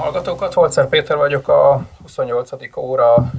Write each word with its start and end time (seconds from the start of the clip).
hallgatókat! 0.00 0.52
Holcer 0.54 0.88
Péter 0.88 1.16
vagyok, 1.16 1.48
a 1.48 1.86
28. 2.02 2.76
óra 2.76 3.30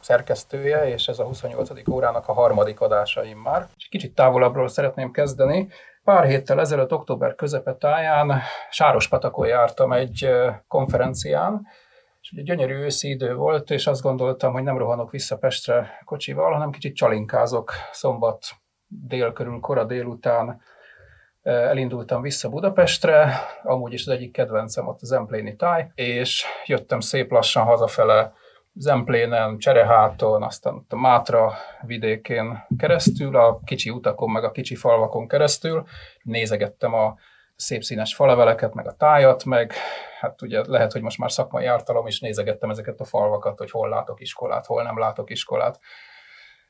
szerkesztője, 0.00 0.88
és 0.88 1.08
ez 1.08 1.18
a 1.18 1.24
28. 1.24 1.70
órának 1.90 2.28
a 2.28 2.32
harmadik 2.32 2.80
adásaim 2.80 3.38
már. 3.38 3.68
Kicsit 3.90 4.14
távolabbról 4.14 4.68
szeretném 4.68 5.10
kezdeni. 5.10 5.68
Pár 6.04 6.24
héttel 6.24 6.60
ezelőtt, 6.60 6.92
október 6.92 7.34
közepetáján 7.34 8.40
Sárospatakon 8.70 9.46
jártam 9.46 9.92
egy 9.92 10.28
konferencián, 10.68 11.66
és 12.20 12.32
ugye 12.32 12.42
gyönyörű 12.42 12.74
őszi 12.74 13.08
idő 13.08 13.34
volt, 13.34 13.70
és 13.70 13.86
azt 13.86 14.02
gondoltam, 14.02 14.52
hogy 14.52 14.62
nem 14.62 14.78
rohanok 14.78 15.10
vissza 15.10 15.36
Pestre 15.36 16.00
kocsival, 16.04 16.52
hanem 16.52 16.70
kicsit 16.70 16.96
csalinkázok 16.96 17.72
szombat 17.92 18.44
dél 18.86 19.32
körül, 19.32 19.60
kora 19.60 19.84
délután, 19.84 20.60
elindultam 21.48 22.22
vissza 22.22 22.48
Budapestre, 22.48 23.40
amúgy 23.62 23.92
is 23.92 24.06
az 24.06 24.12
egyik 24.12 24.32
kedvencem 24.32 24.86
ott 24.86 24.98
az 25.00 25.12
Empléni 25.12 25.56
táj, 25.56 25.90
és 25.94 26.44
jöttem 26.66 27.00
szép 27.00 27.30
lassan 27.30 27.64
hazafele 27.64 28.32
Zemplénen, 28.74 29.58
Csereháton, 29.58 30.42
aztán 30.42 30.86
a 30.88 30.96
Mátra 30.96 31.52
vidékén 31.80 32.66
keresztül, 32.78 33.36
a 33.36 33.60
kicsi 33.64 33.90
utakon, 33.90 34.30
meg 34.30 34.44
a 34.44 34.50
kicsi 34.50 34.74
falvakon 34.74 35.28
keresztül, 35.28 35.86
nézegettem 36.22 36.94
a 36.94 37.16
szép 37.56 37.82
színes 37.82 38.14
faleveleket, 38.14 38.74
meg 38.74 38.86
a 38.86 38.94
tájat, 38.96 39.44
meg 39.44 39.72
hát 40.20 40.42
ugye 40.42 40.62
lehet, 40.66 40.92
hogy 40.92 41.02
most 41.02 41.18
már 41.18 41.32
szakmai 41.32 41.66
ártalom 41.66 42.06
is 42.06 42.20
nézegettem 42.20 42.70
ezeket 42.70 43.00
a 43.00 43.04
falvakat, 43.04 43.58
hogy 43.58 43.70
hol 43.70 43.88
látok 43.88 44.20
iskolát, 44.20 44.66
hol 44.66 44.82
nem 44.82 44.98
látok 44.98 45.30
iskolát. 45.30 45.80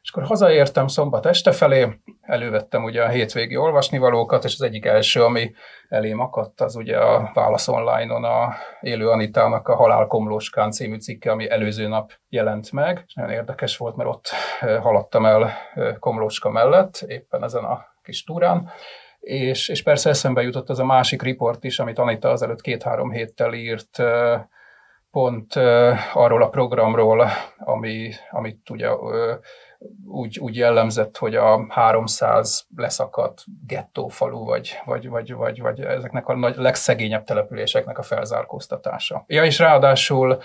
És 0.09 0.15
akkor 0.15 0.27
hazaértem 0.27 0.87
szombat 0.87 1.27
este 1.27 1.53
felé, 1.53 2.01
elővettem 2.21 2.85
ugye 2.85 3.03
a 3.03 3.09
hétvégi 3.09 3.57
olvasnivalókat, 3.57 4.45
és 4.45 4.55
az 4.55 4.63
egyik 4.63 4.85
első, 4.85 5.23
ami 5.23 5.51
elém 5.89 6.21
akadt, 6.21 6.61
az 6.61 6.77
ugye 6.77 6.99
a 6.99 7.31
Válasz 7.35 7.69
Online-on 7.69 8.25
a 8.25 8.55
Élő 8.81 9.09
Anitának 9.09 9.69
a 9.69 9.75
Halál 9.75 10.07
Komlóskán 10.07 10.71
című 10.71 10.97
cikke, 10.97 11.31
ami 11.31 11.51
előző 11.51 11.89
nap 11.89 12.13
jelent 12.29 12.73
meg, 12.73 13.05
és 13.07 13.15
nagyon 13.15 13.31
érdekes 13.31 13.77
volt, 13.77 13.97
mert 13.97 14.09
ott 14.09 14.29
haladtam 14.61 15.27
el 15.27 15.53
Komlóska 15.99 16.51
mellett, 16.51 17.05
éppen 17.07 17.45
ezen 17.45 17.65
a 17.65 17.85
kis 18.03 18.25
túrán, 18.25 18.71
és, 19.21 19.69
és 19.69 19.83
persze 19.83 20.11
eszembe 20.11 20.43
jutott 20.43 20.69
az 20.69 20.79
a 20.79 20.85
másik 20.85 21.23
riport 21.23 21.65
is, 21.65 21.79
amit 21.79 21.99
Anita 21.99 22.31
azelőtt 22.31 22.61
két-három 22.61 23.11
héttel 23.11 23.53
írt, 23.55 24.03
pont 25.11 25.55
arról 26.13 26.43
a 26.43 26.49
programról, 26.49 27.29
ami, 27.59 28.11
amit 28.31 28.71
ugye 28.71 28.89
úgy, 30.07 30.39
úgy 30.39 30.57
jellemzett, 30.57 31.17
hogy 31.17 31.35
a 31.35 31.67
300 31.69 32.67
leszakadt 32.77 33.45
gettófalu, 33.67 34.45
vagy, 34.45 34.79
vagy, 34.85 35.09
vagy, 35.09 35.33
vagy, 35.33 35.61
vagy 35.61 35.81
ezeknek 35.81 36.29
a 36.29 36.37
nagy, 36.37 36.57
legszegényebb 36.57 37.25
településeknek 37.25 37.99
a 37.99 38.03
felzárkóztatása. 38.03 39.25
Ja, 39.27 39.45
és 39.45 39.59
ráadásul 39.59 40.43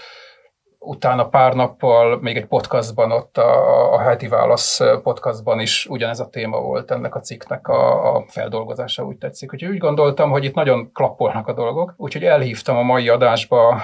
utána 0.84 1.28
pár 1.28 1.54
nappal 1.54 2.20
még 2.22 2.38
egy 2.38 2.46
podcastban, 2.46 3.12
ott 3.12 3.38
a, 3.38 3.94
a 3.94 4.00
heti 4.00 4.28
válasz 4.28 4.80
podcastban 5.04 5.60
is 5.60 5.86
ugyanez 5.86 6.20
a 6.20 6.30
téma 6.30 6.62
volt 6.62 6.92
ennek 6.92 7.16
a 7.16 7.20
cikknek 7.20 7.68
a, 7.68 8.16
a 8.16 8.26
feldolgozása, 8.28 9.06
úgy 9.06 9.18
tetszik. 9.18 9.54
Úgyhogy 9.54 9.72
úgy 9.72 9.78
gondoltam, 9.78 10.30
hogy 10.30 10.44
itt 10.44 10.56
nagyon 10.56 10.92
klappolnak 10.92 11.48
a 11.48 11.54
dolgok, 11.54 11.94
úgyhogy 11.98 12.24
elhívtam 12.24 12.78
a 12.78 12.84
mai 12.84 13.10
adásba 13.10 13.82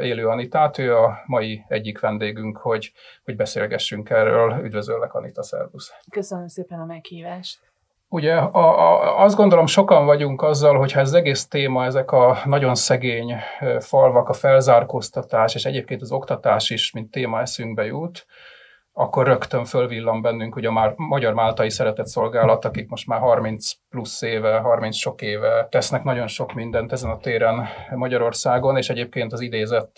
élő 0.00 0.26
Anitát, 0.26 0.78
ő 0.78 0.96
a 0.96 1.22
mai 1.26 1.64
egyik 1.68 2.00
vendégünk, 2.00 2.56
hogy, 2.56 2.92
hogy 3.24 3.36
beszélgessünk 3.36 4.10
erről. 4.10 4.60
Üdvözöllek, 4.64 5.14
Anita, 5.14 5.42
szervusz! 5.42 5.92
Köszönöm 6.10 6.46
szépen 6.48 6.80
a 6.80 6.84
meghívást! 6.84 7.71
Ugye 8.12 8.34
a, 8.34 8.58
a, 8.58 9.22
azt 9.22 9.36
gondolom 9.36 9.66
sokan 9.66 10.06
vagyunk 10.06 10.42
azzal, 10.42 10.78
hogyha 10.78 11.00
ez 11.00 11.12
egész 11.12 11.46
téma, 11.46 11.84
ezek 11.84 12.10
a 12.10 12.38
nagyon 12.44 12.74
szegény 12.74 13.34
falvak, 13.78 14.28
a 14.28 14.32
felzárkóztatás, 14.32 15.54
és 15.54 15.64
egyébként 15.64 16.02
az 16.02 16.12
oktatás 16.12 16.70
is, 16.70 16.92
mint 16.92 17.10
téma 17.10 17.40
eszünkbe 17.40 17.84
jut, 17.84 18.26
akkor 18.94 19.26
rögtön 19.26 19.64
fölvillan 19.64 20.22
bennünk, 20.22 20.54
hogy 20.54 20.64
a 20.64 20.94
Magyar 20.96 21.34
Máltai 21.34 21.70
Szeretett 21.70 22.06
Szolgálat, 22.06 22.64
akik 22.64 22.88
most 22.88 23.06
már 23.06 23.20
30 23.20 23.70
plusz 23.90 24.22
éve, 24.22 24.58
30 24.58 24.96
sok 24.96 25.22
éve 25.22 25.66
tesznek 25.70 26.02
nagyon 26.02 26.26
sok 26.26 26.54
mindent 26.54 26.92
ezen 26.92 27.10
a 27.10 27.16
téren 27.16 27.68
Magyarországon, 27.94 28.76
és 28.76 28.88
egyébként 28.88 29.32
az 29.32 29.40
idézett 29.40 29.96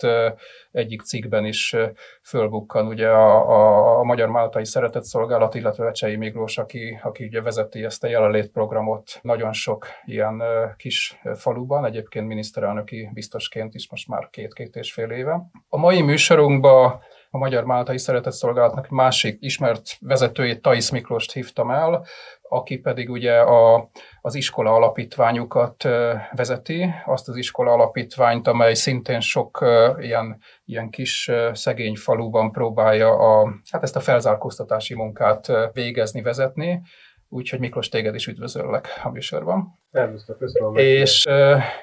egyik 0.71 1.01
cikkben 1.01 1.45
is 1.45 1.75
fölbukkan 2.23 2.87
ugye 2.87 3.07
a, 3.07 3.49
a, 3.49 3.99
a 3.99 4.03
Magyar 4.03 4.29
Máltai 4.29 4.65
Szeretett 4.65 5.03
Szolgálat, 5.03 5.55
illetve 5.55 5.83
Vecsei 5.83 6.15
Miklós, 6.15 6.57
aki, 6.57 6.99
aki 7.03 7.23
ugye 7.23 7.41
vezeti 7.41 7.83
ezt 7.83 8.03
a 8.03 8.07
jelenlétprogramot 8.07 9.19
nagyon 9.21 9.53
sok 9.53 9.87
ilyen 10.05 10.43
kis 10.77 11.19
faluban, 11.35 11.85
egyébként 11.85 12.27
miniszterelnöki 12.27 13.09
biztosként 13.13 13.73
is 13.73 13.89
most 13.89 14.07
már 14.07 14.29
két-két 14.29 14.75
és 14.75 14.93
fél 14.93 15.09
éve. 15.09 15.41
A 15.69 15.77
mai 15.77 16.01
műsorunkban 16.01 17.01
a 17.35 17.37
Magyar 17.37 17.63
Máltai 17.63 17.97
Szeretetszolgálatnak 17.97 18.89
másik 18.89 19.37
ismert 19.39 19.97
vezetőjét, 19.99 20.61
Tais 20.61 20.91
Miklóst 20.91 21.33
hívtam 21.33 21.71
el, 21.71 22.05
aki 22.41 22.77
pedig 22.77 23.09
ugye 23.09 23.39
a, 23.39 23.89
az 24.21 24.35
iskola 24.35 24.73
alapítványukat 24.73 25.83
vezeti, 26.31 26.89
azt 27.05 27.27
az 27.27 27.35
iskola 27.35 27.71
alapítványt, 27.71 28.47
amely 28.47 28.73
szintén 28.73 29.19
sok 29.19 29.65
ilyen, 29.99 30.41
ilyen 30.65 30.89
kis 30.89 31.31
szegény 31.53 31.95
faluban 31.95 32.51
próbálja 32.51 33.17
a, 33.17 33.53
hát 33.71 33.83
ezt 33.83 33.95
a 33.95 33.99
felzárkóztatási 33.99 34.95
munkát 34.95 35.51
végezni, 35.73 36.21
vezetni. 36.21 36.81
Úgyhogy 37.29 37.59
Miklós, 37.59 37.89
téged 37.89 38.15
is 38.15 38.27
üdvözöllek 38.27 38.87
a 39.03 39.09
műsorban. 39.09 39.79
Szervusztok, 39.91 40.37
köszönöm. 40.37 40.75
És, 40.75 41.25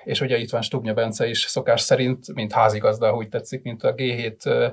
és 0.05 0.21
ugye 0.21 0.39
itt 0.39 0.51
van 0.51 0.63
Stubnya 0.63 0.95
Bence 0.95 1.29
is 1.29 1.41
szokás 1.41 1.81
szerint, 1.81 2.35
mint 2.35 2.53
házigazda, 2.53 3.15
úgy 3.15 3.29
tetszik, 3.29 3.63
mint 3.63 3.83
a 3.83 3.95
G7 3.95 4.73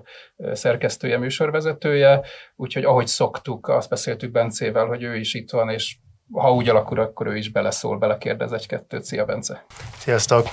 szerkesztője, 0.54 1.18
műsorvezetője. 1.18 2.22
Úgyhogy 2.56 2.84
ahogy 2.84 3.08
szoktuk, 3.08 3.68
azt 3.68 3.90
beszéltük 3.90 4.32
Bencével, 4.32 4.86
hogy 4.86 5.04
ő 5.04 5.16
is 5.16 5.34
itt 5.34 5.52
van, 5.52 5.70
és 5.70 5.98
ha 6.32 6.54
úgy 6.54 6.70
alakul, 6.70 7.00
akkor 7.00 7.28
ő 7.28 7.38
is 7.38 7.52
beleszól, 7.52 7.98
belekérdez 7.98 8.52
egy-kettőt. 8.52 9.04
Szia, 9.04 9.26
Bence! 9.26 9.66
Sziasztok! 9.98 10.48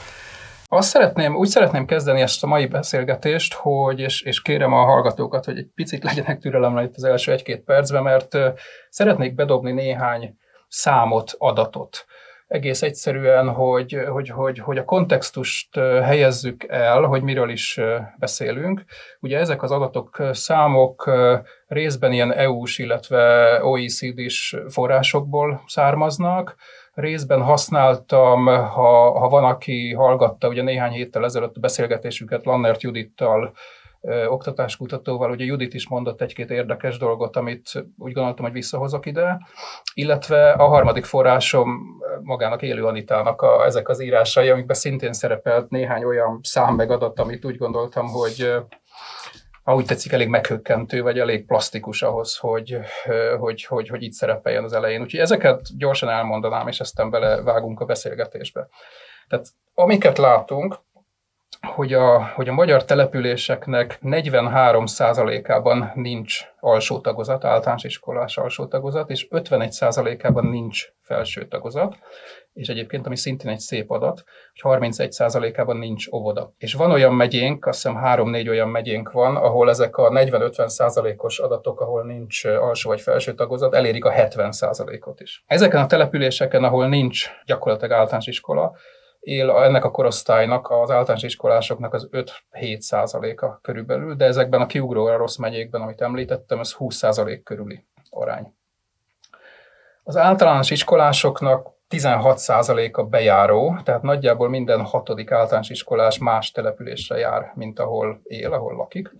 Azt 0.68 0.88
szeretném, 0.88 1.36
úgy 1.36 1.48
szeretném 1.48 1.86
kezdeni 1.86 2.20
ezt 2.20 2.42
a 2.42 2.46
mai 2.46 2.66
beszélgetést, 2.66 3.54
hogy, 3.54 4.00
és, 4.00 4.22
és 4.22 4.42
kérem 4.42 4.72
a 4.72 4.84
hallgatókat, 4.84 5.44
hogy 5.44 5.58
egy 5.58 5.68
picit 5.74 6.04
legyenek 6.04 6.38
türelemre 6.38 6.82
itt 6.82 6.96
az 6.96 7.04
első 7.04 7.32
egy-két 7.32 7.64
percben, 7.64 8.02
mert 8.02 8.38
szeretnék 8.88 9.34
bedobni 9.34 9.72
néhány 9.72 10.36
számot, 10.68 11.34
adatot. 11.38 12.04
Egész 12.46 12.82
egyszerűen, 12.82 13.48
hogy, 13.48 13.98
hogy, 14.08 14.28
hogy, 14.28 14.58
hogy 14.58 14.78
a 14.78 14.84
kontextust 14.84 15.74
helyezzük 15.78 16.64
el, 16.68 17.02
hogy 17.02 17.22
miről 17.22 17.50
is 17.50 17.80
beszélünk. 18.18 18.84
Ugye 19.20 19.38
ezek 19.38 19.62
az 19.62 19.70
adatok, 19.70 20.22
számok 20.32 21.10
részben 21.66 22.12
ilyen 22.12 22.32
EU-s, 22.32 22.78
illetve 22.78 23.58
OECD-s 23.64 24.56
forrásokból 24.68 25.62
származnak, 25.66 26.56
részben 26.96 27.42
használtam, 27.42 28.46
ha, 28.46 29.18
ha 29.18 29.28
van, 29.28 29.44
aki 29.44 29.92
hallgatta, 29.92 30.48
ugye 30.48 30.62
néhány 30.62 30.92
héttel 30.92 31.24
ezelőtt 31.24 31.56
a 31.56 31.60
beszélgetésüket 31.60 32.44
Lannert 32.44 32.82
Judittal, 32.82 33.52
oktatáskutatóval, 34.28 35.30
ugye 35.30 35.44
Judit 35.44 35.74
is 35.74 35.88
mondott 35.88 36.20
egy-két 36.20 36.50
érdekes 36.50 36.98
dolgot, 36.98 37.36
amit 37.36 37.84
úgy 37.98 38.12
gondoltam, 38.12 38.44
hogy 38.44 38.54
visszahozok 38.54 39.06
ide, 39.06 39.40
illetve 39.94 40.50
a 40.50 40.66
harmadik 40.66 41.04
forrásom 41.04 41.78
magának 42.22 42.62
élő 42.62 42.84
Anitának 42.84 43.42
a, 43.42 43.64
ezek 43.64 43.88
az 43.88 44.00
írásai, 44.00 44.48
amikben 44.48 44.76
szintén 44.76 45.12
szerepelt 45.12 45.70
néhány 45.70 46.04
olyan 46.04 46.40
szám 46.42 46.74
meg 46.74 46.90
amit 47.18 47.44
úgy 47.44 47.56
gondoltam, 47.56 48.06
hogy 48.06 48.54
úgy 49.74 49.84
tetszik, 49.84 50.12
elég 50.12 50.28
meghökkentő, 50.28 51.02
vagy 51.02 51.18
elég 51.18 51.46
plastikus 51.46 52.02
ahhoz, 52.02 52.36
hogy, 52.36 52.78
hogy, 53.38 53.64
hogy, 53.64 53.88
hogy 53.88 54.02
itt 54.02 54.12
szerepeljen 54.12 54.64
az 54.64 54.72
elején. 54.72 55.00
Úgyhogy 55.00 55.20
ezeket 55.20 55.76
gyorsan 55.76 56.08
elmondanám, 56.08 56.68
és 56.68 56.80
aztán 56.80 57.10
belevágunk 57.10 57.80
a 57.80 57.84
beszélgetésbe. 57.84 58.68
Tehát 59.28 59.46
amiket 59.74 60.18
látunk, 60.18 60.78
hogy 61.66 61.92
a, 61.92 62.24
hogy 62.24 62.48
a 62.48 62.52
magyar 62.52 62.84
településeknek 62.84 63.98
43%-ában 64.02 65.90
nincs 65.94 66.40
alsó 66.60 67.00
tagozat, 67.00 67.44
általános 67.44 67.84
iskolás 67.84 68.36
alsó 68.36 68.66
tagozat, 68.66 69.10
és 69.10 69.28
51%-ában 69.30 70.46
nincs 70.46 70.84
felső 71.00 71.48
tagozat, 71.48 71.96
és 72.56 72.68
egyébként, 72.68 73.06
ami 73.06 73.16
szintén 73.16 73.50
egy 73.50 73.58
szép 73.58 73.90
adat, 73.90 74.24
hogy 74.60 74.80
31%-ában 74.80 75.76
nincs 75.76 76.08
óvoda. 76.12 76.52
És 76.58 76.74
van 76.74 76.90
olyan 76.90 77.14
megyénk, 77.14 77.66
azt 77.66 77.82
hiszem 77.82 78.00
3-4 78.04 78.48
olyan 78.48 78.68
megyénk 78.68 79.10
van, 79.10 79.36
ahol 79.36 79.68
ezek 79.68 79.96
a 79.96 80.10
40-50%-os 80.10 81.38
adatok, 81.38 81.80
ahol 81.80 82.04
nincs 82.04 82.44
alsó 82.44 82.88
vagy 82.90 83.00
felső 83.00 83.34
tagozat, 83.34 83.74
elérik 83.74 84.04
a 84.04 84.10
70%-ot 84.10 85.20
is. 85.20 85.44
Ezeken 85.46 85.82
a 85.82 85.86
településeken, 85.86 86.64
ahol 86.64 86.88
nincs 86.88 87.30
gyakorlatilag 87.46 87.92
általános 87.92 88.26
iskola, 88.26 88.76
él 89.20 89.50
ennek 89.50 89.84
a 89.84 89.90
korosztálynak, 89.90 90.70
az 90.70 90.90
általános 90.90 91.22
iskolásoknak 91.22 91.94
az 91.94 92.08
5-7 92.12 92.78
százaléka 92.78 93.58
körülbelül, 93.62 94.14
de 94.14 94.24
ezekben 94.24 94.60
a 94.60 94.66
kiugró 94.66 95.08
rossz 95.08 95.36
megyékben, 95.36 95.80
amit 95.80 96.00
említettem, 96.00 96.60
ez 96.60 96.72
20 96.72 96.96
százalék 96.96 97.42
körüli 97.42 97.84
arány. 98.10 98.54
Az 100.02 100.16
általános 100.16 100.70
iskolásoknak 100.70 101.74
16% 101.88 102.92
a 102.92 103.02
bejáró, 103.02 103.78
tehát 103.84 104.02
nagyjából 104.02 104.48
minden 104.48 104.84
hatodik 104.84 105.30
általános 105.30 105.70
iskolás 105.70 106.18
más 106.18 106.50
településre 106.50 107.18
jár, 107.18 107.52
mint 107.54 107.78
ahol 107.78 108.20
él, 108.22 108.52
ahol 108.52 108.76
lakik. 108.76 109.10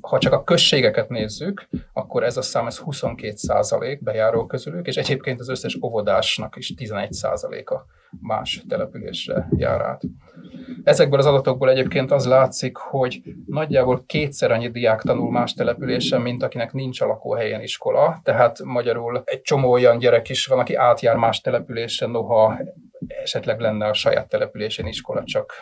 Ha 0.00 0.18
csak 0.18 0.32
a 0.32 0.44
községeket 0.44 1.08
nézzük, 1.08 1.68
akkor 1.92 2.24
ez 2.24 2.36
a 2.36 2.42
szám 2.42 2.66
ez 2.66 2.82
22% 2.86 3.98
bejáró 4.00 4.46
közülük, 4.46 4.86
és 4.86 4.96
egyébként 4.96 5.40
az 5.40 5.48
összes 5.48 5.78
óvodásnak 5.82 6.56
is 6.56 6.74
11%-a 6.76 7.74
más 8.20 8.64
településre 8.68 9.48
jár 9.56 9.80
át. 9.80 10.02
Ezekből 10.84 11.18
az 11.18 11.26
adatokból 11.26 11.70
egyébként 11.70 12.10
az 12.10 12.26
látszik, 12.26 12.76
hogy 12.76 13.22
nagyjából 13.46 14.04
kétszer 14.06 14.50
annyi 14.50 14.70
diák 14.70 15.00
tanul 15.00 15.30
más 15.30 15.54
településen, 15.54 16.20
mint 16.20 16.42
akinek 16.42 16.72
nincs 16.72 17.00
a 17.00 17.06
lakóhelyen 17.06 17.62
iskola. 17.62 18.20
Tehát 18.22 18.62
magyarul 18.62 19.22
egy 19.24 19.40
csomó 19.40 19.70
olyan 19.70 19.98
gyerek 19.98 20.28
is 20.28 20.46
van, 20.46 20.58
aki 20.58 20.74
átjár 20.74 21.16
más 21.16 21.40
településen, 21.40 22.10
noha 22.10 22.58
esetleg 23.22 23.60
lenne 23.60 23.86
a 23.86 23.94
saját 23.94 24.28
településén 24.28 24.86
iskola, 24.86 25.24
csak 25.24 25.52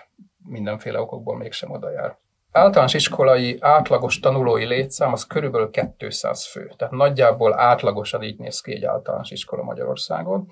mindenféle 0.45 1.01
okokból 1.01 1.37
mégsem 1.37 1.71
oda 1.71 1.91
jár. 1.91 2.17
Általános 2.53 2.95
iskolai 2.95 3.57
átlagos 3.61 4.19
tanulói 4.19 4.65
létszám 4.65 5.13
az 5.13 5.27
körülbelül 5.27 5.71
200 5.97 6.47
fő. 6.47 6.73
Tehát 6.77 6.95
nagyjából 6.95 7.61
átlagosan 7.61 8.23
így 8.23 8.39
néz 8.39 8.61
ki 8.61 8.73
egy 8.73 8.85
általános 8.85 9.31
iskola 9.31 9.63
Magyarországon. 9.63 10.49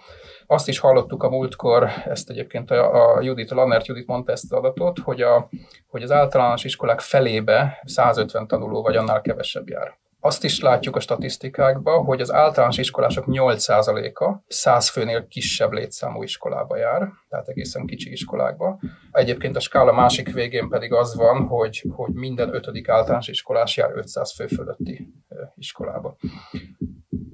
Azt 0.50 0.68
is 0.68 0.78
hallottuk 0.78 1.22
a 1.22 1.28
múltkor, 1.28 1.88
ezt 2.04 2.30
egyébként 2.30 2.70
a, 2.70 3.16
a 3.16 3.20
Judit, 3.20 3.50
a 3.50 3.54
Lannert 3.54 3.86
Judit 3.86 4.06
mondta 4.06 4.32
ezt 4.32 4.44
az 4.44 4.52
adatot, 4.52 4.98
hogy, 4.98 5.22
a, 5.22 5.48
hogy 5.86 6.02
az 6.02 6.10
általános 6.10 6.64
iskolák 6.64 7.00
felébe 7.00 7.82
150 7.84 8.46
tanuló 8.46 8.82
vagy 8.82 8.96
annál 8.96 9.20
kevesebb 9.20 9.68
jár. 9.68 9.98
Azt 10.20 10.44
is 10.44 10.60
látjuk 10.60 10.96
a 10.96 11.00
statisztikákban, 11.00 12.04
hogy 12.04 12.20
az 12.20 12.32
általános 12.32 12.78
iskolások 12.78 13.24
8%-a 13.28 14.34
100 14.46 14.88
főnél 14.88 15.26
kisebb 15.26 15.72
létszámú 15.72 16.22
iskolába 16.22 16.76
jár, 16.76 17.08
tehát 17.28 17.48
egészen 17.48 17.86
kicsi 17.86 18.10
iskolákba. 18.10 18.78
Egyébként 19.12 19.56
a 19.56 19.60
skála 19.60 19.92
másik 19.92 20.32
végén 20.32 20.68
pedig 20.68 20.92
az 20.92 21.16
van, 21.16 21.46
hogy, 21.46 21.84
hogy 21.94 22.12
minden 22.12 22.54
ötödik 22.54 22.88
általános 22.88 23.28
iskolás 23.28 23.76
jár 23.76 23.90
500 23.94 24.34
fő 24.34 24.46
fölötti 24.46 25.14
iskolába. 25.54 26.16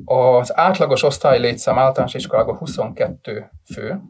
Az 0.08 0.56
átlagos 0.56 1.03
osztály 1.03 1.38
létszám 1.38 1.79
általános 1.79 2.14
iskolában 2.14 2.56
22 2.56 3.50
fő, 3.75 4.00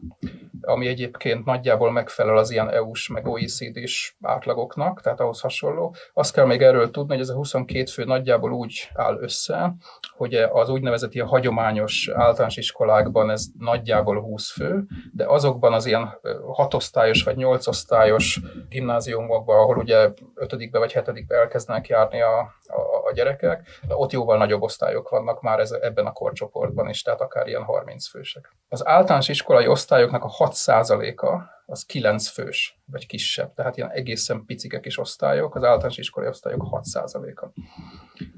ami 0.61 0.87
egyébként 0.87 1.45
nagyjából 1.45 1.91
megfelel 1.91 2.37
az 2.37 2.51
ilyen 2.51 2.69
EU-s 2.69 3.07
meg 3.07 3.27
OECD-s 3.27 4.15
átlagoknak, 4.21 5.01
tehát 5.01 5.19
ahhoz 5.19 5.41
hasonló. 5.41 5.95
Azt 6.13 6.33
kell 6.33 6.45
még 6.45 6.61
erről 6.61 6.91
tudni, 6.91 7.13
hogy 7.13 7.21
ez 7.21 7.29
a 7.29 7.35
22 7.35 7.85
fő 7.85 8.03
nagyjából 8.03 8.51
úgy 8.51 8.89
áll 8.93 9.17
össze, 9.21 9.75
hogy 10.17 10.33
az 10.35 10.69
úgynevezett 10.69 11.13
ilyen 11.13 11.27
hagyományos 11.27 12.09
általános 12.13 12.57
iskolákban 12.57 13.29
ez 13.29 13.45
nagyjából 13.59 14.21
20 14.21 14.51
fő, 14.51 14.85
de 15.13 15.25
azokban 15.25 15.73
az 15.73 15.85
ilyen 15.85 16.19
hatosztályos 16.53 17.23
vagy 17.23 17.35
nyolcosztályos 17.35 18.39
gimnáziumokban, 18.69 19.59
ahol 19.59 19.77
ugye 19.77 20.09
ötödikbe 20.35 20.79
vagy 20.79 20.91
hetedikbe 20.91 21.35
elkezdenek 21.35 21.87
járni 21.87 22.21
a, 22.21 22.39
a, 22.67 22.81
a 23.05 23.11
gyerekek, 23.13 23.67
ott 23.87 24.11
jóval 24.11 24.37
nagyobb 24.37 24.61
osztályok 24.61 25.09
vannak 25.09 25.41
már 25.41 25.59
ez, 25.59 25.71
ebben 25.87 26.05
a 26.05 26.11
korcsoportban 26.11 26.89
is, 26.89 27.01
tehát 27.01 27.21
akár 27.21 27.47
ilyen 27.47 27.63
30 27.63 28.07
fősek. 28.07 28.55
Az 28.69 28.87
általános 28.87 29.27
iskolai 29.27 29.67
osztályoknak 29.67 30.23
a 30.23 30.29
6%-a 30.29 31.55
az 31.65 31.85
9 31.85 32.27
fős, 32.27 32.79
vagy 32.85 33.07
kisebb, 33.07 33.53
tehát 33.53 33.77
ilyen 33.77 33.89
egészen 33.89 34.45
picike 34.45 34.79
kis 34.79 34.97
osztályok, 34.97 35.55
az 35.55 35.63
általános 35.63 35.97
iskolai 35.97 36.29
osztályok 36.29 36.67
6%-a. 36.71 37.47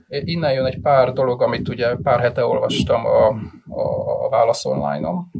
Innen 0.08 0.54
jön 0.54 0.66
egy 0.66 0.82
pár 0.82 1.14
dolog, 1.14 1.42
amit 1.42 1.68
ugye 1.68 1.96
pár 1.96 2.20
hete 2.20 2.46
olvastam 2.46 3.06
a, 3.06 3.28
a, 3.68 4.26
a 4.26 4.30
Válasz 4.30 4.66
online-on, 4.66 5.32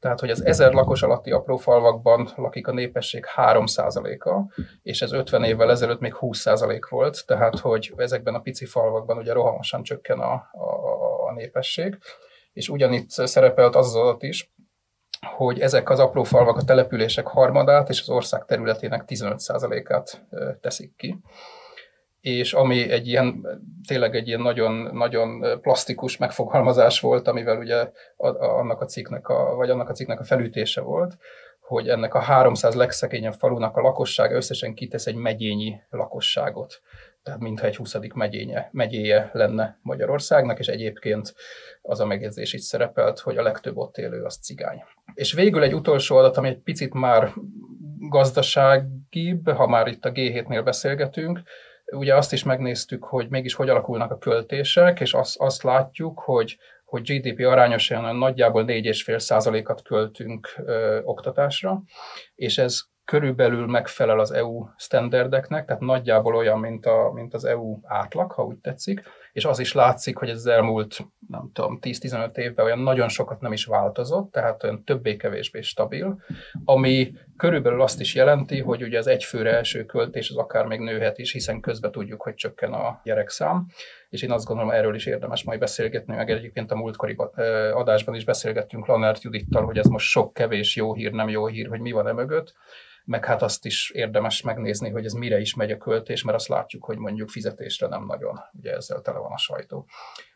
tehát, 0.00 0.20
hogy 0.20 0.30
az 0.30 0.44
ezer 0.44 0.72
lakos 0.72 1.02
alatti 1.02 1.30
apró 1.30 1.56
falvakban 1.56 2.28
lakik 2.36 2.66
a 2.66 2.72
népesség 2.72 3.24
3%-a, 3.36 4.60
és 4.82 5.02
ez 5.02 5.12
50 5.12 5.44
évvel 5.44 5.70
ezelőtt 5.70 6.00
még 6.00 6.16
20% 6.20 6.86
volt, 6.88 7.26
tehát, 7.26 7.58
hogy 7.58 7.92
ezekben 7.96 8.34
a 8.34 8.40
pici 8.40 8.64
falvakban 8.64 9.16
ugye 9.16 9.32
rohamosan 9.32 9.82
csökken 9.82 10.18
a, 10.18 10.32
a, 10.32 11.17
a 11.28 11.32
népesség, 11.32 11.98
és 12.52 12.68
ugyanitt 12.68 13.08
szerepelt 13.08 13.76
az 13.76 13.86
az 13.86 13.94
adat 13.94 14.22
is, 14.22 14.50
hogy 15.36 15.60
ezek 15.60 15.90
az 15.90 15.98
apró 15.98 16.22
falvak 16.22 16.56
a 16.56 16.64
települések 16.64 17.26
harmadát 17.26 17.88
és 17.88 18.00
az 18.00 18.08
ország 18.08 18.44
területének 18.44 19.04
15%-át 19.06 20.26
teszik 20.60 20.94
ki 20.96 21.18
és 22.20 22.52
ami 22.52 22.90
egy 22.90 23.06
ilyen, 23.06 23.46
tényleg 23.86 24.14
egy 24.14 24.26
ilyen 24.26 24.40
nagyon, 24.40 24.72
nagyon 24.92 25.60
plastikus 25.60 26.16
megfogalmazás 26.16 27.00
volt, 27.00 27.28
amivel 27.28 27.58
ugye 27.58 27.90
annak 28.16 28.80
a 28.80 28.84
cikknek 28.84 29.28
a, 29.28 29.54
vagy 29.54 29.70
annak 29.70 29.88
a 29.88 29.92
cikknek 29.92 30.20
a 30.20 30.24
felütése 30.24 30.80
volt, 30.80 31.16
hogy 31.60 31.88
ennek 31.88 32.14
a 32.14 32.18
300 32.18 32.74
legszegényebb 32.74 33.32
falunak 33.32 33.76
a 33.76 33.80
lakossága 33.80 34.34
összesen 34.34 34.74
kitesz 34.74 35.06
egy 35.06 35.14
megyényi 35.14 35.80
lakosságot. 35.90 36.80
Tehát 37.28 37.42
mintha 37.42 37.66
egy 37.66 37.76
20. 37.76 37.96
megyénye, 38.14 38.68
megyéje 38.72 39.30
lenne 39.32 39.78
Magyarországnak, 39.82 40.58
és 40.58 40.66
egyébként 40.66 41.34
az 41.82 42.00
a 42.00 42.06
megjegyzés 42.06 42.52
is 42.52 42.62
szerepelt, 42.62 43.18
hogy 43.18 43.36
a 43.36 43.42
legtöbb 43.42 43.76
ott 43.76 43.96
élő 43.96 44.22
az 44.22 44.36
cigány. 44.36 44.84
És 45.14 45.32
végül 45.32 45.62
egy 45.62 45.74
utolsó 45.74 46.16
adat, 46.16 46.36
ami 46.36 46.48
egy 46.48 46.58
picit 46.58 46.94
már 46.94 47.32
gazdaságibb, 47.98 49.50
ha 49.50 49.66
már 49.66 49.86
itt 49.86 50.04
a 50.04 50.12
G7-nél 50.12 50.60
beszélgetünk, 50.64 51.42
ugye 51.86 52.16
azt 52.16 52.32
is 52.32 52.44
megnéztük, 52.44 53.04
hogy 53.04 53.28
mégis 53.28 53.54
hogy 53.54 53.68
alakulnak 53.68 54.10
a 54.10 54.18
költések, 54.18 55.00
és 55.00 55.14
azt, 55.14 55.36
azt 55.38 55.62
látjuk, 55.62 56.18
hogy, 56.18 56.58
hogy 56.84 57.02
GDP 57.02 57.46
arányosan 57.46 58.16
nagyjából 58.16 58.64
4,5 58.66 59.18
százalékat 59.18 59.82
költünk 59.82 60.48
ö, 60.56 61.00
oktatásra, 61.02 61.82
és 62.34 62.58
ez 62.58 62.80
körülbelül 63.08 63.66
megfelel 63.66 64.20
az 64.20 64.32
EU 64.32 64.66
standardeknek, 64.76 65.66
tehát 65.66 65.82
nagyjából 65.82 66.34
olyan, 66.34 66.58
mint, 66.58 66.86
a, 66.86 67.10
mint 67.14 67.34
az 67.34 67.44
EU 67.44 67.78
átlag, 67.82 68.30
ha 68.30 68.44
úgy 68.44 68.56
tetszik, 68.56 69.02
és 69.32 69.44
az 69.44 69.58
is 69.58 69.72
látszik, 69.72 70.16
hogy 70.16 70.28
ez 70.28 70.36
az 70.36 70.46
elmúlt, 70.46 70.98
nem 71.28 71.50
tudom, 71.52 71.78
10-15 71.82 72.36
évben 72.36 72.64
olyan 72.64 72.78
nagyon 72.78 73.08
sokat 73.08 73.40
nem 73.40 73.52
is 73.52 73.64
változott, 73.64 74.32
tehát 74.32 74.64
olyan 74.64 74.84
többé-kevésbé 74.84 75.60
stabil, 75.60 76.22
ami 76.64 77.12
körülbelül 77.36 77.82
azt 77.82 78.00
is 78.00 78.14
jelenti, 78.14 78.60
hogy 78.60 78.82
ugye 78.82 78.98
az 78.98 79.06
egyfőre 79.06 79.54
első 79.54 79.84
költés 79.84 80.30
az 80.30 80.36
akár 80.36 80.66
még 80.66 80.80
nőhet 80.80 81.18
is, 81.18 81.32
hiszen 81.32 81.60
közben 81.60 81.92
tudjuk, 81.92 82.22
hogy 82.22 82.34
csökken 82.34 82.72
a 82.72 83.00
gyerekszám, 83.04 83.66
és 84.08 84.22
én 84.22 84.30
azt 84.30 84.46
gondolom, 84.46 84.70
erről 84.70 84.94
is 84.94 85.06
érdemes 85.06 85.44
majd 85.44 85.58
beszélgetni, 85.58 86.14
meg 86.14 86.30
egyébként 86.30 86.70
a 86.70 86.76
múltkori 86.76 87.16
adásban 87.72 88.14
is 88.14 88.24
beszélgettünk 88.24 88.86
Lanert 88.86 89.22
Judittal, 89.22 89.64
hogy 89.64 89.78
ez 89.78 89.86
most 89.86 90.06
sok 90.06 90.32
kevés 90.32 90.76
jó 90.76 90.94
hír, 90.94 91.12
nem 91.12 91.28
jó 91.28 91.46
hír, 91.46 91.68
hogy 91.68 91.80
mi 91.80 91.90
van 91.90 92.06
e 92.08 92.12
mögött, 92.12 92.54
meg 93.08 93.24
hát 93.24 93.42
azt 93.42 93.64
is 93.64 93.90
érdemes 93.90 94.42
megnézni, 94.42 94.90
hogy 94.90 95.04
ez 95.04 95.12
mire 95.12 95.40
is 95.40 95.54
megy 95.54 95.70
a 95.70 95.76
költés, 95.76 96.22
mert 96.22 96.36
azt 96.36 96.48
látjuk, 96.48 96.84
hogy 96.84 96.98
mondjuk 96.98 97.28
fizetésre 97.28 97.86
nem 97.86 98.04
nagyon, 98.06 98.40
ugye 98.52 98.72
ezzel 98.72 99.00
tele 99.00 99.18
van 99.18 99.32
a 99.32 99.38
sajtó. 99.38 99.86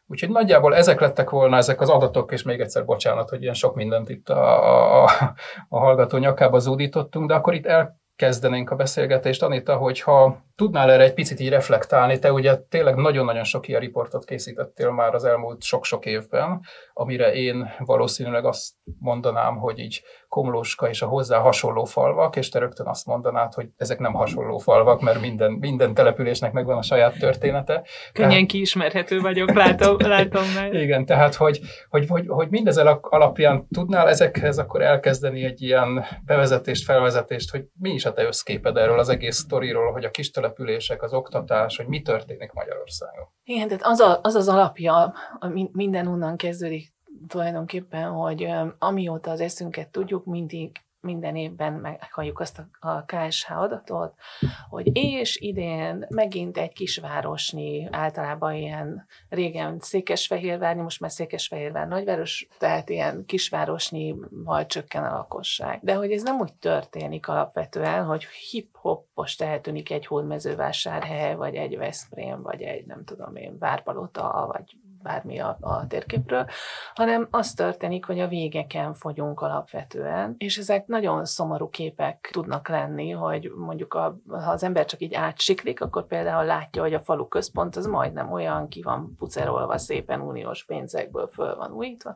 Úgyhogy 0.06 0.30
nagyjából 0.30 0.74
ezek 0.74 1.00
lettek 1.00 1.30
volna 1.30 1.56
ezek 1.56 1.80
az 1.80 1.88
adatok, 1.88 2.32
és 2.32 2.42
még 2.42 2.60
egyszer 2.60 2.84
bocsánat, 2.84 3.28
hogy 3.28 3.42
ilyen 3.42 3.54
sok 3.54 3.74
mindent 3.74 4.08
itt 4.08 4.28
a, 4.28 5.02
a, 5.02 5.10
a 5.68 5.78
hallgató 5.78 6.18
nyakába 6.18 6.58
zúdítottunk, 6.58 7.28
de 7.28 7.34
akkor 7.34 7.54
itt 7.54 7.66
elkezdenénk 7.66 8.70
a 8.70 8.76
beszélgetést, 8.76 9.42
Anita, 9.42 9.76
hogyha 9.76 10.44
tudnál 10.54 10.90
erre 10.90 11.02
egy 11.02 11.14
picit 11.14 11.40
így 11.40 11.48
reflektálni, 11.48 12.18
te 12.18 12.32
ugye 12.32 12.56
tényleg 12.56 12.94
nagyon-nagyon 12.94 13.44
sok 13.44 13.68
ilyen 13.68 13.80
riportot 13.80 14.24
készítettél 14.24 14.90
már 14.90 15.14
az 15.14 15.24
elmúlt 15.24 15.62
sok-sok 15.62 16.06
évben, 16.06 16.60
amire 16.92 17.32
én 17.32 17.74
valószínűleg 17.78 18.44
azt 18.44 18.72
mondanám, 18.98 19.56
hogy 19.56 19.78
így 19.78 20.02
Komlóska 20.32 20.88
és 20.88 21.02
a 21.02 21.06
hozzá 21.06 21.38
hasonló 21.38 21.84
falvak, 21.84 22.36
és 22.36 22.48
te 22.48 22.58
rögtön 22.58 22.86
azt 22.86 23.06
mondanád, 23.06 23.54
hogy 23.54 23.68
ezek 23.76 23.98
nem 23.98 24.12
hasonló 24.12 24.58
falvak, 24.58 25.00
mert 25.00 25.20
minden, 25.20 25.52
minden 25.52 25.94
településnek 25.94 26.52
megvan 26.52 26.76
a 26.76 26.82
saját 26.82 27.18
története. 27.18 27.84
Könnyen 28.12 28.30
tehát... 28.30 28.46
kiismerhető 28.46 29.20
vagyok, 29.20 29.52
látom, 29.52 29.96
látom 30.16 30.42
meg. 30.54 30.74
Igen, 30.74 31.04
tehát 31.04 31.34
hogy, 31.34 31.60
hogy, 31.88 32.06
hogy, 32.08 32.24
hogy 32.28 32.48
mindezzel 32.48 32.98
alapján 33.02 33.66
tudnál 33.68 34.08
ezekhez 34.08 34.58
akkor 34.58 34.82
elkezdeni 34.82 35.44
egy 35.44 35.62
ilyen 35.62 36.04
bevezetést, 36.24 36.84
felvezetést, 36.84 37.50
hogy 37.50 37.64
mi 37.80 37.90
is 37.90 38.04
a 38.04 38.12
te 38.12 38.26
összképed 38.26 38.76
erről 38.76 38.98
az 38.98 39.08
egész 39.08 39.36
sztoriról, 39.36 39.92
hogy 39.92 40.04
a 40.04 40.10
kis 40.10 40.30
települések, 40.52 41.02
az 41.02 41.12
oktatás, 41.12 41.76
hogy 41.76 41.86
mi 41.86 42.02
történik 42.02 42.52
Magyarországon. 42.52 43.26
Igen, 43.44 43.68
tehát 43.68 43.84
az 43.84 44.00
a, 44.00 44.20
az, 44.22 44.34
az 44.34 44.48
alapja, 44.48 45.14
minden 45.72 46.06
onnan 46.06 46.36
kezdődik 46.36 46.94
tulajdonképpen, 47.26 48.10
hogy 48.10 48.48
amióta 48.78 49.30
az 49.30 49.40
eszünket 49.40 49.88
tudjuk, 49.88 50.24
mindig 50.24 50.70
minden 51.02 51.36
évben 51.36 51.72
meghalljuk 51.72 52.40
azt 52.40 52.58
a, 52.58 52.88
a 52.88 53.04
KSH 53.04 53.58
adatot, 53.58 54.14
hogy 54.68 54.96
és 54.96 55.36
idén 55.40 56.06
megint 56.08 56.58
egy 56.58 56.72
kisvárosnyi, 56.72 57.88
általában 57.90 58.54
ilyen 58.54 59.06
régen 59.28 59.78
Székesfehérvárnyi, 59.80 60.82
most 60.82 61.00
már 61.00 61.10
Székesfehérvár 61.10 61.88
nagyváros, 61.88 62.48
tehát 62.58 62.88
ilyen 62.88 63.24
kisvárosnyival 63.26 64.66
csökken 64.66 65.04
a 65.04 65.16
lakosság. 65.16 65.78
De 65.82 65.94
hogy 65.94 66.12
ez 66.12 66.22
nem 66.22 66.40
úgy 66.40 66.54
történik 66.54 67.28
alapvetően, 67.28 68.04
hogy 68.04 68.24
hip-hoppos 68.24 69.38
eltűnik 69.38 69.90
egy 69.90 70.06
hódmezővásárhely, 70.06 71.34
vagy 71.34 71.54
egy 71.54 71.76
Veszprém, 71.76 72.42
vagy 72.42 72.62
egy 72.62 72.86
nem 72.86 73.04
tudom 73.04 73.36
én, 73.36 73.58
Várpalota, 73.58 74.50
vagy 74.52 74.76
bármi 75.02 75.38
a, 75.38 75.56
a 75.60 75.86
térképről, 75.86 76.46
hanem 76.94 77.28
az 77.30 77.52
történik, 77.52 78.04
hogy 78.04 78.20
a 78.20 78.28
végeken 78.28 78.94
fogyunk 78.94 79.40
alapvetően, 79.40 80.34
és 80.38 80.58
ezek 80.58 80.86
nagyon 80.86 81.24
szomorú 81.24 81.68
képek 81.68 82.28
tudnak 82.32 82.68
lenni, 82.68 83.10
hogy 83.10 83.52
mondjuk 83.56 83.94
a, 83.94 84.16
ha 84.28 84.50
az 84.50 84.62
ember 84.62 84.84
csak 84.84 85.00
így 85.00 85.14
átsiklik, 85.14 85.80
akkor 85.80 86.06
például 86.06 86.44
látja, 86.44 86.82
hogy 86.82 86.94
a 86.94 87.00
falu 87.00 87.28
központ 87.28 87.76
az 87.76 87.86
majdnem 87.86 88.32
olyan, 88.32 88.68
ki 88.68 88.82
van 88.82 89.14
pucerolva 89.18 89.78
szépen 89.78 90.20
uniós 90.20 90.64
pénzekből 90.64 91.28
föl 91.32 91.56
van 91.56 91.72
újítva, 91.72 92.14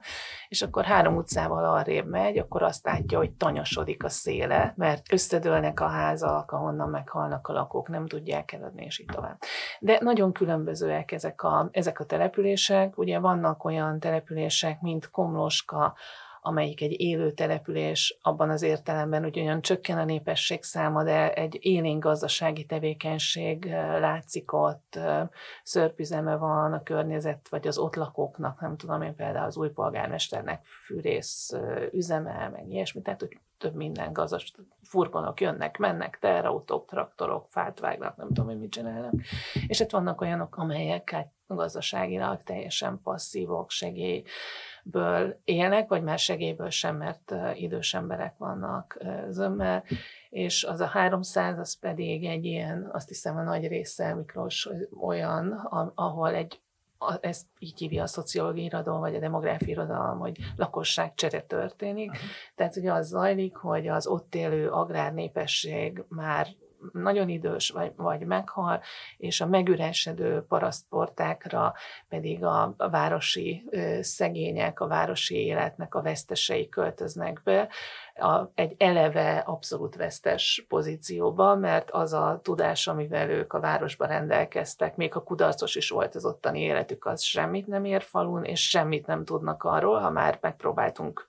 és 0.49 0.63
akkor 0.63 0.85
három 0.85 1.17
utcával 1.17 1.65
arrébb 1.65 2.07
megy, 2.07 2.39
akkor 2.39 2.63
azt 2.63 2.85
látja, 2.85 3.19
hogy 3.19 3.31
tanyosodik 3.31 4.05
a 4.05 4.09
széle, 4.09 4.73
mert 4.77 5.13
összedőlnek 5.13 5.81
a 5.81 5.87
házak, 5.87 6.53
ahonnan 6.53 6.89
meghalnak 6.89 7.49
a 7.49 7.53
lakók, 7.53 7.89
nem 7.89 8.07
tudják 8.07 8.53
eladni, 8.53 8.85
és 8.85 8.99
így 8.99 9.11
tovább. 9.15 9.39
De 9.81 9.99
nagyon 10.01 10.33
különbözőek 10.33 11.13
ezek 11.13 11.43
a, 11.43 11.69
ezek 11.73 12.01
a 12.01 12.05
települések. 12.05 12.76
Ugye 12.95 13.19
vannak 13.19 13.65
olyan 13.65 14.01
települések, 14.01 14.81
mint 14.81 15.11
Komloska, 15.11 15.95
amelyik 16.47 16.81
egy 16.83 17.01
élő 17.01 17.33
település 17.33 18.19
abban 18.23 18.51
az 18.51 18.63
értelemben, 18.63 19.23
hogy 19.23 19.39
olyan 19.39 19.63
csökken 19.63 19.99
a 19.99 20.05
népesség 20.05 20.63
száma, 20.63 21.03
de 21.03 21.33
egy 21.33 21.59
élénk 21.61 22.03
gazdasági 22.03 22.65
tevékenység 22.65 23.65
látszik 24.01 24.53
ott, 24.53 24.99
szörpüzeme 25.63 26.37
van 26.37 26.73
a 26.73 26.83
környezet, 26.83 27.49
vagy 27.49 27.67
az 27.67 27.79
ott 27.79 27.95
lakóknak, 27.95 28.61
nem 28.61 28.77
tudom 28.77 29.03
én 29.03 29.15
például 29.15 29.47
az 29.47 29.57
új 29.57 29.69
polgármesternek 29.69 30.65
fűrész 30.65 31.53
üzeme, 31.93 32.49
meg 32.49 32.69
ilyesmi, 32.69 33.03
tehát 33.03 33.21
hogy 33.21 33.39
több 33.59 33.75
minden 33.75 34.13
gazdas, 34.13 34.53
furgonok 34.83 35.41
jönnek, 35.41 35.79
mennek, 35.79 36.19
terautók, 36.21 36.87
traktorok, 36.87 37.47
fát 37.51 37.81
vágnak, 37.81 38.17
nem 38.17 38.27
tudom, 38.27 38.47
hogy 38.47 38.59
mit 38.59 38.71
csinálnak. 38.71 39.13
És 39.67 39.81
itt 39.81 39.91
vannak 39.91 40.21
olyanok, 40.21 40.57
amelyek 40.57 41.11
hát 41.11 41.33
gazdaságilag 41.55 42.43
teljesen 42.43 43.01
passzívok, 43.03 43.71
segélyből 43.71 45.41
élnek, 45.45 45.89
vagy 45.89 46.03
már 46.03 46.19
segélyből 46.19 46.71
sem, 46.71 46.97
mert 46.97 47.35
idős 47.55 47.95
emberek 47.95 48.37
vannak 48.39 48.99
zömmel, 49.29 49.85
és 50.31 50.65
az 50.65 50.81
a 50.81 50.87
300, 50.87 51.59
az 51.59 51.79
pedig 51.79 52.25
egy 52.25 52.45
ilyen, 52.45 52.91
azt 52.93 53.09
hiszem 53.09 53.37
a 53.37 53.43
nagy 53.43 53.67
része 53.67 54.15
Miklós 54.15 54.69
olyan, 55.01 55.53
ahol 55.95 56.35
egy 56.35 56.61
ezt 57.21 57.47
így 57.59 57.79
hívja 57.79 58.03
a 58.03 58.07
szociológiai 58.07 58.65
irodalom, 58.65 59.01
vagy 59.01 59.15
a 59.15 59.19
demográfiai 59.19 59.71
irodalom, 59.71 60.19
hogy 60.19 60.39
lakosságcsere 60.57 61.43
történik. 61.43 62.11
Tehát 62.55 62.77
ugye 62.77 62.93
az 62.93 63.07
zajlik, 63.07 63.57
hogy 63.57 63.89
az 63.89 64.07
ott 64.07 64.35
élő 64.35 64.69
agrárnépesség 64.69 66.05
már 66.09 66.47
nagyon 66.93 67.29
idős, 67.29 67.71
vagy, 67.71 67.93
vagy 67.97 68.21
meghal, 68.21 68.81
és 69.17 69.41
a 69.41 69.47
megüresedő 69.47 70.45
parasztportákra 70.49 71.75
pedig 72.09 72.45
a, 72.45 72.75
városi 72.77 73.65
szegények, 74.01 74.81
a 74.81 74.87
városi 74.87 75.37
életnek 75.37 75.95
a 75.95 76.03
vesztesei 76.03 76.69
költöznek 76.69 77.41
be, 77.45 77.69
a, 78.19 78.51
egy 78.55 78.75
eleve 78.79 79.43
abszolút 79.47 79.97
vesztes 79.97 80.65
pozícióba, 80.69 81.55
mert 81.55 81.91
az 81.91 82.13
a 82.13 82.41
tudás, 82.43 82.87
amivel 82.87 83.31
ők 83.31 83.53
a 83.53 83.61
városban 83.61 84.09
rendelkeztek, 84.09 84.97
még 84.97 85.15
a 85.15 85.23
kudarcos 85.23 85.75
is 85.75 85.91
volt 85.91 86.15
az 86.15 86.25
ottani 86.25 86.61
életük, 86.61 87.07
az 87.07 87.23
semmit 87.23 87.67
nem 87.67 87.85
ér 87.85 88.03
falun, 88.03 88.45
és 88.45 88.69
semmit 88.69 89.07
nem 89.07 89.25
tudnak 89.25 89.65
arról, 89.65 89.99
ha 89.99 90.11
már 90.11 90.39
megpróbáltunk 90.41 91.29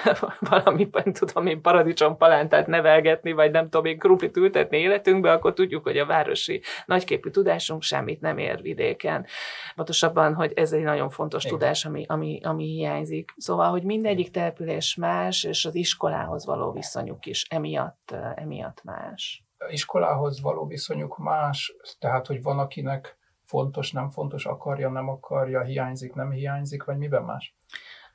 valami, 0.50 0.90
tudom 1.12 1.46
én, 1.46 1.62
paradicsompalántát 1.62 2.66
nevelgetni, 2.66 3.32
vagy 3.32 3.50
nem 3.50 3.64
tudom 3.68 3.84
én, 3.84 3.98
kruplit 3.98 4.36
ültetni 4.36 4.78
életünkbe, 4.78 5.32
akkor 5.32 5.52
tudjuk, 5.52 5.82
hogy 5.82 5.98
a 5.98 6.06
városi 6.06 6.62
nagyképű 6.86 7.30
tudásunk 7.30 7.82
semmit 7.82 8.20
nem 8.20 8.38
ér 8.38 8.62
vidéken. 8.62 9.26
Pontosabban, 9.74 10.34
hogy 10.34 10.52
ez 10.54 10.72
egy 10.72 10.82
nagyon 10.82 11.10
fontos 11.10 11.44
Igen. 11.44 11.58
tudás, 11.58 11.84
ami, 11.84 12.04
ami, 12.08 12.40
ami 12.42 12.64
hiányzik. 12.64 13.34
Szóval, 13.36 13.70
hogy 13.70 13.82
mindegyik 13.82 14.30
település 14.30 14.94
más, 14.94 15.44
és 15.44 15.64
az 15.64 15.74
iskolák 15.74 16.24
iskolához 16.26 16.46
való 16.46 16.72
viszonyuk 16.72 17.26
is 17.26 17.46
emiatt, 17.48 18.10
emiatt 18.34 18.84
más. 18.84 19.44
Iskolához 19.68 20.40
való 20.40 20.66
viszonyuk 20.66 21.18
más, 21.18 21.76
tehát 21.98 22.26
hogy 22.26 22.42
van, 22.42 22.58
akinek 22.58 23.18
fontos, 23.44 23.92
nem 23.92 24.10
fontos, 24.10 24.46
akarja, 24.46 24.88
nem 24.88 25.08
akarja, 25.08 25.62
hiányzik, 25.62 26.14
nem 26.14 26.30
hiányzik, 26.30 26.84
vagy 26.84 26.96
miben 26.96 27.22
más? 27.22 27.56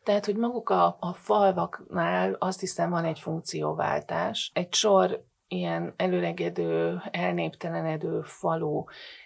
Tehát, 0.04 0.26
hogy 0.26 0.36
maguk 0.38 0.70
a, 0.70 0.98
a 1.00 1.14
falvaknál 1.14 2.36
azt 2.40 2.60
hiszem 2.60 2.90
van 2.90 3.06
egy 3.06 3.20
funkcióváltás. 3.20 4.52
Egy 4.54 4.74
sor 4.74 5.24
ilyen 5.48 5.94
előlegedő, 5.98 7.02
elnéptelenedő 7.12 8.22
falu 8.22 8.84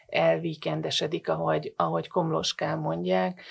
elvíkendesedik, 0.08 1.30
ahogy, 1.30 1.74
ahogy 1.76 2.08
Komloskán 2.08 2.80
mondják, 2.80 3.42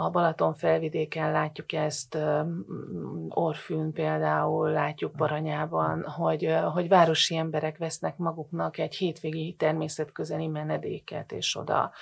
a 0.00 0.10
Balaton 0.10 0.54
felvidéken 0.54 1.32
látjuk 1.32 1.72
ezt, 1.72 2.18
Orfűn 3.28 3.92
például, 3.92 4.70
látjuk 4.70 5.14
Baranyában, 5.14 6.02
hogy, 6.02 6.54
hogy 6.72 6.88
városi 6.88 7.36
emberek 7.36 7.78
vesznek 7.78 8.16
maguknak 8.16 8.78
egy 8.78 8.94
hétvégi 8.94 9.54
természetközeli 9.58 10.46
menedéket, 10.46 11.32
és 11.32 11.56
oda, 11.56 11.92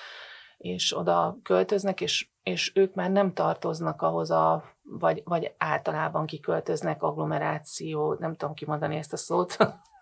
és 0.57 0.97
oda 0.97 1.37
költöznek, 1.43 2.01
és, 2.01 2.29
és 2.43 2.71
ők 2.75 2.93
már 2.93 3.11
nem 3.11 3.33
tartoznak 3.33 4.01
ahhoz 4.01 4.31
a, 4.31 4.63
vagy, 4.83 5.21
vagy 5.25 5.53
általában 5.57 6.25
kiköltöznek 6.25 7.03
agglomeráció, 7.03 8.15
nem 8.19 8.35
tudom 8.35 8.55
kimondani 8.55 8.95
ezt 8.95 9.13
a 9.13 9.17
szót, 9.17 9.57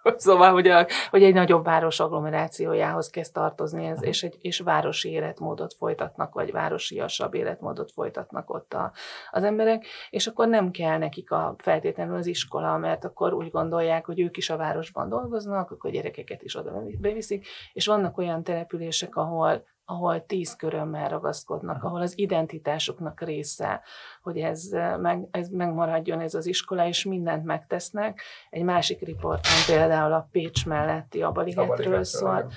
Szóval, 0.18 0.52
hogy, 0.52 0.68
a, 0.68 0.88
hogy 1.10 1.24
egy 1.24 1.34
nagyobb 1.34 1.64
város 1.64 2.00
agglomerációjához 2.00 3.10
kezd 3.10 3.34
tartozni, 3.34 3.86
ez, 3.86 4.04
és, 4.04 4.24
egy, 4.24 4.38
és 4.42 4.60
városi 4.60 5.10
életmódot 5.10 5.74
folytatnak, 5.74 6.34
vagy 6.34 6.52
városiasabb 6.52 7.34
életmódot 7.34 7.92
folytatnak 7.92 8.50
ott 8.50 8.74
a, 8.74 8.92
az 9.32 9.44
emberek, 9.44 9.86
és 10.10 10.28
akkor 10.28 10.48
nem 10.48 10.72
kell 10.72 10.98
nekik 10.98 11.32
a 11.32 11.56
feltétlenül 11.58 12.16
az 12.16 12.26
iskola, 12.26 12.78
mert 12.78 13.06
akkor 13.06 13.34
úgy 13.34 13.52
gondolják, 13.52 14.06
hogy 14.06 14.20
ők 14.20 14.38
is 14.38 14.50
a 14.50 14.58
városban 14.58 15.10
dolgoznak, 15.10 15.72
akkor 15.72 15.90
a 15.90 15.94
gyerekeket 15.94 16.42
is 16.42 16.56
oda 16.56 16.84
beviszik, 17.00 17.48
és 17.74 17.86
vannak 17.86 18.18
olyan 18.18 18.44
települések, 18.44 19.16
ahol 19.16 19.64
ahol 19.86 20.26
tíz 20.26 20.56
körömmel 20.56 21.10
ragaszkodnak, 21.10 21.84
ahol 21.84 22.02
az 22.02 22.20
identitásuknak 22.20 23.22
része, 23.22 23.82
hogy 24.26 24.38
ez, 24.38 24.70
meg, 25.02 25.28
ez 25.32 25.50
megmaradjon 25.50 26.20
ez 26.20 26.34
az 26.34 26.46
iskola, 26.46 26.88
és 26.88 27.04
mindent 27.04 27.44
megtesznek. 27.44 28.22
Egy 28.50 28.64
másik 28.64 29.00
riporton 29.00 29.76
például 29.76 30.14
a 30.14 30.28
Pécs 30.32 30.66
melletti 30.66 31.22
Abaligetről 31.22 32.04
szól, 32.04 32.52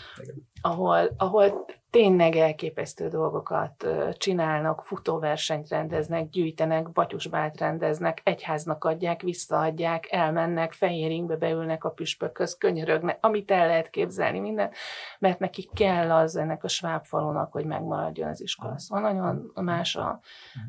ahol, 0.60 1.10
ahol 1.16 1.66
tényleg 1.90 2.36
elképesztő 2.36 3.08
dolgokat 3.08 3.86
csinálnak, 4.12 4.82
futóversenyt 4.82 5.68
rendeznek, 5.68 6.28
gyűjtenek, 6.28 6.92
batyusbált 6.92 7.58
rendeznek, 7.58 8.20
egyháznak 8.24 8.84
adják, 8.84 9.22
visszaadják, 9.22 10.06
elmennek, 10.10 10.72
fehéringbe 10.72 11.36
beülnek 11.36 11.84
a 11.84 11.90
püspökhöz, 11.90 12.56
könyörögnek, 12.56 13.18
amit 13.20 13.50
el 13.50 13.66
lehet 13.66 13.90
képzelni, 13.90 14.38
minden, 14.38 14.70
mert 15.18 15.38
neki 15.38 15.70
kell 15.74 16.12
az 16.12 16.36
ennek 16.36 16.64
a 16.64 16.68
sváb 16.68 17.04
falunak, 17.04 17.52
hogy 17.52 17.64
megmaradjon 17.64 18.28
az 18.28 18.40
iskola. 18.40 18.78
Szóval 18.78 19.12
nagyon 19.12 19.52
más 19.54 19.96
a, 19.96 20.20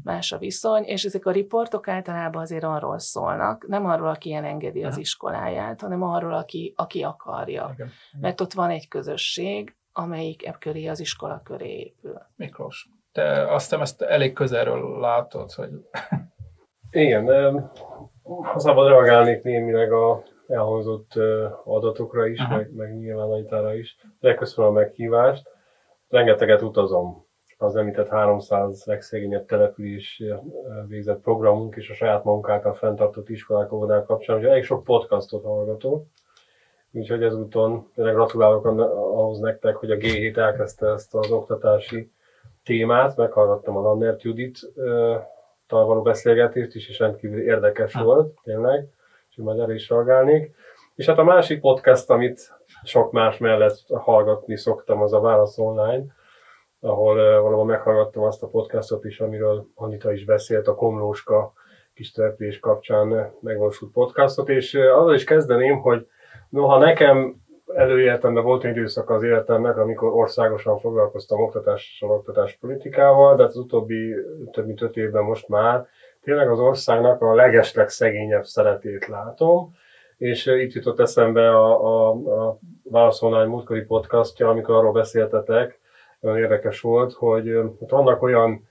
más 0.04 0.32
a 0.32 0.38
viszony, 0.38 0.84
és 0.90 1.04
ezek 1.04 1.26
a 1.26 1.32
riportok 1.32 1.88
általában 1.88 2.42
azért 2.42 2.64
arról 2.64 3.00
szólnak, 3.00 3.68
nem 3.68 3.86
arról, 3.86 4.08
aki 4.08 4.34
elengedi 4.34 4.84
az 4.84 4.98
iskoláját, 4.98 5.82
hanem 5.82 6.04
arról, 6.04 6.34
aki, 6.34 6.74
aki 6.76 7.04
akarja. 7.04 7.76
Mert 8.20 8.42
ott 8.42 8.54
van 8.54 8.70
egy 8.70 8.88
közösség, 8.88 9.76
amelyik 9.94 10.46
ebb 10.46 10.58
köré 10.58 10.88
az 10.88 11.00
iskola 11.00 11.42
köré 11.44 11.78
épül. 11.78 12.22
Miklós, 12.36 12.90
te 13.12 13.54
azt 13.54 13.64
hiszem 13.64 13.82
ezt 13.82 14.02
elég 14.02 14.34
közelről 14.34 15.00
látod, 15.00 15.52
hogy... 15.52 15.70
Igen, 16.92 17.26
ha 18.24 18.60
szabad 18.60 18.88
reagálnék 18.88 19.44
némileg 19.44 19.92
a 19.92 20.24
elhangzott 20.48 21.12
adatokra 21.64 22.28
is, 22.28 22.48
meg, 22.50 22.74
meg 22.74 22.98
nyilvánítára 22.98 23.76
is. 23.76 23.98
Legköszönöm 24.20 24.70
a 24.70 24.74
meghívást. 24.74 25.48
Rengeteget 26.08 26.62
utazom 26.62 27.28
az 27.62 27.76
említett 27.76 28.08
300 28.08 28.86
legszegényebb 28.86 29.46
település 29.46 30.24
végzett 30.88 31.22
programunk 31.22 31.76
és 31.76 31.90
a 31.90 31.94
saját 31.94 32.24
munkáltal 32.24 32.74
fenntartott 32.74 33.30
iskolák, 33.30 33.72
óvodák 33.72 34.06
kapcsán, 34.06 34.36
hogy 34.36 34.46
elég 34.46 34.64
sok 34.64 34.84
podcastot 34.84 35.44
hallgatok, 35.44 36.06
Úgyhogy 36.92 37.24
ezúton 37.24 37.92
tényleg 37.96 38.14
gratulálok 38.14 38.66
ahhoz 38.66 39.40
nektek, 39.40 39.76
hogy 39.76 39.92
a 39.92 39.96
G7 39.96 40.38
elkezdte 40.38 40.88
ezt 40.88 41.16
az 41.16 41.32
oktatási 41.32 42.12
témát, 42.64 43.18
meghallgattam 43.18 43.78
a 43.78 43.82
Lannert 43.82 44.22
Judit 44.22 44.60
tal 45.68 45.86
való 45.86 46.02
beszélgetést 46.02 46.76
is, 46.76 46.90
és 46.90 47.00
rendkívül 47.00 47.42
érdekes 47.42 47.94
ha. 47.94 48.04
volt, 48.04 48.40
tényleg, 48.44 48.88
és 49.30 49.36
majd 49.36 49.60
erre 49.60 49.74
is 49.74 49.90
reagálnék. 49.90 50.56
És 50.96 51.06
hát 51.06 51.18
a 51.18 51.24
másik 51.24 51.60
podcast, 51.60 52.10
amit 52.10 52.58
sok 52.84 53.12
más 53.12 53.38
mellett 53.38 53.80
hallgatni 53.88 54.58
szoktam, 54.58 55.02
az 55.02 55.14
a 55.14 55.20
Válasz 55.20 55.58
Online, 55.58 56.04
ahol 56.82 57.42
valahol 57.42 57.66
meghallgattam 57.66 58.24
azt 58.24 58.44
a 58.44 58.48
podcastot 58.48 59.06
is, 59.06 59.20
amiről 59.20 59.68
Anita 59.76 60.12
is 60.12 60.26
beszélt, 60.26 60.68
a 60.68 60.76
Komlóska 60.76 61.54
kis 61.94 62.12
település 62.12 62.60
kapcsán 62.60 63.34
megvalósult 63.42 63.92
podcastot, 63.92 64.50
és 64.50 64.74
azzal 64.74 65.14
is 65.14 65.24
kezdeném, 65.24 65.80
hogy 65.80 66.08
Noha 66.50 66.78
nekem 66.78 67.36
előéltem, 67.74 68.34
de 68.34 68.40
volt 68.40 68.64
egy 68.64 68.78
időszak 68.78 69.10
az 69.10 69.24
életemnek, 69.24 69.78
amikor 69.78 70.14
országosan 70.14 70.80
foglalkoztam 70.80 71.42
oktatással, 71.42 72.10
oktatás 72.10 72.58
politikával, 72.62 73.36
de 73.36 73.42
hát 73.42 73.52
az 73.52 73.58
utóbbi 73.58 74.16
több 74.52 74.66
mint 74.66 74.82
öt 74.82 74.98
évben 74.98 75.24
most 75.24 75.48
már 75.48 75.88
tényleg 76.22 76.50
az 76.50 76.60
országnak 76.60 77.22
a 77.22 77.36
legesleg 77.36 77.90
szegényebb 77.90 78.46
szeretét 78.46 79.08
látom, 79.08 79.72
és 80.18 80.46
itt 80.46 80.74
jutott 80.74 81.00
eszembe 81.00 81.50
a, 81.50 81.84
a, 81.84 82.10
a 82.10 82.60
Válasz 82.84 83.22
Online 83.22 83.46
múltkori 83.46 83.82
podcastja, 83.82 84.50
amikor 84.50 84.76
arról 84.76 84.92
beszéltetek, 84.92 85.79
nagyon 86.20 86.38
érdekes 86.38 86.82
volt, 86.82 87.14
hogy 87.14 87.48
hát 87.80 87.90
vannak 87.90 88.22
olyan 88.22 88.68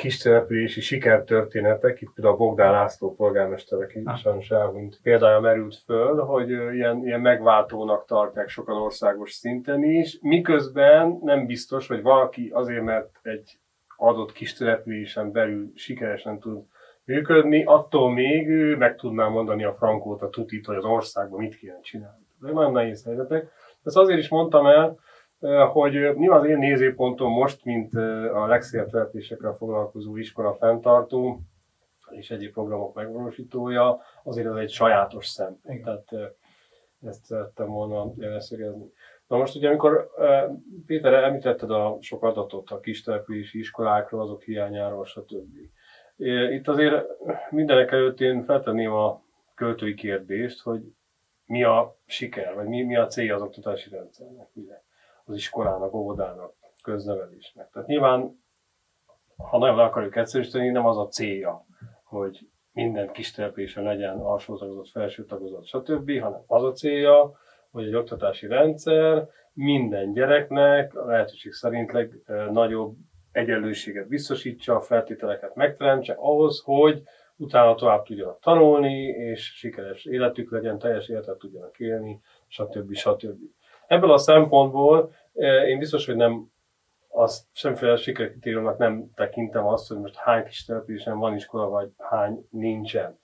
kis 0.00 0.18
települési 0.18 0.80
sikertörténetek, 0.80 2.00
itt 2.00 2.12
például 2.14 2.34
a 2.34 2.38
Bogdán 2.38 2.72
László 2.72 3.14
polgármester, 3.14 3.82
aki 3.82 4.00
ah. 4.04 4.16
sajnos 4.16 4.50
elhunyt, 4.50 5.00
példája 5.02 5.40
merült 5.40 5.76
föl, 5.76 6.18
hogy 6.18 6.50
ilyen, 6.50 7.04
ilyen 7.04 7.20
megváltónak 7.20 8.04
tartják 8.04 8.48
sokan 8.48 8.76
országos 8.76 9.32
szinten 9.32 9.84
is, 9.84 10.18
miközben 10.20 11.18
nem 11.22 11.46
biztos, 11.46 11.88
hogy 11.88 12.02
valaki 12.02 12.50
azért, 12.54 12.82
mert 12.82 13.18
egy 13.22 13.58
adott 13.96 14.32
kis 14.32 14.54
településen 14.54 15.32
belül 15.32 15.72
sikeresen 15.74 16.38
tud 16.38 16.62
működni, 17.04 17.64
attól 17.64 18.12
még 18.12 18.48
ő 18.48 18.76
meg 18.76 18.96
tudná 18.96 19.28
mondani 19.28 19.64
a 19.64 19.74
frankót, 19.74 20.22
a 20.22 20.28
tutit, 20.28 20.66
hogy 20.66 20.76
az 20.76 20.84
országban 20.84 21.40
mit 21.40 21.56
kéne 21.56 21.80
csinálni. 21.80 22.26
Ez 22.42 22.52
nagyon 22.52 22.72
nehéz 22.72 23.04
helyzetek. 23.04 23.52
Ezt 23.84 23.96
azért 23.96 24.18
is 24.18 24.28
mondtam 24.28 24.66
el, 24.66 24.98
hogy 25.72 26.14
mi 26.14 26.28
az 26.28 26.44
én 26.44 26.58
nézőpontom 26.58 27.32
most, 27.32 27.64
mint 27.64 27.94
a 28.34 28.46
legszélebb 28.46 28.90
településekkel 28.90 29.56
foglalkozó 29.56 30.16
iskola 30.16 30.54
fenntartó 30.54 31.40
és 32.10 32.30
egyéb 32.30 32.52
programok 32.52 32.94
megvalósítója, 32.94 34.00
azért 34.22 34.46
ez 34.46 34.54
egy 34.54 34.70
sajátos 34.70 35.26
szem. 35.26 35.60
Igen. 35.64 35.82
Tehát 35.82 36.34
ezt 37.06 37.24
szerettem 37.24 37.66
volna 37.66 38.12
leszögezni. 38.16 38.92
Na 39.26 39.36
most 39.36 39.56
ugye, 39.56 39.68
amikor 39.68 40.10
Péter 40.86 41.12
említetted 41.12 41.70
a 41.70 41.96
sok 42.00 42.22
adatot 42.22 42.70
a 42.70 42.80
kis 42.80 43.02
települési 43.02 43.58
iskolákról, 43.58 44.20
azok 44.20 44.42
hiányáról, 44.42 45.04
stb. 45.04 45.56
Itt 46.50 46.68
azért 46.68 47.06
mindenek 47.50 47.92
előtt 47.92 48.20
én 48.20 48.44
feltenném 48.44 48.92
a 48.92 49.22
költői 49.54 49.94
kérdést, 49.94 50.62
hogy 50.62 50.82
mi 51.44 51.62
a 51.64 51.96
siker, 52.06 52.54
vagy 52.54 52.66
mi, 52.66 52.82
mi 52.82 52.96
a 52.96 53.06
célja 53.06 53.34
az 53.34 53.42
oktatási 53.42 53.90
rendszernek. 53.90 54.48
Ugye? 54.52 54.82
Az 55.30 55.36
iskolának, 55.36 55.94
óvodának, 55.94 56.54
köznevelésnek. 56.82 57.70
Tehát 57.70 57.88
nyilván, 57.88 58.44
ha 59.36 59.58
nagyon 59.58 59.76
le 59.76 59.82
akarjuk 59.82 60.16
egyszerűsíteni, 60.16 60.68
nem 60.68 60.86
az 60.86 60.98
a 60.98 61.08
célja, 61.08 61.64
hogy 62.04 62.48
minden 62.72 63.12
kis 63.12 63.30
településen 63.30 63.82
legyen 63.82 64.18
alsó 64.18 64.56
tagozat, 64.56 64.88
felső 64.88 65.24
tagozat, 65.24 65.66
stb., 65.66 66.20
hanem 66.20 66.42
az 66.46 66.62
a 66.62 66.72
célja, 66.72 67.38
hogy 67.70 67.86
egy 67.86 67.94
oktatási 67.94 68.46
rendszer 68.46 69.28
minden 69.52 70.12
gyereknek 70.12 70.94
a 70.94 71.04
lehetőség 71.04 71.52
szerint 71.52 71.92
legnagyobb 71.92 72.96
egyenlőséget 73.32 74.08
biztosítsa, 74.08 74.74
a 74.74 74.80
feltételeket 74.80 75.54
megteremtse 75.54 76.12
ahhoz, 76.12 76.62
hogy 76.64 77.02
utána 77.36 77.74
tovább 77.74 78.04
tudjanak 78.04 78.40
tanulni, 78.40 79.02
és 79.02 79.54
sikeres 79.54 80.04
életük 80.04 80.50
legyen, 80.50 80.78
teljes 80.78 81.08
életet 81.08 81.38
tudjanak 81.38 81.78
élni, 81.78 82.20
stb. 82.46 82.94
stb. 82.94 83.38
Ebből 83.90 84.12
a 84.12 84.18
szempontból 84.18 85.12
én 85.66 85.78
biztos, 85.78 86.06
hogy 86.06 86.16
nem 86.16 86.52
azt 87.08 87.44
semmiféle 87.52 87.96
sikerkritériumnak 87.96 88.78
nem 88.78 89.10
tekintem 89.14 89.66
azt, 89.66 89.88
hogy 89.88 89.98
most 89.98 90.16
hány 90.16 90.44
kis 90.44 90.64
településen 90.64 91.18
van 91.18 91.34
iskola, 91.34 91.68
vagy 91.68 91.90
hány 91.98 92.46
nincsen. 92.50 93.18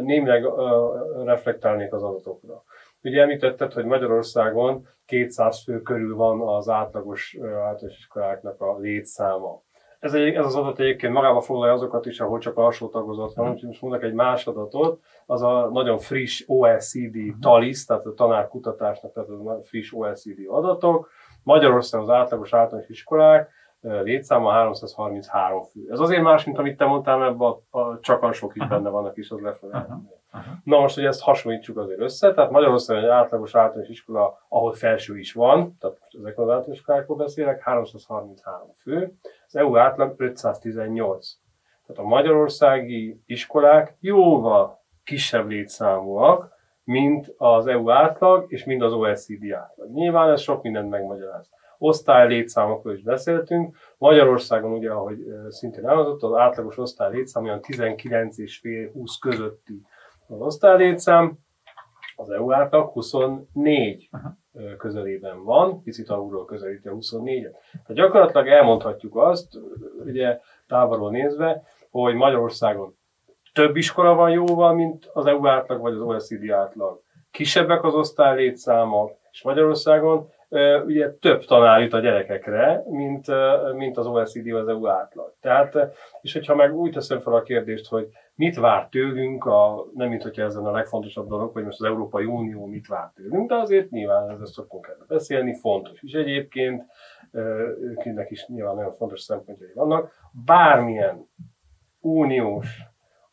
Némileg 0.00 0.44
reflektálnék 1.24 1.92
az 1.92 2.02
adatokra. 2.02 2.64
Ugye 3.02 3.22
említetted, 3.22 3.72
hogy 3.72 3.84
Magyarországon 3.84 4.88
200 5.04 5.62
fő 5.62 5.82
körül 5.82 6.16
van 6.16 6.40
az 6.40 6.68
átlagos 6.68 7.36
általános 7.42 7.98
iskoláknak 7.98 8.60
a 8.60 8.78
létszáma. 8.78 9.62
Ez, 10.00 10.14
egy, 10.14 10.34
ez 10.34 10.44
az 10.46 10.54
adat 10.54 10.80
egyébként 10.80 11.12
magába 11.12 11.40
foglalja 11.40 11.72
azokat 11.72 12.06
is, 12.06 12.20
ahol 12.20 12.38
csak 12.38 12.56
alsó 12.56 12.88
tagozat 12.88 13.34
van, 13.34 13.50
úgyhogy 13.50 13.68
most 13.68 13.82
mondok 13.82 14.02
egy 14.02 14.12
más 14.12 14.46
adatot, 14.46 15.00
az 15.26 15.42
a 15.42 15.68
nagyon 15.72 15.98
friss 15.98 16.44
OECD 16.46 17.16
TALIS, 17.40 17.84
tehát 17.84 18.06
a 18.06 18.14
tanárkutatásnak, 18.14 19.12
tehát 19.12 19.28
a 19.28 19.60
friss 19.62 19.92
OECD 19.92 20.38
adatok. 20.48 21.10
Magyarországon 21.42 22.08
az 22.08 22.14
átlagos 22.14 22.52
általános 22.52 22.88
iskolák 22.88 23.50
létszáma 23.80 24.50
333 24.50 25.62
fő. 25.62 25.80
Ez 25.90 26.00
azért 26.00 26.22
más, 26.22 26.44
mint 26.44 26.58
amit 26.58 26.76
te 26.76 26.84
mondtál, 26.84 27.18
mert 27.18 27.40
a, 27.40 27.62
a 27.70 27.98
csak 28.00 28.22
alsók 28.22 28.56
is 28.56 28.66
benne 28.66 28.88
vannak, 28.88 29.16
és 29.16 29.30
az 29.30 29.40
lefelé. 29.40 29.72
Na 30.64 30.78
most, 30.78 30.94
hogy 30.94 31.04
ezt 31.04 31.20
hasonlítsuk 31.20 31.78
azért 31.78 32.00
össze, 32.00 32.34
tehát 32.34 32.50
Magyarországon 32.50 33.02
egy 33.02 33.08
átlagos 33.08 33.54
általános 33.54 33.88
iskola, 33.88 34.38
ahol 34.48 34.72
felső 34.72 35.18
is 35.18 35.32
van, 35.32 35.76
tehát 35.80 35.98
most 36.00 36.14
ezek 36.14 36.38
az 36.38 36.48
általános 36.48 36.78
iskolákról 36.78 37.16
beszélek, 37.16 37.60
333 37.60 38.72
fő, 38.78 39.12
az 39.46 39.56
EU 39.56 39.76
átlag 39.76 40.14
518. 40.16 41.38
Tehát 41.86 42.02
a 42.02 42.06
magyarországi 42.06 43.22
iskolák 43.26 43.96
jóval 44.00 44.84
kisebb 45.04 45.48
létszámúak, 45.48 46.54
mint 46.84 47.34
az 47.36 47.66
EU 47.66 47.90
átlag, 47.90 48.44
és 48.48 48.64
mind 48.64 48.82
az 48.82 48.92
OECD 48.92 49.52
átlag. 49.52 49.90
Nyilván 49.90 50.30
ez 50.30 50.40
sok 50.40 50.62
mindent 50.62 50.90
megmagyaráz. 50.90 51.50
Osztály 51.78 52.28
létszámokról 52.28 52.94
is 52.94 53.02
beszéltünk. 53.02 53.76
Magyarországon 53.98 54.72
ugye, 54.72 54.90
ahogy 54.90 55.18
szintén 55.48 55.88
elhangzott, 55.88 56.22
az 56.22 56.38
átlagos 56.38 56.78
osztály 56.78 57.12
létszám 57.12 57.44
olyan 57.44 57.60
19 57.60 58.38
és 58.38 58.58
fél 58.58 58.90
20 58.92 59.18
közötti 59.18 59.82
az 60.28 60.40
osztály 60.40 60.76
létszám, 60.76 61.38
az 62.16 62.30
EU 62.30 62.52
átlag 62.52 62.90
24 62.90 64.08
uh-huh. 64.12 64.76
közelében 64.76 65.44
van, 65.44 65.82
picit 65.82 66.08
alulról 66.08 66.44
közelíti 66.44 66.88
a 66.88 66.92
24-et. 66.92 67.52
Tehát 67.72 67.94
gyakorlatilag 67.94 68.48
elmondhatjuk 68.48 69.16
azt, 69.16 69.58
ugye 70.04 70.40
távolról 70.66 71.10
nézve, 71.10 71.62
hogy 71.90 72.14
Magyarországon 72.14 72.96
több 73.52 73.76
iskola 73.76 74.14
van 74.14 74.30
jóval, 74.30 74.74
mint 74.74 75.10
az 75.12 75.26
EU 75.26 75.46
átlag 75.46 75.80
vagy 75.80 75.92
az 75.92 76.00
OECD 76.00 76.50
átlag. 76.50 77.02
Kisebbek 77.30 77.84
az 77.84 77.94
osztály 77.94 78.36
létszámok, 78.36 79.16
és 79.30 79.42
Magyarországon 79.42 80.28
ugye 80.86 81.12
több 81.12 81.44
tanár 81.44 81.80
jut 81.80 81.92
a 81.92 81.98
gyerekekre, 81.98 82.82
mint, 82.88 83.26
mint 83.74 83.96
az 83.96 84.06
OECD 84.06 84.52
az 84.52 84.68
EU 84.68 84.86
átlag. 84.86 85.34
Tehát, 85.40 85.76
és 86.20 86.32
hogyha 86.32 86.54
meg 86.54 86.74
úgy 86.74 86.92
teszem 86.92 87.18
fel 87.18 87.34
a 87.34 87.42
kérdést, 87.42 87.88
hogy 87.88 88.08
mit 88.36 88.56
vár 88.56 88.88
tőlünk, 88.88 89.44
a, 89.44 89.86
nem 89.94 90.08
mint 90.08 90.22
hogyha 90.22 90.42
ezen 90.42 90.64
a 90.64 90.70
legfontosabb 90.70 91.28
dolog, 91.28 91.52
hogy 91.52 91.64
most 91.64 91.80
az 91.80 91.86
Európai 91.86 92.24
Unió 92.24 92.66
mit 92.66 92.86
vár 92.86 93.12
tőlünk, 93.14 93.48
de 93.48 93.54
azért 93.54 93.90
nyilván 93.90 94.30
ezzel 94.30 94.46
szoktunk 94.46 94.86
erről 94.86 95.06
beszélni, 95.08 95.54
fontos 95.54 96.02
is 96.02 96.12
egyébként, 96.12 96.84
őknek 97.80 98.30
is 98.30 98.46
nyilván 98.46 98.74
nagyon 98.74 98.94
fontos 98.94 99.20
szempontjai 99.20 99.72
vannak. 99.74 100.12
Bármilyen 100.44 101.28
uniós 102.00 102.82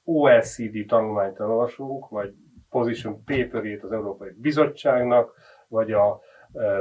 OECD 0.03 0.87
tanulmányt 0.87 1.39
olvasunk, 1.39 2.09
vagy 2.09 2.33
position 2.69 3.23
paperét 3.23 3.83
az 3.83 3.91
Európai 3.91 4.29
Bizottságnak, 4.37 5.33
vagy 5.67 5.91
a 5.91 6.21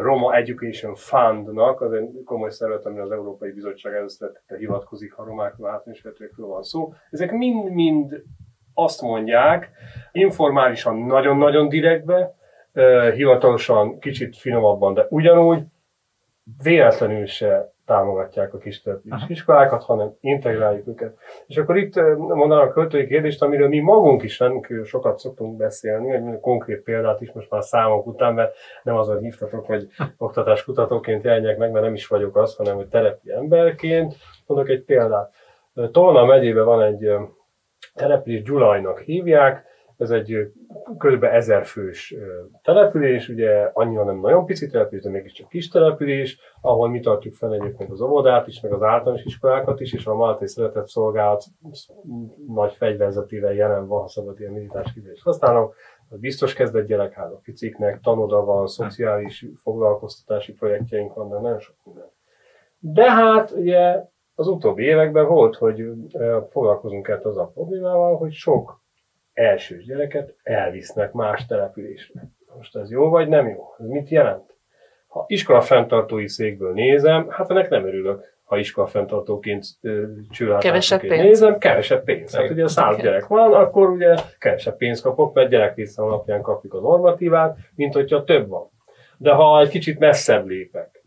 Roma 0.01 0.35
Education 0.35 0.95
Fundnak, 0.95 1.81
az 1.81 1.93
egy 1.93 2.23
komoly 2.25 2.51
szervezet, 2.51 2.87
ami 2.87 2.99
az 2.99 3.11
Európai 3.11 3.51
Bizottság 3.53 3.95
előszeretete 3.95 4.57
hivatkozik, 4.57 5.13
ha 5.13 5.25
romákról, 5.25 5.69
általánosvetőkről 5.69 6.47
van 6.47 6.63
szó. 6.63 6.93
Ezek 7.11 7.33
mind-mind 7.33 8.23
azt 8.75 9.03
mondják, 9.03 9.71
informálisan 10.13 10.99
nagyon-nagyon 10.99 11.69
direktbe, 11.69 12.35
hivatalosan 13.15 13.99
kicsit 13.99 14.37
finomabban, 14.37 14.95
de 14.95 15.07
ugyanúgy 15.09 15.63
véletlenül 16.63 17.27
se 17.27 17.73
támogatják 17.93 18.55
a 18.55 18.59
kis 18.59 18.83
iskolákat, 19.29 19.83
hanem 19.83 20.17
integráljuk 20.21 20.87
őket. 20.87 21.17
És 21.47 21.57
akkor 21.57 21.77
itt 21.77 21.95
mondanám 22.17 22.69
a 22.69 22.73
költői 22.73 23.07
kérdést, 23.07 23.43
amiről 23.43 23.69
mi 23.69 23.79
magunk 23.79 24.23
is 24.23 24.39
rendkívül 24.39 24.85
sokat 24.85 25.19
szoktunk 25.19 25.57
beszélni, 25.57 26.13
egy 26.13 26.41
konkrét 26.41 26.83
példát 26.83 27.21
is 27.21 27.33
most 27.33 27.51
már 27.51 27.63
számok 27.63 28.07
után, 28.07 28.35
mert 28.35 28.55
nem 28.83 28.97
azon 28.97 29.19
hívtatok, 29.19 29.67
hogy 29.67 29.87
oktatáskutatóként 30.19 31.25
jelenjek 31.25 31.59
meg, 31.59 31.71
mert 31.71 31.85
nem 31.85 31.95
is 31.95 32.07
vagyok 32.07 32.37
az, 32.37 32.57
hanem 32.57 32.77
hogy 32.77 32.89
telepi 32.89 33.33
emberként. 33.33 34.15
Mondok 34.47 34.69
egy 34.69 34.85
példát. 34.85 35.35
Tolna 35.91 36.25
megyében 36.25 36.65
van 36.65 36.83
egy 36.83 37.11
település, 37.95 38.43
Gyulajnak 38.43 39.01
hívják, 39.01 39.65
ez 40.03 40.11
egy 40.11 40.53
kb. 40.99 41.25
ezer 41.25 41.65
fős 41.65 42.15
település, 42.63 43.29
ugye 43.29 43.71
annyira 43.73 44.05
nem 44.05 44.21
nagyon 44.21 44.45
pici 44.45 44.67
település, 44.67 45.03
de 45.03 45.11
mégiscsak 45.11 45.49
kis 45.49 45.69
település, 45.69 46.39
ahol 46.61 46.89
mi 46.89 47.01
tartjuk 47.01 47.35
fel 47.35 47.55
egyébként 47.55 47.91
az 47.91 48.01
óvodát 48.01 48.47
is, 48.47 48.61
meg 48.61 48.73
az 48.73 48.83
általános 48.83 49.25
iskolákat 49.25 49.81
is, 49.81 49.93
és 49.93 50.07
a 50.07 50.15
Maltai 50.15 50.49
Szeretett 50.49 50.87
Szolgálat 50.87 51.45
nagy 52.47 52.73
fegyverzetével 52.73 53.53
jelen 53.53 53.87
van, 53.87 54.01
ha 54.01 54.09
szabad 54.09 54.41
ilyen 54.41 54.53
militárs 54.53 54.93
kifejezést 54.93 55.25
használom. 55.25 55.71
Biztos 56.11 56.55
kezdett 56.55 56.87
gyerekházak 56.87 57.43
piciknek, 57.43 58.01
tanoda 58.01 58.45
van, 58.45 58.67
szociális 58.67 59.47
foglalkoztatási 59.57 60.53
projektjeink 60.53 61.15
vannak, 61.15 61.43
nagyon 61.43 61.59
sok 61.59 61.77
minden. 61.85 62.11
De 62.79 63.11
hát 63.11 63.51
ugye 63.51 64.05
az 64.35 64.49
utóbbi 64.49 64.83
években 64.83 65.27
volt, 65.27 65.57
hogy 65.57 65.93
foglalkozunk 66.51 67.09
el 67.09 67.21
az 67.23 67.37
a 67.37 67.51
problémával, 67.55 68.17
hogy 68.17 68.33
sok 68.33 68.82
elsős 69.33 69.85
gyereket 69.85 70.35
elvisznek 70.43 71.13
más 71.13 71.47
településre. 71.47 72.21
Most 72.57 72.77
ez 72.77 72.91
jó 72.91 73.09
vagy 73.09 73.29
nem 73.29 73.49
jó? 73.49 73.75
Ez 73.79 73.87
mit 73.87 74.09
jelent? 74.09 74.57
Ha 75.07 75.25
iskola 75.29 75.61
fenntartói 75.61 76.29
székből 76.29 76.73
nézem, 76.73 77.31
hát 77.31 77.51
ennek 77.51 77.69
nem 77.69 77.87
örülök 77.87 78.33
ha 78.53 78.59
iskola 78.59 78.87
fenntartóként 78.87 79.65
csőlátásként 80.31 81.09
nézem, 81.09 81.59
kevesebb 81.59 82.05
pénz. 82.05 82.37
Hát 82.37 82.51
ugye 82.51 82.69
száz 82.69 82.97
gyerek 82.97 83.27
van, 83.27 83.53
akkor 83.53 83.91
ugye 83.91 84.15
kevesebb 84.39 84.77
pénzt 84.77 85.03
kapok, 85.03 85.35
mert 85.35 85.51
gyereklészem 85.51 86.05
alapján 86.05 86.43
kapjuk 86.43 86.75
a 86.75 86.81
normatívát, 86.81 87.57
mint 87.75 87.95
hogyha 87.95 88.25
több 88.25 88.49
van. 88.49 88.71
De 89.19 89.33
ha 89.33 89.61
egy 89.61 89.69
kicsit 89.69 89.99
messzebb 89.99 90.47
lépek, 90.47 91.05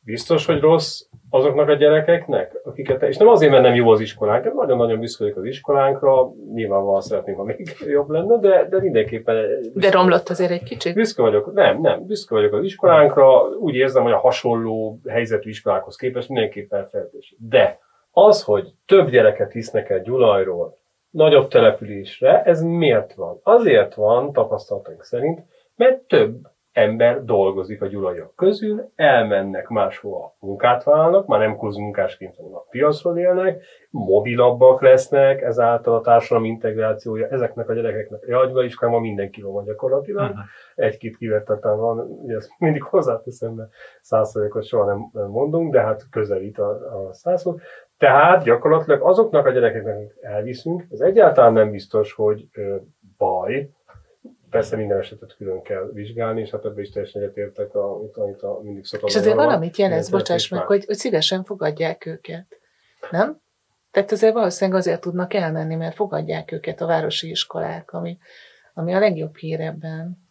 biztos, 0.00 0.46
hogy 0.46 0.60
rossz 0.60 1.00
azoknak 1.36 1.68
a 1.68 1.74
gyerekeknek, 1.74 2.60
akiket, 2.64 3.02
és 3.02 3.16
nem 3.16 3.28
azért, 3.28 3.50
mert 3.50 3.62
nem 3.62 3.74
jó 3.74 3.90
az 3.90 4.00
iskolánk, 4.00 4.54
nagyon-nagyon 4.54 5.00
büszke 5.00 5.22
vagyok 5.24 5.38
az 5.38 5.44
iskolánkra, 5.44 6.30
nyilvánvalóan 6.54 7.00
szeretném, 7.00 7.34
ha 7.34 7.44
még 7.44 7.76
jobb 7.96 8.10
lenne, 8.10 8.38
de, 8.38 8.66
de 8.70 8.80
mindenképpen... 8.80 9.44
De 9.74 9.90
romlott 9.90 10.28
azért 10.28 10.50
egy 10.50 10.62
kicsit? 10.62 10.94
Büszke 10.94 11.22
vagyok, 11.22 11.52
nem, 11.52 11.80
nem, 11.80 12.06
büszke 12.06 12.34
vagyok 12.34 12.52
az 12.52 12.64
iskolánkra, 12.64 13.48
úgy 13.48 13.74
érzem, 13.74 14.02
hogy 14.02 14.12
a 14.12 14.18
hasonló 14.18 15.00
helyzetű 15.08 15.48
iskolákhoz 15.48 15.96
képest 15.96 16.28
mindenképpen 16.28 16.88
feltős. 16.88 17.34
De 17.38 17.78
az, 18.10 18.42
hogy 18.42 18.72
több 18.86 19.10
gyereket 19.10 19.52
hisznek 19.52 19.90
el 19.90 20.00
Gyulajról, 20.00 20.78
nagyobb 21.10 21.48
településre, 21.48 22.42
ez 22.42 22.62
miért 22.62 23.14
van? 23.14 23.40
Azért 23.42 23.94
van, 23.94 24.32
tapasztalataink 24.32 25.02
szerint, 25.02 25.40
mert 25.76 26.00
több 26.00 26.36
ember 26.76 27.24
dolgozik 27.24 27.82
a 27.82 27.86
gyulaiak 27.86 28.34
közül, 28.34 28.90
elmennek 28.94 29.68
máshova 29.68 30.36
munkát 30.38 30.84
vállalnak, 30.84 31.26
már 31.26 31.40
nem 31.40 31.56
munkásként, 31.58 32.36
hanem 32.36 32.54
a 32.54 32.66
piacról 32.70 33.18
élnek, 33.18 33.62
mobilabbak 33.90 34.82
lesznek, 34.82 35.42
ezáltal 35.42 35.94
a 35.94 36.00
társadalom 36.00 36.44
integrációja 36.44 37.26
ezeknek 37.28 37.68
a 37.68 37.74
gyerekeknek. 37.74 38.24
Ja, 38.26 38.38
a 38.38 38.46
gyulai 38.46 38.66
iskolában 38.66 39.00
mindenki 39.00 39.42
van 39.42 39.64
gyakorlatilag, 39.64 40.30
uh-huh. 40.30 40.44
egy-két 40.74 41.16
kivettetlen 41.16 41.76
van, 41.76 41.98
ugye 41.98 42.36
ezt 42.36 42.50
mindig 42.58 42.82
hozzáteszem, 42.82 43.52
mert 43.52 43.70
százszerzékot 44.00 44.64
soha 44.64 44.84
nem, 44.84 45.10
nem 45.12 45.28
mondunk, 45.28 45.72
de 45.72 45.80
hát 45.80 46.06
közelít 46.10 46.58
a, 46.58 46.70
a 46.70 47.12
százszor. 47.12 47.54
Tehát 47.98 48.42
gyakorlatilag 48.42 49.02
azoknak 49.02 49.46
a 49.46 49.50
gyerekeknek, 49.50 49.96
akik 49.96 50.12
elviszünk, 50.20 50.86
ez 50.90 51.00
egyáltalán 51.00 51.52
nem 51.52 51.70
biztos, 51.70 52.12
hogy 52.12 52.48
ö, 52.52 52.76
baj, 53.18 53.70
Persze 54.50 54.76
minden 54.76 54.98
esetet 54.98 55.36
külön 55.36 55.62
kell 55.62 55.90
vizsgálni, 55.92 56.40
és 56.40 56.50
hát 56.50 56.64
ebben 56.64 56.80
is 56.80 56.90
teljesen 56.90 57.22
egyetértek, 57.22 57.74
amit, 57.74 58.16
amit 58.16 58.42
a, 58.42 58.60
mindig 58.62 58.84
szoktam. 58.84 59.08
És 59.08 59.16
azért 59.16 59.34
valamit 59.34 59.76
jelez, 59.76 60.10
bocsáss 60.10 60.48
meg, 60.48 60.66
hogy, 60.66 60.84
hogy 60.84 60.96
szívesen 60.96 61.44
fogadják 61.44 62.06
őket, 62.06 62.46
nem? 63.10 63.40
Tehát 63.90 64.12
azért 64.12 64.34
valószínűleg 64.34 64.80
azért 64.80 65.00
tudnak 65.00 65.34
elmenni, 65.34 65.74
mert 65.74 65.94
fogadják 65.94 66.52
őket 66.52 66.80
a 66.80 66.86
városi 66.86 67.30
iskolák, 67.30 67.92
ami, 67.92 68.18
ami 68.74 68.94
a 68.94 68.98
legjobb 68.98 69.36
hír 69.36 69.60
ebben. 69.60 70.24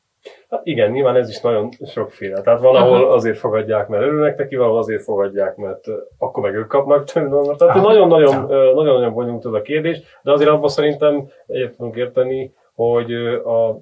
Hát 0.50 0.62
igen, 0.64 0.92
nyilván 0.92 1.16
ez 1.16 1.30
is 1.30 1.42
nagyon 1.42 1.70
sokféle. 1.86 2.42
Tehát 2.42 2.60
valahol 2.60 3.12
azért 3.12 3.38
fogadják, 3.38 3.88
mert 3.88 4.04
örülnek 4.04 4.38
neki, 4.38 4.56
valahol 4.56 4.80
azért 4.80 5.04
fogadják, 5.04 5.56
mert 5.56 5.86
akkor 6.18 6.44
meg 6.44 6.56
ők 6.56 6.68
kapnak 6.68 7.04
több 7.04 7.58
Tehát 7.58 7.82
nagyon-nagyon, 7.82 8.46
nagyon-nagyon 8.76 9.14
bonyolult 9.14 9.46
ez 9.46 9.52
a 9.52 9.62
kérdés, 9.62 10.02
de 10.24 10.32
azért 10.32 10.50
abban 10.50 10.70
szerintem 10.70 11.28
egyet 11.48 11.76
tudunk 11.76 11.96
érteni, 11.96 12.54
hogy 12.74 13.14
a 13.36 13.82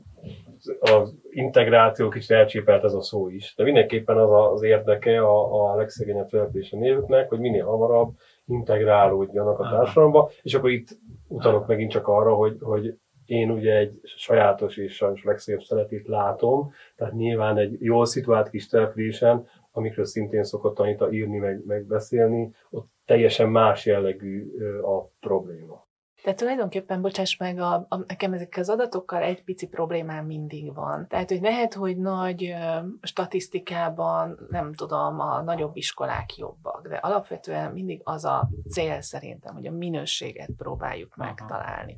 az 0.79 1.15
integráció 1.29 2.09
kicsit 2.09 2.31
elcsépelt 2.31 2.83
ez 2.83 2.93
a 2.93 3.01
szó 3.01 3.29
is, 3.29 3.53
de 3.57 3.63
mindenképpen 3.63 4.17
az 4.17 4.51
az 4.53 4.63
érdeke 4.63 5.21
a, 5.21 5.71
a 5.71 5.75
legszegényebb 5.75 6.29
településen 6.29 6.83
élőknek, 6.83 7.29
hogy 7.29 7.39
minél 7.39 7.65
hamarabb 7.65 8.13
integrálódjanak 8.45 9.59
a 9.59 9.69
társadalomba, 9.69 10.29
és 10.41 10.53
akkor 10.53 10.69
itt 10.69 10.87
utalok 11.27 11.67
megint 11.67 11.91
csak 11.91 12.07
arra, 12.07 12.33
hogy, 12.33 12.57
hogy 12.59 12.97
én 13.25 13.51
ugye 13.51 13.77
egy 13.77 13.99
sajátos 14.03 14.77
és 14.77 14.95
sajnos 14.95 15.23
legszebb 15.23 15.61
szeretét 15.61 16.07
látom, 16.07 16.71
tehát 16.95 17.13
nyilván 17.13 17.57
egy 17.57 17.77
jól 17.79 18.05
szituált 18.05 18.49
kis 18.49 18.67
településen, 18.67 19.47
amikről 19.71 20.05
szintén 20.05 20.43
szokott 20.43 20.79
Anita 20.79 21.11
írni, 21.11 21.37
meg, 21.37 21.65
meg 21.65 21.85
beszélni, 21.85 22.51
ott 22.69 22.87
teljesen 23.05 23.49
más 23.49 23.85
jellegű 23.85 24.51
a 24.81 25.09
probléma. 25.19 25.87
Tehát 26.23 26.39
tulajdonképpen, 26.39 27.01
bocsáss 27.01 27.37
meg, 27.37 27.59
a, 27.59 27.85
a, 27.89 27.97
nekem 28.07 28.33
ezekkel 28.33 28.61
az 28.61 28.69
adatokkal 28.69 29.21
egy 29.21 29.43
pici 29.43 29.67
problémám 29.67 30.25
mindig 30.25 30.73
van. 30.73 31.07
Tehát, 31.07 31.29
hogy 31.29 31.41
lehet, 31.41 31.73
hogy 31.73 31.97
nagy 31.97 32.43
ö, 32.45 32.87
statisztikában, 33.01 34.39
nem 34.49 34.73
tudom, 34.73 35.19
a 35.19 35.41
nagyobb 35.41 35.75
iskolák 35.75 36.37
jobbak, 36.37 36.87
de 36.87 36.95
alapvetően 36.95 37.71
mindig 37.71 38.01
az 38.03 38.25
a 38.25 38.49
cél 38.69 39.01
szerintem, 39.01 39.53
hogy 39.53 39.65
a 39.65 39.71
minőséget 39.71 40.49
próbáljuk 40.57 41.13
Aha. 41.17 41.27
megtalálni. 41.27 41.95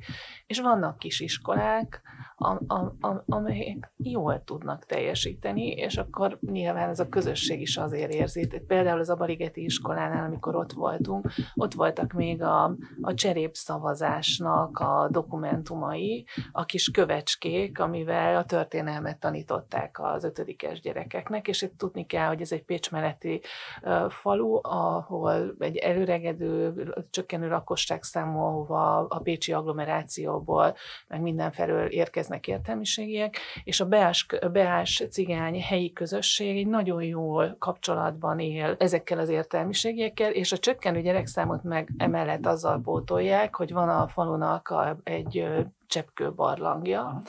És 0.48 0.60
vannak 0.60 0.98
kis 0.98 1.20
iskolák, 1.20 2.02
a, 2.36 2.50
a, 2.68 2.96
a, 3.00 3.24
amelyek 3.28 3.92
jól 3.98 4.44
tudnak 4.44 4.86
teljesíteni, 4.86 5.68
és 5.68 5.98
akkor 5.98 6.38
nyilván 6.42 6.90
ez 6.90 7.00
a 7.00 7.10
közösség 7.10 7.62
is 7.62 7.78
azért 7.78 8.14
érzi. 8.14 8.48
Tehát 8.48 8.66
például 8.66 9.00
az 9.00 9.10
Abaligeti 9.10 9.64
iskolánál, 9.64 10.26
amikor 10.26 10.56
ott 10.56 10.74
voltunk, 10.74 11.32
ott 11.56 11.74
voltak 11.74 12.14
még 12.14 12.42
a, 12.42 12.76
a 13.02 13.14
cserép 13.14 13.56
szavazás 13.56 14.14
tanításnak 14.16 14.80
a 14.80 15.08
dokumentumai, 15.12 16.26
a 16.52 16.66
kis 16.66 16.92
kövecskék, 16.92 17.80
amivel 17.80 18.36
a 18.36 18.46
történelmet 18.46 19.20
tanították 19.20 20.00
az 20.00 20.24
ötödikes 20.24 20.82
gyerekeknek, 20.82 21.48
és 21.48 21.62
itt 21.62 21.78
tudni 21.78 22.06
kell, 22.06 22.28
hogy 22.28 22.42
ez 22.42 22.52
egy 22.52 22.64
Pécs 22.64 22.92
melletti 22.92 23.42
falu, 24.10 24.60
ahol 24.62 25.56
egy 25.60 25.78
előregedő, 25.78 26.74
csökkenő 27.10 27.50
lakosság 27.50 28.04
számú, 28.04 28.40
ahova 28.40 29.06
a 29.08 29.20
pécsi 29.20 29.54
agglomerációból 29.54 30.76
meg 31.08 31.22
mindenfelől 31.22 31.86
érkeznek 31.86 32.48
értelmiségiek, 32.48 33.38
és 33.64 33.80
a 33.80 33.86
Beás, 33.86 34.26
Beás 34.52 35.04
cigány 35.10 35.62
helyi 35.62 35.94
közösség 35.94 36.58
egy 36.58 36.68
nagyon 36.68 37.04
jól 37.04 37.56
kapcsolatban 37.60 38.40
él 38.40 38.76
ezekkel 38.80 39.20
az 39.20 39.30
értelmiségiekkel, 39.30 40.32
és 40.32 40.52
a 40.52 40.58
csökkenő 40.58 41.02
gyerekszámot 41.02 41.64
meg 41.64 41.90
emellett 41.98 42.46
azzal 42.46 42.82
pótolják, 42.82 43.56
hogy 43.56 43.74
van 43.74 43.90
a 43.90 44.05
falunak 44.08 44.70
a, 44.70 44.98
egy 45.04 45.48
cseppkő 45.88 46.34
barlangja, 46.34 47.22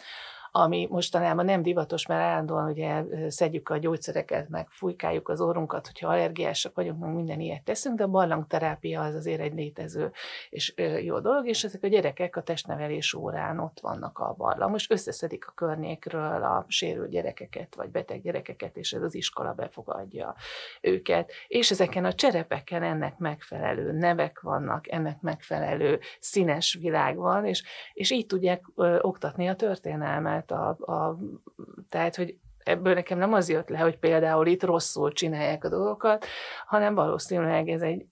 ami 0.58 0.86
mostanában 0.90 1.44
nem 1.44 1.62
divatos, 1.62 2.06
mert 2.06 2.20
állandóan 2.20 2.70
ugye 2.70 3.04
szedjük 3.28 3.68
a 3.68 3.76
gyógyszereket, 3.76 4.48
meg 4.48 4.68
fújkáljuk 4.70 5.28
az 5.28 5.40
orrunkat, 5.40 5.86
hogyha 5.86 6.08
allergiásak 6.08 6.74
vagyunk, 6.74 7.00
meg 7.00 7.14
minden 7.14 7.40
ilyet 7.40 7.62
teszünk, 7.62 7.96
de 7.96 8.02
a 8.02 8.08
barlangterápia 8.08 9.00
az 9.02 9.14
azért 9.14 9.40
egy 9.40 9.54
létező 9.54 10.12
és 10.50 10.74
jó 11.02 11.18
dolog, 11.18 11.48
és 11.48 11.64
ezek 11.64 11.82
a 11.82 11.86
gyerekek 11.86 12.36
a 12.36 12.42
testnevelés 12.42 13.14
órán 13.14 13.58
ott 13.58 13.80
vannak 13.80 14.18
a 14.18 14.34
barlang. 14.36 14.70
Most 14.70 14.92
összeszedik 14.92 15.46
a 15.48 15.52
környékről 15.54 16.42
a 16.42 16.64
sérült 16.68 17.10
gyerekeket, 17.10 17.74
vagy 17.74 17.88
beteg 17.88 18.22
gyerekeket, 18.22 18.76
és 18.76 18.92
ez 18.92 19.02
az 19.02 19.14
iskola 19.14 19.52
befogadja 19.52 20.34
őket. 20.80 21.32
És 21.46 21.70
ezeken 21.70 22.04
a 22.04 22.12
cserepeken 22.12 22.82
ennek 22.82 23.18
megfelelő 23.18 23.92
nevek 23.92 24.40
vannak, 24.40 24.90
ennek 24.92 25.20
megfelelő 25.20 26.00
színes 26.20 26.78
világ 26.80 27.16
van, 27.16 27.46
és, 27.46 27.62
és 27.92 28.10
így 28.10 28.26
tudják 28.26 28.62
ö, 28.76 28.98
oktatni 29.00 29.48
a 29.48 29.56
történelmet 29.56 30.45
tehát, 30.46 30.80
a, 30.80 30.92
a, 30.92 31.18
tehát, 31.88 32.16
hogy 32.16 32.38
ebből 32.64 32.94
nekem 32.94 33.18
nem 33.18 33.32
az 33.32 33.48
jött 33.48 33.68
le, 33.68 33.78
hogy 33.78 33.98
például 33.98 34.46
itt 34.46 34.62
rosszul 34.62 35.12
csinálják 35.12 35.64
a 35.64 35.68
dolgokat, 35.68 36.26
hanem 36.66 36.94
valószínűleg 36.94 37.68
ez 37.68 37.82
egy 37.82 38.06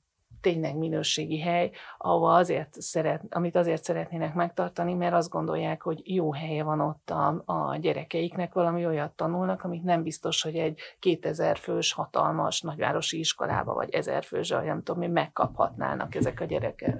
tényleg 0.45 0.77
minőségi 0.77 1.41
hely, 1.41 1.71
ahol 1.99 2.35
azért 2.35 2.73
szeret, 2.73 3.23
amit 3.31 3.57
azért 3.57 3.85
szeretnének 3.85 4.35
megtartani, 4.35 4.95
mert 4.95 5.15
azt 5.15 5.31
gondolják, 5.31 5.83
hogy 5.83 6.01
jó 6.05 6.33
helye 6.33 6.63
van 6.63 6.81
ott 6.81 7.11
a, 7.11 7.43
a 7.45 7.77
gyerekeiknek, 7.77 8.53
valami 8.53 8.87
olyat 8.87 9.13
tanulnak, 9.13 9.65
amit 9.65 9.83
nem 9.83 10.03
biztos, 10.03 10.43
hogy 10.43 10.55
egy 10.55 10.81
2000 10.99 11.57
fős 11.57 11.93
hatalmas 11.93 12.61
nagyvárosi 12.61 13.19
iskolába, 13.19 13.75
vagy 13.75 13.91
1000 13.91 14.25
fős, 14.25 14.51
vagy 14.51 14.65
nem 14.65 14.83
tudom 14.83 15.01
mi, 15.01 15.07
megkaphatnának 15.07 16.15
ezek 16.15 16.41
a 16.41 16.45
gyerekek. 16.45 16.97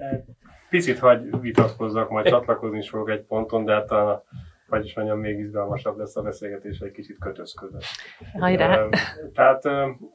Picit 0.69 0.99
hagy 0.99 1.39
vitatkozzak, 1.39 2.09
majd 2.09 2.27
csatlakozni 2.35 2.77
is 2.77 2.89
fogok 2.89 3.09
egy 3.09 3.21
ponton, 3.21 3.65
de 3.65 3.73
hát 3.73 3.91
a 3.91 4.23
vagyis 4.67 4.95
mondjam, 4.95 5.19
még 5.19 5.39
izgalmasabb 5.39 5.97
lesz 5.97 6.15
a 6.15 6.21
beszélgetés, 6.21 6.79
egy 6.79 6.91
kicsit 6.91 7.17
kötözködött. 7.19 7.83
Hajrá! 8.39 8.87
Tehát 9.33 9.63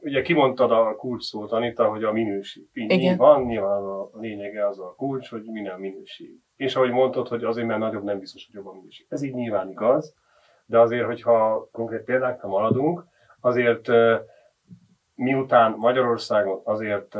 ugye 0.01 0.21
kimondtad 0.21 0.71
a 0.71 0.95
kulcs 0.95 1.23
szót, 1.23 1.51
Anita, 1.51 1.89
hogy 1.89 2.03
a 2.03 2.11
minőség. 2.11 2.69
Így 2.73 2.91
Igen. 2.91 3.17
van, 3.17 3.43
nyilván 3.43 3.83
a 3.83 4.09
lényege 4.13 4.67
az 4.67 4.79
a 4.79 4.93
kulcs, 4.97 5.29
hogy 5.29 5.43
minden 5.43 5.79
minőség. 5.79 6.29
És 6.55 6.75
ahogy 6.75 6.91
mondtad, 6.91 7.27
hogy 7.27 7.43
azért, 7.43 7.67
mert 7.67 7.79
nagyobb 7.79 8.03
nem 8.03 8.19
biztos, 8.19 8.45
hogy 8.45 8.55
jobb 8.55 8.67
a 8.67 8.73
minőség. 8.73 9.05
Ez 9.09 9.21
így 9.21 9.33
nyilván 9.33 9.69
igaz, 9.69 10.15
de 10.65 10.79
azért, 10.79 11.05
hogyha 11.05 11.67
konkrét 11.71 12.03
példákra 12.03 12.47
maradunk, 12.47 13.05
azért 13.39 13.87
miután 15.15 15.75
Magyarországon 15.77 16.61
azért 16.63 17.17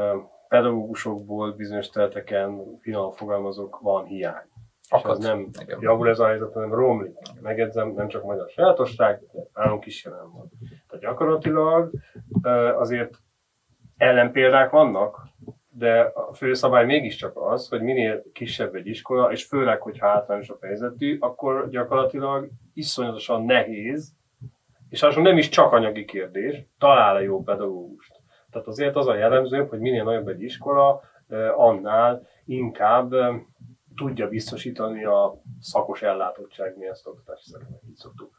pedagógusokból 0.48 1.52
bizonyos 1.52 1.90
területeken, 1.90 2.80
finom 2.82 3.12
fogalmazok, 3.12 3.80
van 3.80 4.06
hiány 4.06 4.51
Az 4.92 5.18
nem 5.18 5.50
Igen. 5.62 5.78
javul 5.82 6.10
ez 6.10 6.20
a 6.20 6.28
helyzet, 6.28 6.54
hanem 6.54 6.74
romlik. 6.74 7.16
Megedzem, 7.42 7.90
nem 7.92 8.08
csak 8.08 8.24
magyar 8.24 8.50
sajátosság, 8.50 9.22
de 9.32 9.40
nálunk 9.54 9.86
is 9.86 10.04
jelen 10.04 10.32
van. 10.32 10.52
Tehát 10.88 11.04
gyakorlatilag 11.04 11.92
azért 12.78 13.18
ellenpéldák 13.98 14.70
vannak, 14.70 15.30
de 15.70 16.00
a 16.00 16.34
fő 16.34 16.54
szabály 16.54 16.86
mégiscsak 16.86 17.32
az, 17.36 17.70
hogy 17.70 17.82
minél 17.82 18.24
kisebb 18.34 18.76
egy 18.76 18.88
iskola, 18.88 19.32
és 19.32 19.46
főleg, 19.46 19.82
hogyha 19.82 20.08
általános 20.08 20.50
a 20.50 20.58
helyzetű, 20.62 21.18
akkor 21.20 21.70
gyakorlatilag 21.70 22.50
iszonyatosan 22.74 23.46
nehéz 23.46 24.14
És 24.90 25.04
az 25.04 25.16
nem 25.16 25.38
is 25.38 25.50
csak 25.50 25.72
anyagi 25.72 26.06
kérdés, 26.06 26.66
talál-e 26.78 27.22
jó 27.22 27.44
pedagógust. 27.44 28.20
Tehát 28.50 28.68
azért 28.68 28.96
az 28.96 29.08
a 29.08 29.16
jellemző, 29.16 29.66
hogy 29.66 29.80
minél 29.80 30.04
nagyobb 30.04 30.28
egy 30.28 30.42
iskola, 30.42 31.02
annál 31.56 32.28
inkább 32.46 33.14
tudja 33.96 34.28
biztosítani 34.28 35.06
a 35.06 35.42
szakos 35.60 36.02
ellátottság, 36.02 36.78
mi 36.78 36.88
ezt 36.88 37.08
oktatási 37.08 37.50
szakmai 37.50 37.80
így 37.90 37.96
szoktuk 37.96 38.36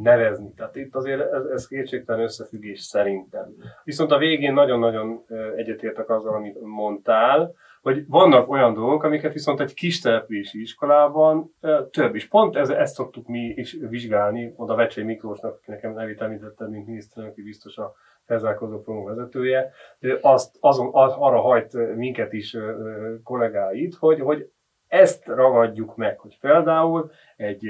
nevezni. 0.00 0.52
Tehát 0.56 0.76
itt 0.76 0.94
azért 0.94 1.32
ez, 1.32 1.44
ez 1.44 1.66
kétségtelen 1.66 2.22
összefüggés 2.22 2.80
szerintem. 2.80 3.54
Viszont 3.84 4.10
a 4.10 4.18
végén 4.18 4.52
nagyon-nagyon 4.52 5.24
egyetértek 5.56 6.10
azzal, 6.10 6.34
amit 6.34 6.60
mondtál, 6.60 7.54
hogy 7.82 8.04
vannak 8.08 8.50
olyan 8.50 8.74
dolgok, 8.74 9.02
amiket 9.02 9.32
viszont 9.32 9.60
egy 9.60 9.74
kis 9.74 10.00
települési 10.00 10.60
iskolában 10.60 11.54
több 11.90 12.14
is. 12.14 12.28
Pont 12.28 12.56
ez, 12.56 12.70
ezt 12.70 12.94
szoktuk 12.94 13.26
mi 13.26 13.40
is 13.40 13.76
vizsgálni, 13.88 14.52
oda 14.56 14.74
Vecsei 14.74 15.04
Miklósnak, 15.04 15.54
aki 15.54 15.70
nekem 15.70 15.92
nevét 15.92 16.20
említettem, 16.20 16.70
mint 16.70 17.12
aki 17.14 17.42
biztos 17.42 17.76
a 17.76 17.92
felzárkózó 18.24 18.80
program 18.80 19.04
vezetője, 19.04 19.72
azt, 20.20 20.56
azon, 20.60 20.88
az, 20.92 21.12
arra 21.16 21.40
hajt 21.40 21.96
minket 21.96 22.32
is 22.32 22.56
kollégáit, 23.22 23.94
hogy, 23.94 24.20
hogy 24.20 24.50
ezt 24.92 25.26
ragadjuk 25.26 25.96
meg, 25.96 26.18
hogy 26.18 26.38
például 26.40 27.10
egy 27.36 27.62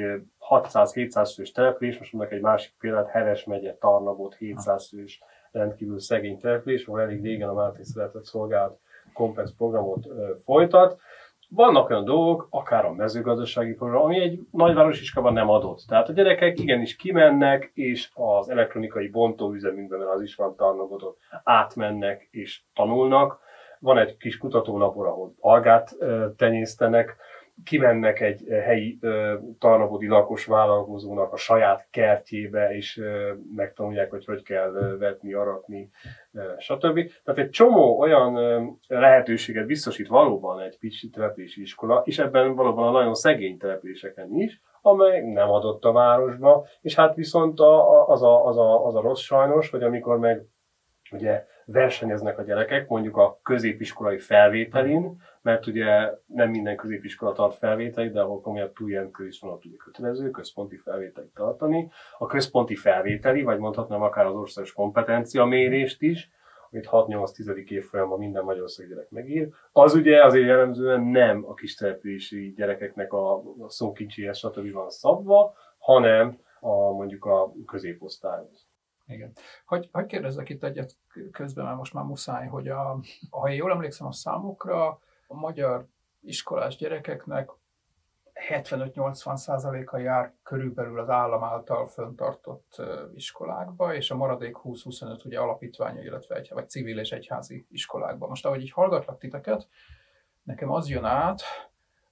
600-700 0.51 1.33
fős 1.35 1.53
település, 1.53 1.99
most 1.99 2.13
mondok 2.13 2.33
egy 2.33 2.41
másik 2.41 2.75
példát, 2.81 3.09
Heres 3.09 3.45
megye, 3.45 3.77
Tarnabot, 3.81 4.35
700 4.35 4.89
fős 4.89 5.23
rendkívül 5.53 6.01
szegény 6.01 6.39
település, 6.39 6.87
ahol 6.87 7.01
elég 7.01 7.23
régen 7.23 7.49
a 7.49 7.53
Máté 7.53 7.83
Szeretett 7.83 8.25
Szolgálat 8.25 8.79
komplex 9.13 9.53
programot 9.57 10.07
folytat. 10.45 11.01
Vannak 11.49 11.91
olyan 11.91 12.05
dolgok, 12.05 12.47
akár 12.51 12.85
a 12.85 12.93
mezőgazdasági 12.93 13.73
program, 13.73 14.03
ami 14.03 14.21
egy 14.21 14.41
nagyváros 14.51 15.01
iskában 15.01 15.33
nem 15.33 15.49
adott. 15.49 15.85
Tehát 15.89 16.09
a 16.09 16.13
gyerekek 16.13 16.59
igenis 16.59 16.97
kimennek, 16.97 17.71
és 17.75 18.11
az 18.15 18.49
elektronikai 18.49 19.09
bontóüzemünkben, 19.09 19.99
mert 19.99 20.11
az 20.11 20.23
is 20.23 20.35
van 20.35 20.57
Tarnabodon, 20.57 21.15
átmennek 21.45 22.29
és 22.31 22.63
tanulnak. 22.75 23.41
Van 23.83 23.99
egy 23.99 24.17
kis 24.17 24.39
kutatólabor, 24.39 25.07
ahol 25.07 25.35
algát 25.41 25.97
tenyésztenek, 26.37 27.17
kimennek 27.65 28.21
egy 28.21 28.45
helyi 28.49 28.99
tarnabodi 29.59 30.07
lakos 30.07 30.45
vállalkozónak 30.45 31.33
a 31.33 31.37
saját 31.37 31.87
kertjébe, 31.91 32.75
és 32.75 33.01
megtanulják, 33.57 34.11
hogy 34.11 34.25
hogy 34.25 34.43
kell 34.43 34.97
vetni, 34.99 35.33
aratni, 35.33 35.91
stb. 36.59 37.11
Tehát 37.25 37.41
egy 37.41 37.51
csomó 37.51 37.99
olyan 37.99 38.35
lehetőséget 38.89 39.67
biztosít 39.67 40.09
valóban 40.09 40.61
egy 40.61 40.79
pici 40.79 41.11
települési 41.11 41.61
iskola, 41.61 42.03
és 42.05 42.19
ebben 42.19 42.55
valóban 42.55 42.89
a 42.89 42.99
nagyon 42.99 43.15
szegény 43.15 43.59
településeken 43.59 44.29
is, 44.35 44.61
amely 44.83 45.21
nem 45.21 45.51
adott 45.51 45.85
a 45.85 45.93
városba, 45.93 46.67
és 46.81 46.95
hát 46.95 47.15
viszont 47.15 47.61
az 48.07 48.23
a, 48.23 48.47
az 48.47 48.59
a, 48.59 48.87
az 48.87 48.95
a 48.95 49.01
rossz 49.01 49.21
sajnos, 49.21 49.71
hogy 49.71 49.83
amikor 49.83 50.19
meg 50.19 50.47
ugye 51.11 51.45
versenyeznek 51.65 52.39
a 52.39 52.43
gyerekek, 52.43 52.89
mondjuk 52.89 53.17
a 53.17 53.39
középiskolai 53.43 54.19
felvételin, 54.19 55.23
mert 55.43 55.67
ugye 55.67 56.11
nem 56.27 56.51
minden 56.51 56.77
középiskola 56.77 57.33
tart 57.33 57.57
felvételit, 57.57 58.13
de 58.13 58.21
ahol 58.21 58.41
komolyabb 58.41 58.73
túljelentkező 58.73 59.29
is 59.29 59.41
van, 59.41 59.59
ugye 59.65 59.77
kötelező 59.77 60.31
központi 60.31 60.77
felvételit 60.77 61.35
tartani. 61.35 61.91
A 62.19 62.27
központi 62.27 62.75
felvételi, 62.75 63.43
vagy 63.43 63.59
mondhatnám 63.59 64.03
akár 64.03 64.27
az 64.27 64.35
országos 64.35 64.73
kompetencia 64.73 65.45
mérést 65.45 66.03
is, 66.03 66.31
amit 66.71 66.89
6-8-10. 66.91 67.71
évfolyamban 67.71 68.19
minden 68.19 68.45
Magyarország 68.45 68.89
gyerek 68.89 69.11
megír, 69.11 69.49
az 69.73 69.95
ugye 69.95 70.25
azért 70.25 70.47
jellemzően 70.47 71.03
nem 71.03 71.45
a 71.49 71.55
kis 71.55 71.75
települési 71.75 72.53
gyerekeknek 72.57 73.13
a, 73.13 73.37
a 73.37 73.69
szókincsihez 73.69 74.39
stb. 74.39 74.73
van 74.73 74.91
szabva, 74.91 75.55
hanem 75.79 76.39
a, 76.61 76.93
mondjuk 76.93 77.25
a 77.25 77.53
középosztályhoz. 77.67 78.67
Igen. 79.07 79.33
Hogy, 79.67 79.89
hogy 79.93 80.07
kérdezzek 80.07 80.49
itt 80.49 80.65
egyet 80.65 80.97
közben, 81.31 81.65
mert 81.65 81.77
most 81.77 81.93
már 81.93 82.05
muszáj, 82.05 82.47
hogy 82.47 82.69
a, 82.69 83.01
ha 83.31 83.51
én 83.51 83.57
jól 83.57 83.71
emlékszem 83.71 84.07
a 84.07 84.13
számokra, 84.13 84.89
a 85.27 85.35
magyar 85.35 85.87
iskolás 86.21 86.77
gyerekeknek 86.77 87.51
75-80 88.49 89.37
százaléka 89.37 89.99
jár 89.99 90.35
körülbelül 90.43 90.99
az 90.99 91.09
állam 91.09 91.45
által 91.45 91.87
föntartott 91.87 92.83
iskolákba, 93.15 93.95
és 93.95 94.11
a 94.11 94.17
maradék 94.17 94.57
20-25 94.65 95.25
ugye 95.25 95.41
alapítványa, 95.41 96.03
illetve 96.03 96.37
egy, 96.37 96.51
vagy 96.53 96.69
civil 96.69 96.99
és 96.99 97.13
egyházi 97.13 97.67
iskolákba. 97.71 98.29
Most 98.29 98.47
ahogy 98.47 98.61
így 98.61 98.71
hallgatlak 98.71 99.19
titeket, 99.19 99.69
nekem 100.43 100.71
az 100.71 100.89
jön 100.89 101.05
át, 101.05 101.43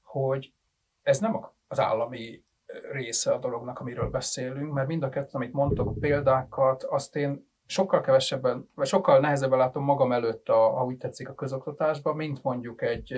hogy 0.02 0.54
ez 1.02 1.18
nem 1.18 1.46
az 1.68 1.80
állami 1.80 2.44
része 2.92 3.32
a 3.32 3.38
dolognak, 3.38 3.78
amiről 3.78 4.10
beszélünk, 4.10 4.72
mert 4.72 4.88
mind 4.88 5.02
a 5.02 5.08
kettő, 5.08 5.30
amit 5.32 5.52
mondtok, 5.52 5.98
példákat, 5.98 6.82
azt 6.82 7.16
én 7.16 7.48
sokkal 7.66 8.00
kevesebben, 8.00 8.68
vagy 8.74 8.86
sokkal 8.86 9.20
nehezebben 9.20 9.58
látom 9.58 9.84
magam 9.84 10.12
előtt, 10.12 10.48
a, 10.48 10.84
úgy 10.86 10.96
tetszik, 10.96 11.28
a 11.28 11.34
közoktatásban, 11.34 12.16
mint 12.16 12.42
mondjuk 12.42 12.82
egy, 12.82 13.12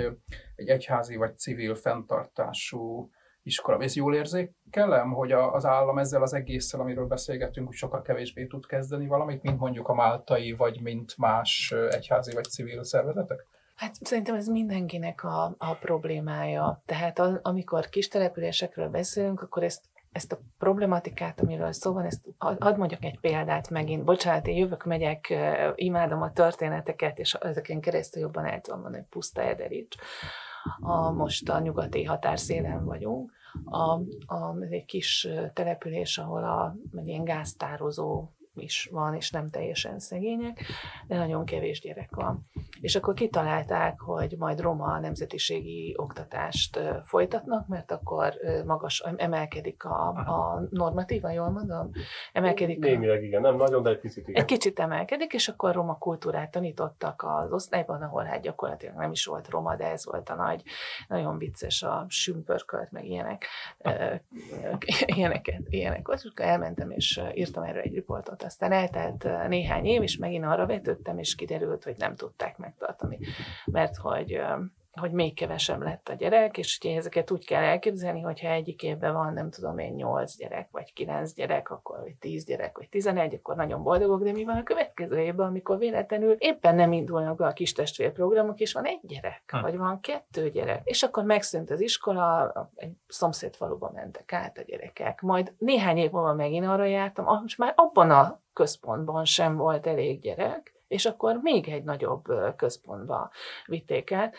egy 0.57 0.69
egyházi 0.69 1.17
vagy 1.17 1.39
civil 1.39 1.75
fenntartású 1.75 3.11
iskola. 3.43 3.79
És 3.79 3.95
jól 3.95 4.15
érzékelem, 4.15 5.13
hogy 5.13 5.33
a, 5.33 5.55
az 5.55 5.65
állam 5.65 5.99
ezzel 5.99 6.23
az 6.23 6.35
egésszel, 6.35 6.81
amiről 6.81 7.07
beszélgetünk, 7.07 7.67
hogy 7.67 7.77
sokkal 7.77 8.03
kevésbé 8.03 8.47
tud 8.47 8.67
kezdeni 8.67 9.07
valamit, 9.07 9.43
mint 9.43 9.59
mondjuk 9.59 9.89
a 9.89 9.95
máltai, 9.95 10.53
vagy 10.53 10.81
mint 10.81 11.17
más 11.17 11.75
egyházi 11.91 12.33
vagy 12.33 12.45
civil 12.45 12.85
szervezetek? 12.85 13.47
Hát 13.83 13.95
szerintem 14.01 14.35
ez 14.35 14.47
mindenkinek 14.47 15.25
a, 15.25 15.55
a 15.59 15.75
problémája. 15.75 16.83
Tehát 16.87 17.19
a, 17.19 17.41
amikor 17.43 17.89
kis 17.89 18.09
településekről 18.09 18.89
beszélünk, 18.89 19.43
akkor 19.43 19.63
ezt 19.63 19.91
ezt 20.13 20.33
a 20.33 20.39
problematikát, 20.59 21.41
amiről 21.41 21.73
szó 21.73 21.93
van, 21.93 22.05
ezt 22.05 22.25
hadd 22.39 22.77
mondjak 22.77 23.05
egy 23.05 23.21
példát 23.21 23.71
megint. 23.71 24.05
Bocsánat, 24.05 24.47
én 24.47 24.57
jövök, 24.57 24.85
megyek, 24.85 25.35
imádom 25.75 26.23
a 26.23 26.33
történeteket, 26.33 27.19
és 27.19 27.35
ezeken 27.35 27.81
keresztül 27.81 28.23
jobban 28.23 28.47
el 28.47 28.61
tudom 28.61 28.81
mondani, 28.81 29.03
hogy 29.03 29.11
Puszta 29.11 29.43
Ederics. 29.43 29.97
A, 30.81 31.11
most 31.11 31.49
a 31.49 31.59
nyugati 31.59 32.05
határszélen 32.05 32.85
vagyunk. 32.85 33.33
A, 33.65 34.01
a, 34.35 34.57
egy 34.71 34.85
kis 34.85 35.29
település, 35.53 36.19
ahol 36.19 36.45
a, 36.45 36.77
egy 36.97 37.09
ilyen 37.09 37.25
gáztározó 37.25 38.29
is 38.55 38.89
van, 38.93 39.15
és 39.15 39.31
nem 39.31 39.51
teljesen 39.51 39.99
szegények, 39.99 40.65
de 41.07 41.17
nagyon 41.17 41.45
kevés 41.45 41.81
gyerek 41.81 42.15
van. 42.15 42.47
És 42.81 42.97
akkor 42.97 43.15
kitalálták, 43.15 44.01
hogy 44.01 44.35
majd 44.39 44.61
roma 44.61 44.99
nemzetiségi 44.99 45.95
oktatást 45.97 46.81
folytatnak, 47.05 47.67
mert 47.69 47.91
akkor 47.91 48.35
magas, 48.67 49.01
emelkedik 49.17 49.85
a, 49.85 50.09
a 50.09 50.63
normatíva, 50.71 51.31
jól 51.31 51.51
mondom? 51.51 51.91
Emelkedik 52.33 52.79
Némileg 52.79 53.23
igen, 53.23 53.41
nem 53.41 53.57
nagyon, 53.57 53.83
de 53.83 53.91
egy 53.91 54.01
picit 54.01 54.29
igen. 54.29 54.41
Egy 54.41 54.49
kicsit 54.49 54.79
emelkedik, 54.79 55.33
és 55.33 55.49
akkor 55.49 55.75
roma 55.75 55.99
kultúrát 55.99 56.51
tanítottak 56.51 57.23
az 57.27 57.53
osztályban, 57.53 58.03
ahol 58.03 58.25
hát 58.25 58.41
gyakorlatilag 58.41 58.95
nem 58.97 59.11
is 59.11 59.25
volt 59.25 59.49
roma, 59.49 59.77
de 59.77 59.91
ez 59.91 60.07
volt 60.07 60.29
a 60.29 60.35
nagy, 60.35 60.63
nagyon 61.09 61.39
vicces 61.39 61.83
a 61.83 62.07
sümpörkölt, 62.09 62.91
meg 62.91 63.05
ilyenek, 63.05 63.47
ilyeneket, 65.07 65.63
ilyenek. 65.69 66.09
Elmentem, 66.35 66.91
és 66.91 67.21
írtam 67.35 67.63
erről 67.63 67.83
egy 67.83 67.95
riportot, 67.95 68.42
aztán 68.43 68.73
eltelt 68.73 69.49
néhány 69.49 69.85
év, 69.85 70.03
és 70.03 70.17
megint 70.17 70.45
arra 70.45 70.67
vetődtem, 70.67 71.19
és 71.19 71.35
kiderült, 71.35 71.85
hogy 71.85 71.97
nem 71.99 72.15
tudták 72.15 72.57
megtartani, 72.57 73.19
mert 73.65 73.97
hogy 73.97 74.41
hogy 75.01 75.13
még 75.13 75.35
kevesebb 75.35 75.83
lett 75.83 76.09
a 76.09 76.15
gyerek, 76.15 76.59
és 76.59 76.79
ugye 76.83 76.97
ezeket 76.97 77.31
úgy 77.31 77.47
kell 77.47 77.63
elképzelni, 77.63 78.21
hogyha 78.21 78.49
egyik 78.49 78.83
évben 78.83 79.13
van, 79.13 79.33
nem 79.33 79.51
tudom 79.51 79.79
én, 79.79 79.95
8 79.95 80.37
gyerek, 80.37 80.69
vagy 80.71 80.93
9 80.93 81.33
gyerek, 81.33 81.71
akkor 81.71 82.01
vagy 82.01 82.15
10 82.15 82.45
gyerek, 82.45 82.79
vagy 82.79 82.89
11, 82.89 83.35
akkor 83.35 83.57
nagyon 83.57 83.83
boldogok, 83.83 84.23
de 84.23 84.33
mi 84.33 84.45
van 84.45 84.57
a 84.57 84.63
következő 84.63 85.19
évben, 85.19 85.47
amikor 85.47 85.79
véletlenül 85.79 86.33
éppen 86.33 86.75
nem 86.75 86.93
indulnak 86.93 87.37
be 87.37 87.47
a 87.47 87.53
kis 87.53 87.73
testvérprogramok, 87.73 88.61
és 88.61 88.73
van 88.73 88.85
egy 88.85 89.01
gyerek, 89.03 89.43
ha. 89.47 89.61
vagy 89.61 89.77
van 89.77 90.01
kettő 90.01 90.51
gyerek, 90.51 90.81
és 90.85 91.03
akkor 91.03 91.25
megszűnt 91.25 91.71
az 91.71 91.81
iskola, 91.81 92.53
egy 92.75 92.93
szomszéd 93.09 93.55
faluba 93.55 93.91
mentek 93.95 94.33
át 94.33 94.59
a 94.59 94.63
gyerekek, 94.63 95.21
majd 95.21 95.53
néhány 95.59 95.97
év 95.97 96.11
múlva 96.11 96.35
megint 96.35 96.67
arra 96.67 96.85
jártam, 96.85 97.25
most 97.25 97.59
már 97.59 97.73
abban 97.77 98.11
a 98.11 98.41
központban 98.53 99.25
sem 99.25 99.57
volt 99.57 99.87
elég 99.87 100.21
gyerek, 100.21 100.73
és 100.93 101.07
akkor 101.07 101.39
még 101.43 101.69
egy 101.69 101.85
nagyobb 101.85 102.25
központba 102.57 103.31
vitték 103.67 104.11
el. 104.11 104.33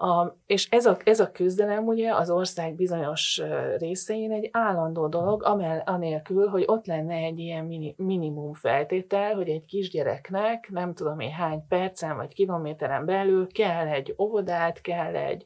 A, 0.00 0.36
és 0.46 0.68
ez 0.70 0.86
a, 0.86 0.96
ez 1.04 1.20
a 1.20 1.30
küzdelem 1.30 1.86
ugye 1.86 2.14
az 2.14 2.30
ország 2.30 2.74
bizonyos 2.74 3.42
részein 3.78 4.32
egy 4.32 4.48
állandó 4.52 5.08
dolog, 5.08 5.42
amel, 5.44 5.82
anélkül, 5.86 6.48
hogy 6.48 6.64
ott 6.66 6.86
lenne 6.86 7.14
egy 7.14 7.38
ilyen 7.38 7.64
mini, 7.64 7.94
minimum 7.96 8.52
feltétel, 8.52 9.34
hogy 9.34 9.48
egy 9.48 9.64
kisgyereknek 9.64 10.68
nem 10.70 10.94
tudom 10.94 11.20
én 11.20 11.30
hány 11.30 11.66
percen 11.68 12.16
vagy 12.16 12.34
kilométeren 12.34 13.04
belül 13.04 13.46
kell 13.52 13.86
egy 13.86 14.14
óvodát, 14.18 14.80
kell 14.80 15.14
egy 15.14 15.44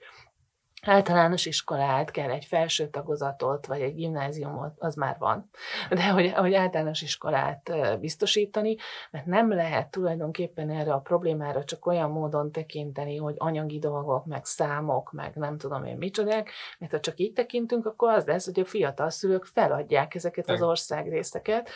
általános 0.85 1.47
iskolát, 1.47 2.11
kell 2.11 2.31
egy 2.31 2.45
felső 2.45 2.89
tagozatot, 2.89 3.67
vagy 3.67 3.81
egy 3.81 3.95
gimnáziumot, 3.95 4.73
az 4.79 4.95
már 4.95 5.17
van. 5.19 5.51
De 5.91 6.09
hogy, 6.09 6.33
hogy 6.33 6.55
általános 6.55 7.03
iskolát 7.03 7.73
biztosítani, 8.01 8.77
mert 9.11 9.27
nem 9.27 9.53
lehet 9.53 9.91
tulajdonképpen 9.91 10.71
erre 10.71 10.93
a 10.93 10.99
problémára 10.99 11.65
csak 11.65 11.87
olyan 11.87 12.11
módon 12.11 12.53
tekinteni, 12.53 13.17
hogy 13.17 13.35
anyagi 13.39 13.79
dolgok, 13.79 14.25
meg 14.25 14.45
számok, 14.45 15.13
meg 15.13 15.35
nem 15.35 15.59
tudom 15.59 15.85
én 15.85 15.97
micsodák, 15.97 16.51
mert 16.79 16.93
ha 16.93 17.01
csak 17.01 17.19
így 17.19 17.33
tekintünk, 17.33 17.87
akkor 17.87 18.13
az 18.13 18.25
lesz, 18.25 18.45
hogy 18.45 18.61
a 18.61 18.65
fiatal 18.65 19.11
szülők 19.11 19.45
feladják 19.45 20.15
ezeket 20.15 20.51
az 20.51 20.63
országrészeket, 20.63 21.69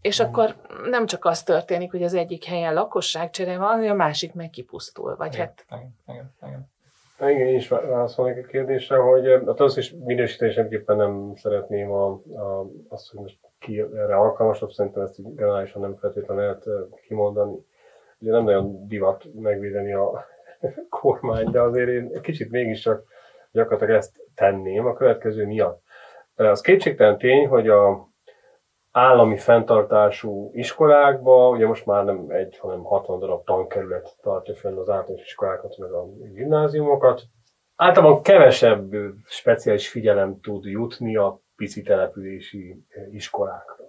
És 0.00 0.20
akkor 0.20 0.56
nem 0.90 1.06
csak 1.06 1.24
az 1.24 1.42
történik, 1.42 1.90
hogy 1.90 2.02
az 2.02 2.14
egyik 2.14 2.44
helyen 2.44 2.74
lakosságcsere 2.74 3.58
van, 3.58 3.68
hanem 3.68 3.90
a 3.90 3.94
másik 3.94 4.34
meg 4.34 4.50
kipusztul. 4.50 5.16
Vagy 5.16 5.34
igen, 5.34 5.46
hát... 5.46 5.64
igen, 5.68 5.94
igen, 6.06 6.34
igen. 6.42 6.70
Igen, 7.20 7.46
én 7.46 7.54
is 7.54 7.68
válaszolnék 7.68 8.44
a 8.44 8.48
kérdésre, 8.48 8.96
hogy 8.96 9.42
hát 9.46 9.60
az 9.60 9.76
is 9.76 9.94
minősíteni 10.04 10.52
semmiképpen 10.52 10.96
nem 10.96 11.32
szeretném 11.36 11.90
a, 11.90 12.10
a, 12.12 12.66
azt, 12.88 13.10
hogy 13.10 13.20
most 13.20 13.38
ki 13.58 13.80
erre 13.80 14.16
alkalmasabb, 14.16 14.70
szerintem 14.70 15.02
ezt 15.02 15.34
generálisan 15.34 15.80
nem 15.80 15.96
feltétlenül 15.96 16.42
lehet 16.42 16.64
kimondani. 17.06 17.56
Ugye 18.18 18.30
nem 18.30 18.44
nagyon 18.44 18.86
divat 18.86 19.24
megvédeni 19.34 19.92
a 19.92 20.24
kormány, 21.00 21.50
de 21.50 21.60
azért 21.60 21.88
én 21.88 22.20
kicsit 22.22 22.50
mégiscsak 22.50 23.04
gyakorlatilag 23.50 23.96
ezt 23.96 24.20
tenném 24.34 24.86
a 24.86 24.92
következő 24.92 25.46
miatt. 25.46 25.82
Az 26.36 26.60
kétségtelen 26.60 27.18
tény, 27.18 27.46
hogy 27.46 27.68
a 27.68 28.08
állami 28.98 29.36
fenntartású 29.36 30.50
iskolákba, 30.54 31.48
ugye 31.48 31.66
most 31.66 31.86
már 31.86 32.04
nem 32.04 32.24
egy, 32.28 32.58
hanem 32.58 32.82
60 32.82 33.18
darab 33.18 33.44
tankerület 33.44 34.16
tartja 34.22 34.54
fenn 34.54 34.76
az 34.76 34.88
általános 34.88 35.24
iskolákat, 35.26 35.78
meg 35.78 35.92
a 35.92 36.06
gimnáziumokat. 36.34 37.22
Általában 37.76 38.22
kevesebb 38.22 38.94
speciális 39.24 39.88
figyelem 39.88 40.40
tud 40.40 40.64
jutni 40.64 41.16
a 41.16 41.40
pici 41.56 41.82
települési 41.82 42.84
iskolákra. 43.10 43.84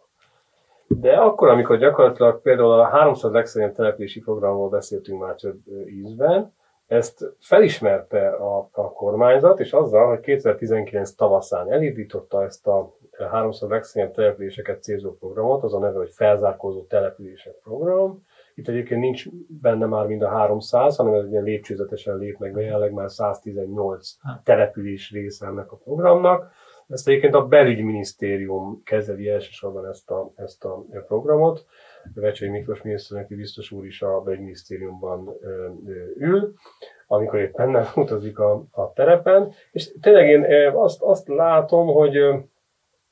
De 0.87 1.15
akkor, 1.15 1.49
amikor 1.49 1.77
gyakorlatilag 1.77 2.41
például 2.41 2.71
a 2.71 2.87
300 2.87 3.31
legszegényebb 3.31 3.75
települési 3.75 4.19
programról 4.19 4.69
beszéltünk 4.69 5.21
már 5.21 5.35
több 5.35 5.59
ízben, 5.87 6.53
ezt 6.89 7.33
felismerte 7.39 8.29
a, 8.29 8.69
a 8.71 8.91
kormányzat, 8.93 9.59
és 9.59 9.73
azzal, 9.73 10.07
hogy 10.07 10.19
2019 10.19 11.11
tavaszán 11.11 11.71
elindította 11.71 12.43
ezt 12.43 12.67
a 12.67 12.93
300 13.27 13.69
legszegényebb 13.69 14.13
településeket 14.13 14.84
célzó 14.84 15.17
programot, 15.17 15.63
az 15.63 15.73
a 15.73 15.79
neve, 15.79 15.97
hogy 15.97 16.12
felzárkózó 16.12 16.84
települések 16.84 17.53
program. 17.63 18.23
Itt 18.55 18.67
egyébként 18.67 19.01
nincs 19.01 19.25
benne 19.62 19.86
már 19.86 20.05
mind 20.05 20.21
a 20.21 20.27
300, 20.27 20.95
hanem 20.95 21.13
ez 21.13 21.25
ugye 21.25 21.41
lépcsőzetesen 21.41 22.17
lép 22.17 22.38
meg, 22.38 22.55
jelenleg 22.55 22.93
már 22.93 23.12
118 23.12 24.17
település 24.43 25.12
része 25.12 25.45
ennek 25.45 25.71
a 25.71 25.75
programnak. 25.75 26.51
Ezt 26.89 27.08
egyébként 27.08 27.34
a 27.34 27.47
belügyminisztérium 27.47 28.82
kezeli 28.84 29.29
elsősorban 29.29 29.88
ezt 29.88 30.12
a, 30.12 30.32
ezt 30.36 30.65
a 30.65 30.86
programot. 31.08 31.65
Vecsei 32.13 32.49
Miklós 32.49 32.82
miniszterelnöki 32.82 33.36
biztos 33.36 33.71
úr 33.71 33.86
is 33.86 34.01
a 34.01 34.21
belügyminisztériumban 34.21 35.29
ül, 36.17 36.53
amikor 37.08 37.39
éppen 37.39 37.69
nem 37.69 37.86
utazik 37.95 38.39
a, 38.39 38.63
a 38.71 38.93
terepen. 38.93 39.51
És 39.71 39.91
tényleg 40.01 40.29
én 40.29 40.71
azt, 40.75 41.01
azt 41.01 41.27
látom, 41.27 41.88
hogy 41.88 42.17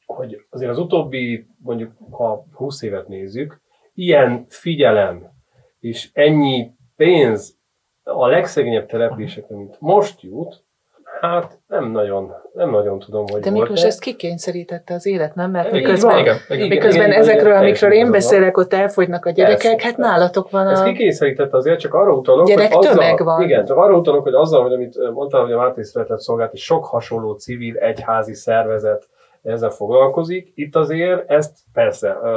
hogy 0.08 0.46
azért 0.50 0.72
az 0.72 0.80
utóbbi, 0.80 1.48
mondjuk 1.64 1.92
ha 2.12 2.46
20 2.54 2.82
évet 2.82 3.08
nézzük, 3.08 3.62
ilyen 3.94 4.46
figyelem 4.48 5.32
és 5.80 6.10
ennyi 6.14 6.72
pénz 6.96 7.58
a 8.04 8.28
legszegényebb 8.28 8.86
településekre, 8.86 9.56
mint 9.56 9.76
most 9.80 10.22
jut, 10.22 10.64
hát 11.22 11.60
nem 11.68 11.92
nagyon, 11.92 12.34
nem 12.54 12.70
nagyon 12.70 13.00
tudom, 13.00 13.26
hogy 13.28 13.42
De 13.42 13.50
Miklós 13.50 13.84
ezt 13.84 14.00
kikényszerítette 14.00 14.94
az 14.94 15.06
élet, 15.06 15.36
nem? 15.36 15.52
Mert 15.52 15.68
Igen, 15.68 15.80
miközben, 15.80 16.18
igen, 16.20 16.38
igen, 16.50 16.68
miközben 16.68 17.08
igen, 17.08 17.20
ezekről, 17.20 17.52
igen, 17.52 17.62
amikről 17.62 17.92
én 17.92 18.12
beszélek, 18.12 18.58
ott 18.58 18.74
elfogynak 18.74 19.26
a 19.26 19.30
gyerekek, 19.30 19.72
Persze. 19.72 19.88
hát 19.88 19.98
nálatok 19.98 20.50
van 20.50 20.68
Ez 20.68 20.80
a... 20.80 20.84
kikényszerítette 20.84 21.58
azért, 21.58 21.80
csak 21.80 21.94
arra 21.94 22.14
utalok, 22.14 22.48
Gyerek 22.48 22.74
hogy 22.74 22.86
azzal, 22.86 22.98
tömeg 22.98 23.24
van. 23.24 23.42
Igen, 23.42 23.66
csak 23.66 23.78
arra 23.78 23.98
utalok, 23.98 24.24
hogy 24.24 24.34
azzal, 24.34 24.62
hogy 24.62 24.74
amit 24.74 25.12
mondtál, 25.14 25.42
hogy 25.42 25.52
a 25.52 25.58
Máté 25.58 25.82
Szeretett 25.82 26.20
Szolgált, 26.20 26.54
és 26.54 26.64
sok 26.64 26.86
hasonló 26.86 27.34
civil, 27.34 27.78
egyházi 27.78 28.34
szervezet 28.34 29.08
ezzel 29.44 29.70
foglalkozik. 29.70 30.52
Itt 30.56 30.76
azért 30.76 31.30
ezt 31.30 31.58
persze, 31.74 32.12
uh, 32.12 32.30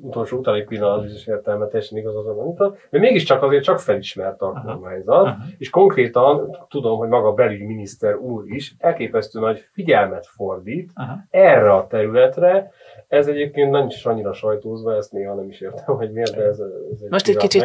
utolsó 0.00 0.38
utáni 0.38 0.64
pillanat 0.64 1.04
is 1.04 1.26
értelme 1.26 1.66
teljesen 1.66 1.98
igaz 1.98 2.16
azon, 2.16 2.38
amit 2.38 2.78
de 2.90 2.98
mégiscsak 2.98 3.42
azért 3.42 3.62
csak 3.62 3.80
felismerte 3.80 4.46
a 4.46 4.62
kormányzat, 4.66 5.26
Aha. 5.26 5.36
és 5.58 5.70
konkrétan 5.70 6.56
tudom, 6.68 6.98
hogy 6.98 7.08
maga 7.08 7.32
belügyminiszter 7.32 8.16
úr 8.16 8.44
is 8.46 8.74
elképesztő 8.78 9.40
nagy 9.40 9.64
figyelmet 9.72 10.26
fordít 10.26 10.90
Aha. 10.94 11.16
erre 11.30 11.72
a 11.72 11.86
területre. 11.86 12.70
Ez 13.08 13.26
egyébként 13.26 13.70
nem 13.70 13.86
is 13.86 14.04
annyira 14.04 14.32
sajtózva, 14.32 14.96
ezt 14.96 15.12
néha 15.12 15.34
nem 15.34 15.48
is 15.48 15.60
értem, 15.60 15.96
hogy 15.96 16.12
miért, 16.12 16.36
de 16.36 16.42
ez, 16.42 16.58
ez 16.92 17.00
egy 17.02 17.10
Most 17.10 17.28
egy 17.28 17.36
kicsit. 17.36 17.62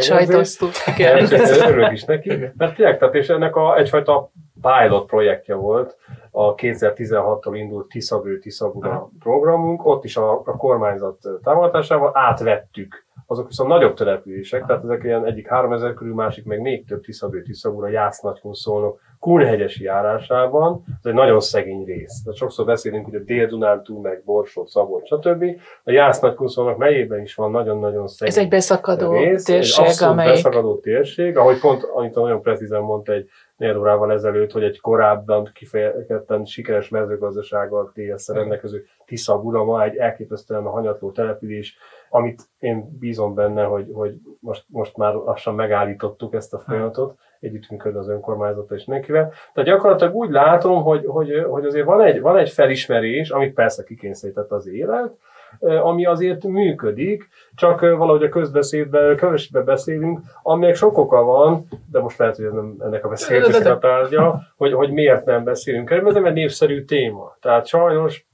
Igen. 0.95 1.21
Úgyhogy 1.21 1.39
Örülök 1.67 1.91
is 1.91 2.03
neki, 2.03 2.29
mert 2.57 2.75
tényleg, 2.75 2.97
tehát 2.97 3.15
és 3.15 3.29
ennek 3.29 3.55
a, 3.55 3.77
egyfajta 3.77 4.31
pilot 4.63 5.05
projektje 5.05 5.55
volt, 5.55 5.97
a 6.31 6.55
2016-tól 6.55 7.53
indult 7.53 7.87
Tiszabő 7.87 8.39
Tiszabura 8.39 9.09
programunk, 9.19 9.85
ott 9.85 10.03
is 10.03 10.17
a, 10.17 10.31
a 10.31 10.57
kormányzat 10.57 11.17
támogatásával 11.43 12.11
átvettük. 12.13 13.05
Azok 13.27 13.47
viszont 13.47 13.69
nagyobb 13.69 13.93
települések, 13.93 14.65
tehát 14.65 14.83
ezek 14.83 15.03
ilyen 15.03 15.25
egyik 15.25 15.47
3000 15.47 15.93
körül, 15.93 16.13
másik 16.13 16.45
meg 16.45 16.61
még 16.61 16.85
több 16.85 17.01
Tiszabő 17.01 17.41
Tiszabura, 17.41 17.87
Jász 17.87 18.21
Nagykun 18.21 18.53
szólnak, 18.53 18.99
Kunhegyesi 19.19 19.83
járásában, 19.83 20.83
ez 20.87 21.05
egy 21.05 21.13
nagyon 21.13 21.39
szegény 21.39 21.83
rész. 21.83 22.21
Tehát 22.23 22.37
sokszor 22.37 22.65
beszélünk, 22.65 23.05
hogy 23.05 23.15
a 23.15 23.19
Dél-Dunántúl, 23.19 24.01
meg 24.01 24.21
Borsod, 24.25 24.67
Szabolcs, 24.67 25.07
stb. 25.07 25.43
A 25.83 25.91
Jász 25.91 26.19
Nagykun 26.19 26.47
szólnak 26.47 26.77
melyében 26.77 27.21
is 27.21 27.35
van 27.35 27.51
nagyon-nagyon 27.51 28.07
szegény 28.07 28.35
Ez 28.35 28.43
egy 28.43 28.49
beszakadó 28.49 29.11
rész, 29.11 29.43
térség, 29.43 29.85
egy 29.85 30.03
amelyik... 30.03 30.33
beszakadó 30.33 30.79
térség, 30.79 31.37
ahogy 31.37 31.59
pont 31.59 31.83
Anita 31.93 32.21
nagyon 32.21 32.41
precízen 32.41 32.81
mondta 32.81 33.13
egy 33.13 33.29
négy 33.57 33.75
órával 33.75 34.11
ezelőtt, 34.11 34.51
hogy 34.51 34.63
egy 34.63 34.79
korábban 34.79 35.49
kifejezetten 35.53 36.45
sikeres 36.45 36.89
mezőgazdasággal 36.89 37.93
TSZ 37.93 38.29
rendelkező 38.29 38.85
Tisza 39.05 39.37
Bura 39.37 39.63
ma 39.63 39.83
egy 39.83 39.95
elképesztően 39.95 40.63
hanyatló 40.63 41.11
település, 41.11 41.77
amit 42.09 42.41
én 42.59 42.97
bízom 42.99 43.33
benne, 43.33 43.63
hogy, 43.63 43.89
hogy 43.93 44.15
most, 44.39 44.63
most 44.67 44.97
már 44.97 45.13
lassan 45.13 45.55
megállítottuk 45.55 46.33
ezt 46.33 46.53
a 46.53 46.59
folyamatot, 46.59 47.17
együttműködve 47.39 47.99
az 47.99 48.09
önkormányzattal 48.09 48.77
és 48.77 48.85
nekivel. 48.85 49.33
Tehát 49.53 49.69
gyakorlatilag 49.69 50.15
úgy 50.15 50.29
látom, 50.29 50.83
hogy, 50.83 51.05
hogy, 51.05 51.45
hogy 51.49 51.65
azért 51.65 51.85
van 51.85 52.01
egy, 52.01 52.21
van 52.21 52.37
egy 52.37 52.49
felismerés, 52.49 53.29
amit 53.29 53.53
persze 53.53 53.83
kikényszerített 53.83 54.51
az 54.51 54.67
élet, 54.67 55.13
ami 55.59 56.05
azért 56.05 56.43
működik, 56.43 57.29
csak 57.55 57.79
valahogy 57.79 58.23
a 58.23 58.29
közbeszédben 58.29 59.15
kevesebben 59.15 59.65
beszélünk, 59.65 60.19
aminek 60.41 60.75
sok 60.75 60.97
oka 60.97 61.23
van, 61.23 61.67
de 61.91 61.99
most 61.99 62.17
lehet, 62.17 62.35
hogy 62.35 62.45
ez 62.45 62.51
nem 62.51 62.75
ennek 62.79 63.05
a 63.05 63.09
beszélgetésnek 63.09 63.75
a 63.75 63.79
tárgya, 63.79 64.41
hogy, 64.57 64.73
hogy 64.73 64.91
miért 64.91 65.25
nem 65.25 65.43
beszélünk 65.43 65.89
erről, 65.89 66.03
mert 66.03 66.15
nem 66.15 66.25
egy 66.25 66.33
népszerű 66.33 66.83
téma. 66.83 67.37
Tehát 67.41 67.65
sajnos, 67.65 68.27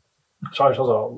sajnos 0.52 0.78
az 0.78 0.90
a 0.90 1.10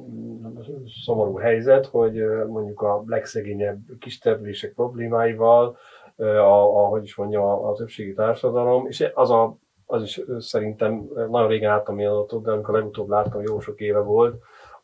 szomorú 1.05 1.37
helyzet, 1.37 1.85
hogy 1.85 2.23
mondjuk 2.47 2.81
a 2.81 3.03
legszegényebb 3.05 3.79
kisterülések 3.99 4.73
problémáival, 4.73 5.77
a, 6.17 6.83
ahogy 6.83 7.03
is 7.03 7.15
mondja, 7.15 7.41
a, 7.41 7.69
a 7.69 7.73
többségi 7.73 8.13
társadalom, 8.13 8.87
és 8.87 9.11
az 9.13 9.31
a 9.31 9.57
az 9.91 10.03
is 10.03 10.21
szerintem 10.39 11.09
nagyon 11.29 11.47
régen 11.47 11.69
láttam 11.69 11.99
ilyen 11.99 12.11
adatot, 12.11 12.43
de 12.43 12.51
amikor 12.51 12.73
legutóbb 12.73 13.09
láttam, 13.09 13.41
jó 13.41 13.59
sok 13.59 13.79
éve 13.79 13.99
volt, 13.99 14.41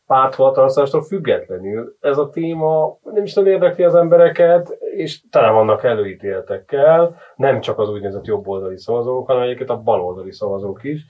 párthovatartástól 0.08 1.02
függetlenül 1.02 1.96
ez 2.00 2.18
a 2.18 2.30
téma 2.30 2.98
nem 3.04 3.24
is 3.24 3.34
nagyon 3.34 3.54
érdekli 3.54 3.84
az 3.84 3.96
embereket, 3.96 4.78
és 4.96 5.22
tele 5.30 5.50
vannak 5.50 5.84
előítéletekkel, 5.84 7.16
nem 7.36 7.60
csak 7.60 7.80
az 7.80 7.90
úgynevezett 7.90 8.26
jobboldali 8.26 8.78
szavazók, 8.78 9.28
hanem 9.28 9.42
egyébként 9.42 9.70
a 9.70 9.82
baloldali 9.82 10.32
szavazók 10.32 10.84
is, 10.84 11.06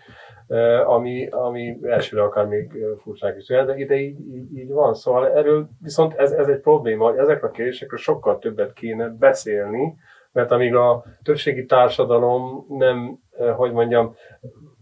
ami, 0.86 1.28
ami 1.30 1.78
elsőre 1.84 2.24
akár 2.24 2.46
még 2.46 2.72
furcsák 3.02 3.38
is 3.38 3.46
de 3.48 3.78
ide 3.78 3.96
így, 3.96 4.20
így, 4.54 4.72
van. 4.72 4.94
Szóval 4.94 5.32
erről 5.32 5.68
viszont 5.82 6.14
ez, 6.14 6.32
ez 6.32 6.48
egy 6.48 6.60
probléma, 6.60 7.10
hogy 7.10 7.18
ezekről 7.18 7.50
a 7.50 7.54
kérdésekről 7.54 8.00
sokkal 8.00 8.40
többet 8.40 8.74
kéne 8.74 9.10
beszélni, 9.10 9.96
mert 10.32 10.52
amíg 10.52 10.76
a 10.76 11.04
többségi 11.24 11.66
társadalom 11.66 12.66
nem, 12.70 13.20
hogy 13.56 13.72
mondjam, 13.72 14.16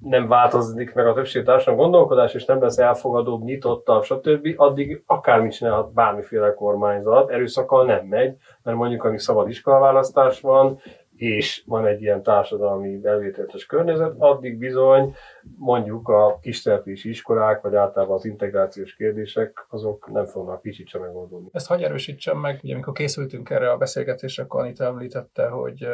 nem 0.06 0.28
változik 0.28 0.94
meg 0.94 1.08
a 1.08 1.14
többségi 1.14 1.46
társadalom 1.46 1.80
gondolkodás, 1.80 2.34
és 2.34 2.46
nem 2.46 2.62
lesz 2.62 2.78
elfogadóbb, 2.78 3.44
nyitottabb, 3.44 4.04
stb., 4.04 4.54
addig 4.56 5.04
akármit 5.06 5.54
csinálhat 5.54 5.94
bármiféle 5.94 6.54
kormányzat, 6.54 7.30
erőszakkal 7.30 7.86
nem 7.86 8.06
megy, 8.06 8.36
mert 8.64 8.78
mondjuk 8.78 9.04
amíg 9.04 9.20
szabad 9.20 9.50
iskolaválasztás 9.50 10.42
van, 10.42 10.80
és 11.16 11.64
van 11.66 11.86
egy 11.86 12.02
ilyen 12.02 12.24
társadalmi 12.24 13.00
elvételtes 13.04 13.66
környezet, 13.66 14.14
addig 14.18 14.58
bizony 14.58 15.16
mondjuk 15.58 16.10
a 16.10 16.40
kistelepülési 16.42 17.10
iskolák, 17.10 17.62
vagy 17.62 17.76
általában 17.76 18.16
az 18.16 18.26
integrációs 18.26 18.96
kérdések, 18.96 19.66
azok 19.70 20.12
nem 20.12 20.26
fognak 20.26 20.62
kicsit 20.62 20.88
sem 20.88 21.02
megoldódni. 21.02 21.50
Ezt 21.52 21.68
hagyj 21.68 21.84
erősítsem 21.84 22.38
meg, 22.38 22.60
ugye 22.64 22.74
amikor 22.74 22.94
készültünk 22.94 23.50
erre 23.50 23.72
a 23.72 23.78
beszélgetésre, 23.78 24.44
akkor 24.44 24.62
Anita 24.62 24.84
említette, 24.84 25.48
hogy 25.48 25.88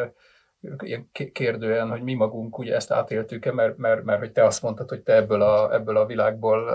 ilyen 0.79 1.09
kérdően, 1.31 1.89
hogy 1.89 2.01
mi 2.01 2.13
magunk 2.13 2.57
ugye 2.57 2.75
ezt 2.75 2.91
átéltük-e, 2.91 3.51
mert, 3.51 3.77
mert, 3.77 4.03
mert 4.03 4.19
hogy 4.19 4.31
te 4.31 4.45
azt 4.45 4.61
mondtad, 4.61 4.89
hogy 4.89 5.01
te 5.01 5.15
ebből 5.15 5.41
a, 5.41 5.73
ebből 5.73 5.97
a 5.97 6.05
világból 6.05 6.69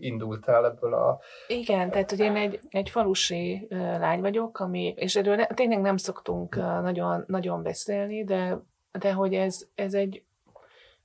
indultál, 0.00 0.66
ebből 0.66 0.94
a... 0.94 1.20
Igen, 1.46 1.90
tehát 1.90 2.10
hogy 2.10 2.20
én 2.20 2.36
egy, 2.36 2.60
egy 2.68 2.90
falusi 2.90 3.66
lány 3.98 4.20
vagyok, 4.20 4.60
ami, 4.60 4.94
és 4.96 5.16
erről 5.16 5.36
ne, 5.36 5.46
tényleg 5.46 5.80
nem 5.80 5.96
szoktunk 5.96 6.56
nagyon, 6.82 7.24
nagyon 7.26 7.62
beszélni, 7.62 8.24
de, 8.24 8.58
de 8.98 9.12
hogy 9.12 9.34
ez, 9.34 9.66
ez 9.74 9.94
egy 9.94 10.22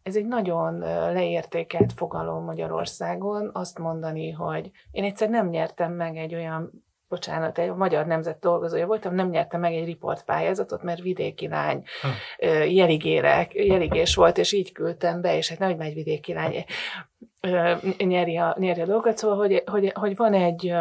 ez 0.07 0.15
egy 0.15 0.27
nagyon 0.27 0.77
leértékelt 1.13 1.93
fogalom 1.93 2.43
Magyarországon, 2.43 3.49
azt 3.53 3.79
mondani, 3.79 4.31
hogy 4.31 4.71
én 4.91 5.03
egyszer 5.03 5.29
nem 5.29 5.49
nyertem 5.49 5.93
meg 5.93 6.17
egy 6.17 6.35
olyan 6.35 6.86
bocsánat, 7.09 7.57
egy 7.57 7.73
magyar 7.73 8.05
nemzet 8.05 8.39
dolgozója 8.39 8.85
voltam, 8.85 9.15
nem 9.15 9.29
nyertem 9.29 9.59
meg 9.59 9.73
egy 9.73 9.85
riportpályázatot, 9.85 10.83
mert 10.83 11.01
vidéki 11.01 11.47
lány 11.47 11.83
hm. 12.01 12.47
jeligére, 12.69 13.47
jeligés 13.51 14.15
volt, 14.15 14.37
és 14.37 14.51
így 14.51 14.71
küldtem 14.71 15.21
be, 15.21 15.37
és 15.37 15.49
hát 15.49 15.59
nem, 15.59 15.77
hogy 15.77 15.93
vidéki 15.93 16.33
lány 16.33 16.65
nyeri 17.97 18.37
a, 18.37 18.55
nyeri 18.59 18.81
a 18.81 18.85
dolgokat, 18.85 19.17
szóval, 19.17 19.37
hogy, 19.37 19.63
hogy, 19.65 19.91
hogy 19.95 20.15
van 20.15 20.33
egy 20.33 20.73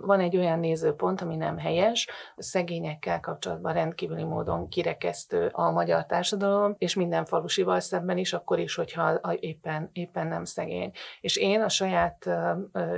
van 0.00 0.20
egy 0.20 0.36
olyan 0.36 0.58
nézőpont, 0.58 1.20
ami 1.20 1.36
nem 1.36 1.58
helyes, 1.58 2.08
szegényekkel 2.36 3.20
kapcsolatban 3.20 3.72
rendkívüli 3.72 4.24
módon 4.24 4.68
kirekesztő 4.68 5.48
a 5.52 5.70
magyar 5.70 6.06
társadalom, 6.06 6.74
és 6.78 6.94
minden 6.94 7.24
falusival 7.24 7.80
szemben 7.80 8.18
is, 8.18 8.32
akkor 8.32 8.58
is, 8.58 8.74
hogyha 8.74 9.20
éppen, 9.40 9.90
éppen 9.92 10.26
nem 10.26 10.44
szegény. 10.44 10.90
És 11.20 11.36
én 11.36 11.60
a 11.60 11.68
saját 11.68 12.30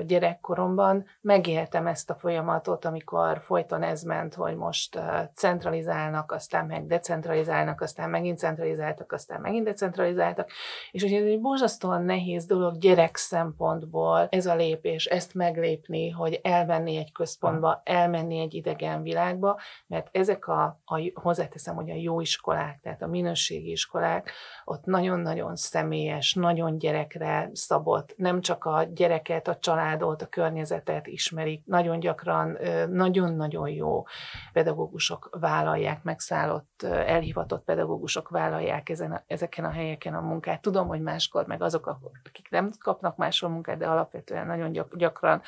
gyerekkoromban 0.07 1.05
megéltem 1.21 1.87
ezt 1.87 2.11
a 2.11 2.15
folyamatot, 2.15 2.85
amikor 2.85 3.41
folyton 3.43 3.83
ez 3.83 4.03
ment, 4.03 4.35
hogy 4.35 4.57
most 4.57 5.01
centralizálnak, 5.35 6.33
aztán 6.33 6.67
meg 6.67 6.87
decentralizálnak, 6.87 7.81
aztán 7.81 8.11
megint 8.11 8.39
centralizáltak, 8.39 9.13
aztán 9.13 9.41
megint 9.41 9.65
decentralizáltak, 9.65 10.51
és 10.91 11.03
hogy 11.03 11.13
ez 11.13 11.25
egy 11.25 11.41
borzasztóan 11.41 12.03
nehéz 12.03 12.47
dolog 12.47 12.79
gyerek 12.79 13.17
szempontból 13.17 14.27
ez 14.31 14.47
a 14.47 14.55
lépés, 14.55 15.07
ezt 15.07 15.35
meglépni, 15.35 16.11
hogy 16.11 16.38
elmenni 16.43 16.97
egy 16.97 17.13
központba, 17.13 17.81
elmenni 17.85 18.39
egy 18.39 18.55
idegen 18.55 19.03
világba, 19.03 19.61
mert 19.87 20.09
ezek 20.13 20.49
a, 20.49 20.81
a 20.85 21.11
hozzáteszem, 21.15 21.75
hogy 21.75 21.91
a 21.91 21.95
jó 21.95 22.21
iskolák, 22.21 22.81
tehát 22.83 23.03
a 23.03 23.07
minőségi 23.07 23.71
iskolák, 23.71 24.33
ott 24.65 24.85
nagyon-nagyon 24.85 25.57
személyes, 25.57 26.35
nagyon 26.35 26.79
gyerekre 26.79 27.51
szabott, 27.53 28.15
nem 28.17 28.41
csak 28.41 28.65
a 28.65 28.83
gyereket, 28.83 29.49
a 29.49 29.57
családot, 29.57 30.23
a 30.23 30.27
környezetet 30.27 31.07
ismerik, 31.07 31.67
nagyon 31.67 32.01
gyakran 32.01 32.59
nagyon-nagyon 32.91 33.69
jó 33.69 34.05
pedagógusok 34.53 35.37
vállalják, 35.41 36.03
megszállott, 36.03 36.83
elhivatott 36.83 37.65
pedagógusok 37.65 38.29
vállalják 38.29 38.89
ezen 38.89 39.13
a, 39.13 39.23
ezeken 39.27 39.65
a 39.65 39.71
helyeken 39.71 40.15
a 40.15 40.21
munkát. 40.21 40.61
Tudom, 40.61 40.87
hogy 40.87 41.01
máskor 41.01 41.47
meg 41.47 41.63
azok, 41.63 41.87
akik 42.25 42.51
nem 42.51 42.71
kapnak 42.79 43.17
máshol 43.17 43.51
munkát, 43.51 43.79
de 43.79 43.87
alapvetően 43.87 44.47
nagyon 44.47 44.87
gyakran 44.97 45.43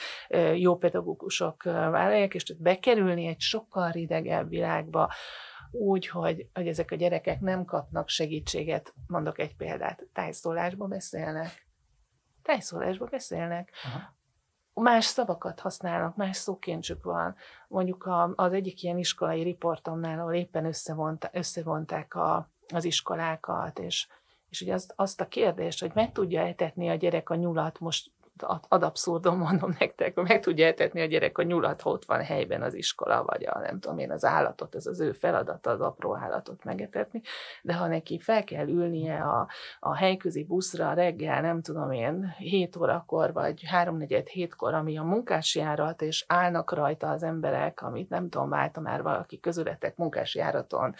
jó 0.54 0.69
pedagógusok 0.76 1.62
vállalják, 1.62 2.34
és 2.34 2.54
bekerülni 2.58 3.26
egy 3.26 3.40
sokkal 3.40 3.90
ridegebb 3.90 4.48
világba, 4.48 5.12
úgy, 5.70 6.06
hogy, 6.06 6.48
hogy 6.54 6.68
ezek 6.68 6.90
a 6.90 6.96
gyerekek 6.96 7.40
nem 7.40 7.64
kapnak 7.64 8.08
segítséget. 8.08 8.94
Mondok 9.06 9.38
egy 9.38 9.56
példát. 9.56 10.06
Tájszólásba 10.12 10.86
beszélnek. 10.86 11.66
Tájszólásba 12.42 13.06
beszélnek. 13.06 13.70
Aha. 13.84 14.18
Más 14.72 15.04
szavakat 15.04 15.60
használnak, 15.60 16.16
más 16.16 16.36
szókincsük 16.36 17.04
van. 17.04 17.36
Mondjuk 17.68 18.04
a, 18.06 18.32
az 18.36 18.52
egyik 18.52 18.82
ilyen 18.82 18.98
iskolai 18.98 19.42
riportomnál, 19.42 20.18
ahol 20.18 20.34
éppen 20.34 20.64
összevont, 20.64 21.30
összevonták 21.32 22.14
a, 22.14 22.50
az 22.74 22.84
iskolákat, 22.84 23.78
és, 23.78 24.08
és 24.48 24.60
ugye 24.60 24.74
azt, 24.74 24.92
azt 24.96 25.20
a 25.20 25.28
kérdést, 25.28 25.80
hogy 25.80 25.90
meg 25.94 26.12
tudja 26.12 26.40
etetni 26.40 26.88
a 26.88 26.94
gyerek 26.94 27.30
a 27.30 27.34
nyulat 27.34 27.78
most 27.78 28.10
ad 28.68 28.82
abszurdum 28.82 29.38
mondom 29.38 29.74
nektek, 29.78 30.14
meg 30.14 30.40
tudja 30.40 30.66
etetni 30.66 31.00
a 31.00 31.04
gyerek 31.04 31.38
a 31.38 31.42
nyulat, 31.42 31.80
ott 31.84 32.04
van 32.04 32.22
helyben 32.24 32.62
az 32.62 32.74
iskola, 32.74 33.24
vagy 33.24 33.46
a 33.46 33.58
nem 33.58 33.80
tudom 33.80 33.98
én, 33.98 34.10
az 34.10 34.24
állatot, 34.24 34.74
ez 34.74 34.86
az 34.86 35.00
ő 35.00 35.12
feladata, 35.12 35.70
az 35.70 35.80
apró 35.80 36.16
állatot 36.16 36.64
megetetni, 36.64 37.22
de 37.62 37.74
ha 37.74 37.86
neki 37.86 38.18
fel 38.18 38.44
kell 38.44 38.68
ülnie 38.68 39.22
a, 39.22 39.48
a 39.80 39.94
helyközi 39.94 40.44
buszra 40.44 40.92
reggel, 40.92 41.40
nem 41.40 41.62
tudom 41.62 41.90
én, 41.90 42.34
7 42.38 42.76
órakor, 42.76 43.32
vagy 43.32 43.62
3-4 43.72 44.22
hétkor, 44.32 44.74
ami 44.74 44.98
a 44.98 45.02
munkásjárat, 45.02 46.02
és 46.02 46.24
állnak 46.28 46.72
rajta 46.72 47.10
az 47.10 47.22
emberek, 47.22 47.82
amit 47.82 48.08
nem 48.08 48.28
tudom, 48.28 48.48
válta 48.48 48.80
már 48.80 49.02
valaki 49.02 49.40
közületek 49.40 49.96
munkásjáraton 49.96 50.94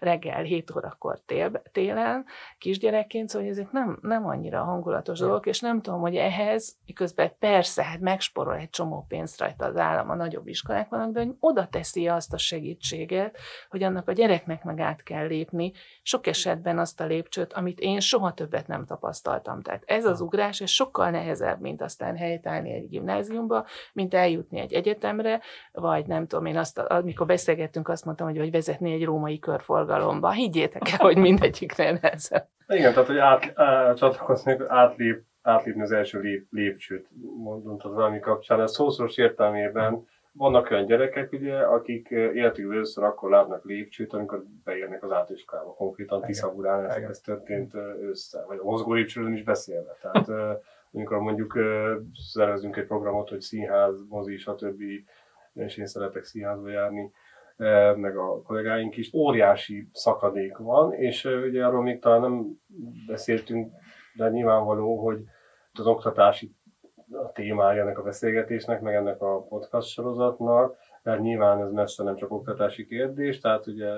reggel 0.00 0.42
7 0.42 0.76
órakor 0.76 1.20
tél, 1.26 1.62
télen, 1.72 2.24
kisgyerekként, 2.58 3.28
szóval 3.28 3.48
ezek 3.48 3.70
nem, 3.70 3.98
nem 4.02 4.26
annyira 4.26 4.62
hangulatos 4.62 5.18
dolgok, 5.18 5.46
és 5.46 5.60
nem 5.60 5.80
tudom, 5.80 6.00
hogy 6.00 6.16
ehhez 6.16 6.76
miközben 6.86 7.32
persze, 7.38 7.84
hát 7.84 8.00
megsporol 8.00 8.56
egy 8.56 8.70
csomó 8.70 9.04
pénzt 9.08 9.40
rajta 9.40 9.64
az 9.64 9.76
állam, 9.76 10.10
a 10.10 10.14
nagyobb 10.14 10.46
iskolák 10.46 10.88
vannak, 10.88 11.12
de 11.12 11.20
hogy 11.20 11.34
oda 11.40 11.66
teszi 11.66 12.08
azt 12.08 12.32
a 12.32 12.38
segítséget, 12.38 13.38
hogy 13.68 13.82
annak 13.82 14.08
a 14.08 14.12
gyereknek 14.12 14.64
meg 14.64 14.80
át 14.80 15.02
kell 15.02 15.26
lépni, 15.26 15.72
sok 16.02 16.26
esetben 16.26 16.78
azt 16.78 17.00
a 17.00 17.04
lépcsőt, 17.04 17.52
amit 17.52 17.80
én 17.80 18.00
soha 18.00 18.32
többet 18.32 18.66
nem 18.66 18.84
tapasztaltam. 18.84 19.62
Tehát 19.62 19.82
ez 19.86 20.04
az 20.04 20.20
ugrás, 20.20 20.60
ez 20.60 20.70
sokkal 20.70 21.10
nehezebb, 21.10 21.60
mint 21.60 21.82
aztán 21.82 22.16
helytállni 22.16 22.72
egy 22.72 22.88
gimnáziumba, 22.88 23.66
mint 23.92 24.14
eljutni 24.14 24.60
egy 24.60 24.72
egyetemre, 24.72 25.40
vagy 25.72 26.06
nem 26.06 26.26
tudom, 26.26 26.46
én 26.46 26.56
azt, 26.56 26.78
amikor 26.78 27.26
beszélgettünk, 27.26 27.88
azt 27.88 28.04
mondtam, 28.04 28.26
hogy 28.26 28.38
vagy 28.38 28.50
vezetni 28.50 28.92
egy 28.92 29.04
római 29.04 29.38
körforgalomba. 29.38 30.30
Higgyétek 30.30 30.90
el, 30.90 30.98
hogy 30.98 31.16
mindegyiknél 31.16 31.98
nehezebb. 32.00 32.48
Igen, 32.66 32.92
tehát 32.92 33.08
hogy 33.08 33.18
át, 33.18 33.52
csatlakozni, 33.96 34.56
átlép 34.68 35.24
átlépni 35.44 35.82
az 35.82 35.92
első 35.92 36.20
lép, 36.20 36.46
lépcsőt, 36.50 37.08
mondtad 37.64 37.94
valami 37.94 38.20
kapcsán. 38.20 38.60
Ez 38.60 38.72
szószoros 38.72 39.16
értelmében 39.16 40.06
vannak 40.32 40.70
olyan 40.70 40.86
gyerekek, 40.86 41.32
ugye, 41.32 41.58
akik 41.58 42.10
életük 42.10 42.72
először 42.72 43.04
akkor 43.04 43.30
látnak 43.30 43.64
lépcsőt, 43.64 44.12
amikor 44.12 44.44
beérnek 44.64 45.02
az 45.02 45.12
átiskolába. 45.12 45.74
Konkrétan 45.74 46.20
Tiszabudán 46.20 46.90
ez, 46.90 47.02
ez 47.02 47.20
történt 47.20 47.74
össze, 48.00 48.44
vagy 48.46 48.58
a 48.58 48.64
mozgó 48.64 48.92
lépcsőről 48.92 49.32
is 49.32 49.42
beszélve. 49.42 49.96
Tehát 50.02 50.58
amikor 50.92 51.18
mondjuk 51.18 51.58
szervezünk 52.32 52.76
egy 52.76 52.86
programot, 52.86 53.28
hogy 53.28 53.40
színház, 53.40 53.94
mozi, 54.08 54.36
stb. 54.36 54.82
és 55.54 55.76
én 55.76 55.86
szeretek 55.86 56.24
színházba 56.24 56.68
járni, 56.68 57.12
meg 57.96 58.16
a 58.16 58.42
kollégáink 58.42 58.96
is, 58.96 59.14
óriási 59.14 59.88
szakadék 59.92 60.56
van, 60.56 60.92
és 60.92 61.24
ugye 61.24 61.66
arról 61.66 61.82
még 61.82 61.98
talán 61.98 62.20
nem 62.20 62.60
beszéltünk, 63.06 63.72
de 64.14 64.28
nyilvánvaló, 64.28 65.04
hogy 65.04 65.24
az 65.78 65.86
oktatási 65.86 66.54
a 67.12 67.32
témája 67.32 67.82
ennek 67.82 67.98
a 67.98 68.02
beszélgetésnek, 68.02 68.80
meg 68.80 68.94
ennek 68.94 69.22
a 69.22 69.42
podcast 69.42 69.88
sorozatnak, 69.88 70.76
mert 71.02 71.20
nyilván 71.20 71.60
ez 71.60 71.70
messze 71.70 72.02
nem 72.02 72.16
csak 72.16 72.32
oktatási 72.32 72.86
kérdés, 72.86 73.40
tehát 73.40 73.66
ugye 73.66 73.92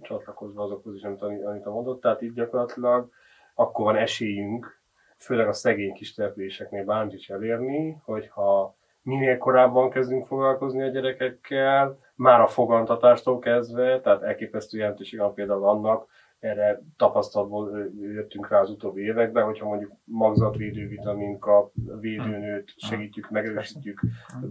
csatlakozva 0.00 0.62
azokhoz 0.62 0.94
is, 0.94 1.02
amit 1.02 1.22
Anita 1.22 1.70
mondott, 1.70 2.00
tehát 2.00 2.22
így 2.22 2.32
gyakorlatilag 2.32 3.10
akkor 3.54 3.84
van 3.84 3.96
esélyünk, 3.96 4.80
főleg 5.16 5.48
a 5.48 5.52
szegény 5.52 5.92
kis 5.92 6.14
településeknél 6.14 6.84
bármit 6.84 7.14
is 7.14 7.30
elérni, 7.30 8.00
hogyha 8.04 8.76
minél 9.02 9.38
korábban 9.38 9.90
kezdünk 9.90 10.26
foglalkozni 10.26 10.82
a 10.82 10.88
gyerekekkel, 10.88 11.98
már 12.14 12.40
a 12.40 12.46
fogantatástól 12.46 13.38
kezdve, 13.38 14.00
tehát 14.00 14.22
elképesztő 14.22 14.78
jelentőség 14.78 15.18
van 15.18 15.34
például 15.34 15.68
annak, 15.68 16.06
erre 16.42 16.82
tapasztalatból 16.96 17.90
jöttünk 18.00 18.48
rá 18.48 18.60
az 18.60 18.70
utóbbi 18.70 19.02
években, 19.02 19.44
hogyha 19.44 19.66
mondjuk 19.66 19.92
magzatvédő 20.04 20.88
vitamin 20.88 21.38
kap, 21.38 21.72
védőnőt 22.00 22.72
segítjük, 22.76 23.30
megerősítjük, 23.30 24.00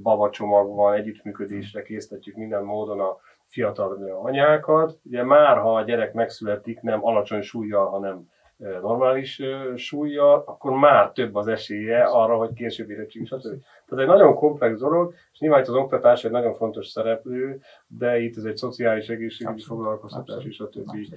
babacsomag 0.01 0.75
van, 0.75 0.93
együttműködésre 0.93 1.81
készítjük 1.81 2.35
minden 2.35 2.63
módon 2.63 2.99
a 2.99 3.17
fiatal 3.47 4.19
anyákat. 4.23 4.99
Ugye 5.03 5.23
már, 5.23 5.57
ha 5.57 5.75
a 5.75 5.83
gyerek 5.83 6.13
megszületik, 6.13 6.81
nem 6.81 7.05
alacsony 7.05 7.41
súlyjal, 7.41 7.89
hanem 7.89 8.29
normális 8.81 9.41
súlya, 9.75 10.33
akkor 10.33 10.71
már 10.71 11.11
több 11.11 11.35
az 11.35 11.47
esélye 11.47 12.03
arra, 12.03 12.37
hogy 12.37 12.53
később 12.53 12.89
érettség, 12.89 13.25
stb. 13.25 13.63
Tehát 13.91 14.05
egy 14.05 14.11
nagyon 14.11 14.35
komplex 14.35 14.79
dolog, 14.79 15.13
és 15.31 15.39
nyilván 15.39 15.61
itt 15.61 15.67
az 15.67 15.75
oktatás 15.75 16.23
egy 16.23 16.31
nagyon 16.31 16.53
fontos 16.53 16.87
szereplő, 16.87 17.61
de 17.87 18.19
itt 18.19 18.37
ez 18.37 18.43
egy 18.43 18.57
szociális 18.57 19.09
egészségügyi 19.09 19.63
foglalkoztatás 19.63 20.43
és 20.43 20.59
a 20.59 20.69
többi 20.69 21.13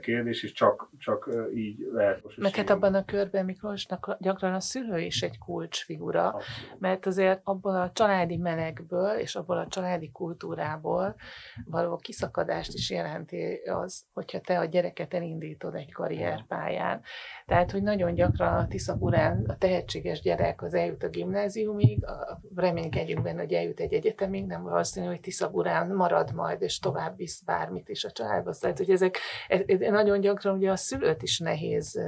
kérdés, 0.00 0.42
és 0.42 0.52
csak, 0.52 0.90
csak 0.98 1.30
így 1.54 1.88
lehet 1.92 2.22
most. 2.24 2.38
Meg 2.38 2.54
hát 2.54 2.70
abban 2.70 2.94
a 2.94 3.04
körben 3.04 3.44
Miklósnak 3.44 4.16
gyakran 4.20 4.54
a 4.54 4.60
szülő 4.60 4.98
is 4.98 5.22
egy 5.22 5.38
kulcsfigura, 5.38 6.36
mert 6.78 7.06
azért 7.06 7.40
abból 7.44 7.74
a 7.74 7.90
családi 7.92 8.36
melegből 8.36 9.10
és 9.18 9.36
abból 9.36 9.58
a 9.58 9.66
családi 9.68 10.10
kultúrából 10.12 11.14
való 11.64 11.96
kiszakadást 11.96 12.74
is 12.74 12.90
jelenti 12.90 13.54
az, 13.54 14.04
hogyha 14.12 14.40
te 14.40 14.58
a 14.58 14.64
gyereket 14.64 15.14
elindítod 15.14 15.74
egy 15.74 15.92
karrierpályán. 15.92 17.00
Tehát, 17.46 17.70
hogy 17.70 17.82
nagyon 17.82 18.14
gyakran 18.14 18.54
a 18.54 18.66
Tiszagurán 18.66 19.44
a 19.46 19.56
tehetséges 19.56 20.20
gyerek 20.20 20.62
az 20.62 20.74
eljut 20.74 21.02
a 21.02 21.08
gimnáziumig, 21.08 22.04
reménykedjünk 22.56 23.22
benne, 23.22 23.40
hogy 23.40 23.52
eljut 23.52 23.80
egy 23.80 23.92
egyetemig, 23.92 24.46
nem 24.46 24.62
valószínű, 24.62 25.06
hogy 25.06 25.20
Tiszagurán 25.20 25.90
marad 25.90 26.34
majd, 26.34 26.62
és 26.62 26.78
tovább 26.78 27.16
visz 27.16 27.40
bármit 27.40 27.88
is 27.88 28.04
a 28.04 28.10
családba. 28.10 28.52
Tehát, 28.60 28.78
hogy 28.78 28.90
ezek 28.90 29.18
ez, 29.48 29.60
nagyon 29.78 30.20
gyakran 30.20 30.56
ugye 30.56 30.70
a 30.70 30.76
szülőt 30.76 31.22
is 31.22 31.38
nehéz 31.38 32.00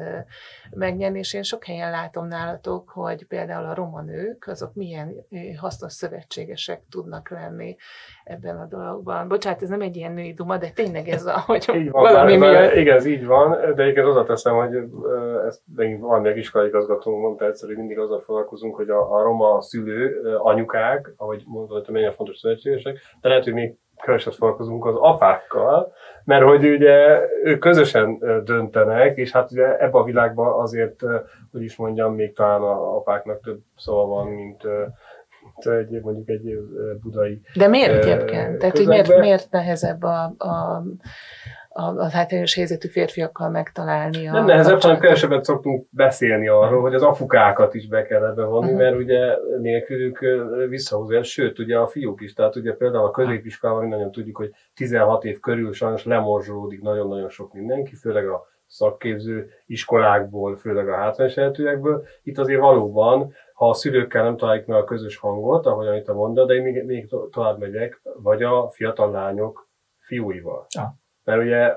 megnyerni, 0.70 1.18
és 1.18 1.34
én 1.34 1.42
sok 1.42 1.64
helyen 1.64 1.90
látom 1.90 2.26
nálatok, 2.26 2.88
hogy 2.88 3.26
például 3.26 3.64
a 3.64 3.74
roma 3.74 4.00
nők, 4.00 4.46
azok 4.46 4.74
milyen 4.74 5.26
hasznos 5.56 5.92
szövetségesek 5.92 6.82
tudnak 6.90 7.30
lenni 7.30 7.76
ebben 8.24 8.60
a 8.60 8.66
dologban. 8.66 9.28
Bocsánat, 9.28 9.62
ez 9.62 9.68
nem 9.68 9.80
egy 9.80 9.96
ilyen 9.96 10.12
női 10.12 10.32
duma, 10.32 10.58
de 10.58 10.70
tényleg 10.70 11.08
ez 11.08 11.26
a, 11.26 11.40
hogy 11.46 11.70
így 11.74 11.90
van, 11.90 12.02
valami 12.02 12.38
bár, 12.38 12.50
miatt... 12.50 12.74
Igen, 12.74 12.96
ez 12.96 13.04
így 13.04 13.26
van, 13.26 13.74
de 13.74 13.88
igen, 13.88 14.06
oda 14.06 14.24
teszem, 14.24 14.54
hogy 14.54 14.76
ezt 15.46 15.62
van 15.98 16.20
még 16.20 16.36
iskolai 16.36 16.68
igazgató 16.68 17.18
mondta 17.18 17.46
egyszer, 17.46 17.68
hogy 17.68 17.78
mindig 17.78 17.98
azzal 17.98 18.20
foglalkozunk, 18.20 18.74
hogy 18.74 18.88
a, 18.88 19.18
a 19.18 19.22
roma 19.22 19.60
szülő, 19.60 19.99
anyukák, 20.38 21.12
ahogy 21.16 21.44
hogy 21.68 21.84
mennyire 21.88 22.12
fontos 22.12 22.38
szövetségesek, 22.38 22.98
de 23.20 23.28
lehet, 23.28 23.44
hogy 23.44 23.52
még 23.52 23.74
keveset 24.02 24.34
foglalkozunk 24.34 24.86
az 24.86 24.94
apákkal, 24.96 25.92
mert 26.24 26.44
hogy 26.44 26.66
ugye 26.66 27.20
ők 27.44 27.58
közösen 27.58 28.18
döntenek, 28.44 29.16
és 29.16 29.32
hát 29.32 29.50
ugye 29.52 29.78
ebbe 29.78 29.98
a 29.98 30.04
világban 30.04 30.60
azért, 30.60 31.00
hogy 31.52 31.62
is 31.62 31.76
mondjam, 31.76 32.14
még 32.14 32.34
talán 32.34 32.62
a 32.62 32.96
apáknak 32.96 33.40
több 33.40 33.60
szava 33.76 34.06
van, 34.06 34.26
mint 34.26 34.62
egy, 35.56 36.00
mondjuk 36.00 36.28
egy 36.28 36.58
budai 37.02 37.40
De 37.54 37.68
miért 37.68 38.04
egyébként? 38.04 38.58
Tehát, 38.58 38.76
hogy 38.76 38.86
miért, 38.86 39.18
miért 39.18 39.50
nehezebb 39.50 40.02
a, 40.02 40.22
a 40.38 40.82
a, 41.72 41.82
a 41.82 42.10
hátrányos 42.10 42.54
helyzetű 42.54 42.88
férfiakkal 42.88 43.50
megtalálni. 43.50 44.28
A 44.28 44.32
nem 44.32 44.44
nehezebb, 44.44 44.80
hanem 44.80 44.98
kevesebbet 44.98 45.44
szoktunk 45.44 45.86
beszélni 45.90 46.48
arról, 46.48 46.80
hogy 46.80 46.94
az 46.94 47.02
afukákat 47.02 47.74
is 47.74 47.88
be 47.88 48.02
kell 48.02 48.24
ebbe 48.24 48.44
vonni, 48.44 48.64
uh-huh. 48.64 48.80
mert 48.80 48.96
ugye 48.96 49.36
nélkülük 49.60 50.18
visszahúzóan, 50.68 51.22
sőt, 51.22 51.58
ugye 51.58 51.78
a 51.78 51.86
fiúk 51.86 52.20
is, 52.20 52.32
tehát 52.32 52.56
ugye 52.56 52.72
például 52.72 53.04
a 53.04 53.10
középiskolában 53.10 53.88
nagyon 53.88 54.12
tudjuk, 54.12 54.36
hogy 54.36 54.50
16 54.74 55.24
év 55.24 55.40
körül 55.40 55.72
sajnos 55.72 56.04
lemorzsolódik 56.04 56.82
nagyon-nagyon 56.82 57.28
sok 57.28 57.52
mindenki, 57.52 57.94
főleg 57.94 58.28
a 58.28 58.48
szakképző 58.66 59.50
iskolákból, 59.66 60.56
főleg 60.56 60.88
a 60.88 60.96
hátrányos 60.96 61.34
helyzetűekből. 61.34 62.04
Itt 62.22 62.38
azért 62.38 62.60
valóban 62.60 63.32
ha 63.60 63.68
a 63.68 63.74
szülőkkel 63.74 64.22
nem 64.22 64.36
találjuk 64.36 64.66
meg 64.66 64.76
a 64.76 64.84
közös 64.84 65.16
hangot, 65.16 65.66
ahogyan 65.66 65.96
itt 65.96 66.08
a 66.08 66.14
mondta, 66.14 66.44
de 66.44 66.54
én 66.54 66.62
még, 66.62 66.84
még 66.84 67.08
tovább 67.30 67.58
megyek, 67.58 68.00
vagy 68.22 68.42
a 68.42 68.68
fiatal 68.70 69.10
lányok 69.10 69.68
fiúival. 69.98 70.66
Ja. 70.74 70.98
Mert 71.24 71.40
ugye, 71.42 71.76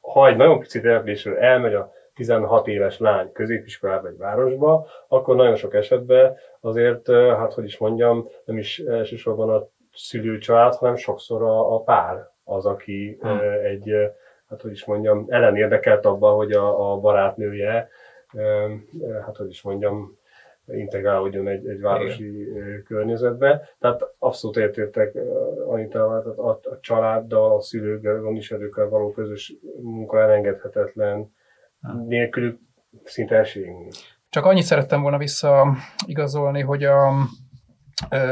ha 0.00 0.28
egy 0.28 0.36
nagyon 0.36 0.58
pici 0.58 0.80
településről 0.80 1.36
elmegy 1.36 1.74
a 1.74 1.92
16 2.14 2.68
éves 2.68 2.98
lány 2.98 3.32
középiskolába 3.32 4.08
egy 4.08 4.16
városba, 4.16 4.86
akkor 5.08 5.36
nagyon 5.36 5.56
sok 5.56 5.74
esetben 5.74 6.36
azért, 6.60 7.10
hát 7.10 7.52
hogy 7.52 7.64
is 7.64 7.78
mondjam, 7.78 8.28
nem 8.44 8.58
is 8.58 8.78
elsősorban 8.78 9.50
a 9.50 9.68
szülőcsalád, 9.92 10.74
hanem 10.74 10.96
sokszor 10.96 11.42
a, 11.42 11.74
a 11.74 11.80
pár 11.80 12.30
az, 12.44 12.66
aki 12.66 13.18
hmm. 13.20 13.38
egy, 13.62 13.92
hát 14.48 14.60
hogy 14.60 14.70
is 14.70 14.84
mondjam, 14.84 15.26
ellenérdekelt 15.28 16.04
abban, 16.04 16.34
hogy 16.34 16.52
a, 16.52 16.92
a 16.92 16.96
barátnője, 16.96 17.88
hát 19.24 19.36
hogy 19.36 19.48
is 19.48 19.62
mondjam, 19.62 20.18
integrálódjon 20.66 21.48
egy, 21.48 21.66
egy 21.66 21.80
városi 21.80 22.40
Igen. 22.40 22.82
környezetbe. 22.86 23.68
Tehát 23.78 24.14
abszolút 24.18 24.56
értértek 24.56 25.14
Anita, 25.66 26.22
tehát 26.22 26.38
a, 26.38 26.48
a 26.48 26.78
családdal, 26.80 27.56
a 27.56 27.60
szülőkkel, 27.60 28.20
gondviselőkkel 28.20 28.88
való 28.88 29.10
közös 29.10 29.54
munka 29.80 30.20
elengedhetetlen, 30.20 31.32
nélkülük 32.06 32.58
szinte 33.04 33.36
esélyünk 33.36 33.92
Csak 34.28 34.44
annyit 34.44 34.64
szerettem 34.64 35.02
volna 35.02 35.18
visszaigazolni, 35.18 36.60
hogy 36.60 36.84
a, 36.84 37.12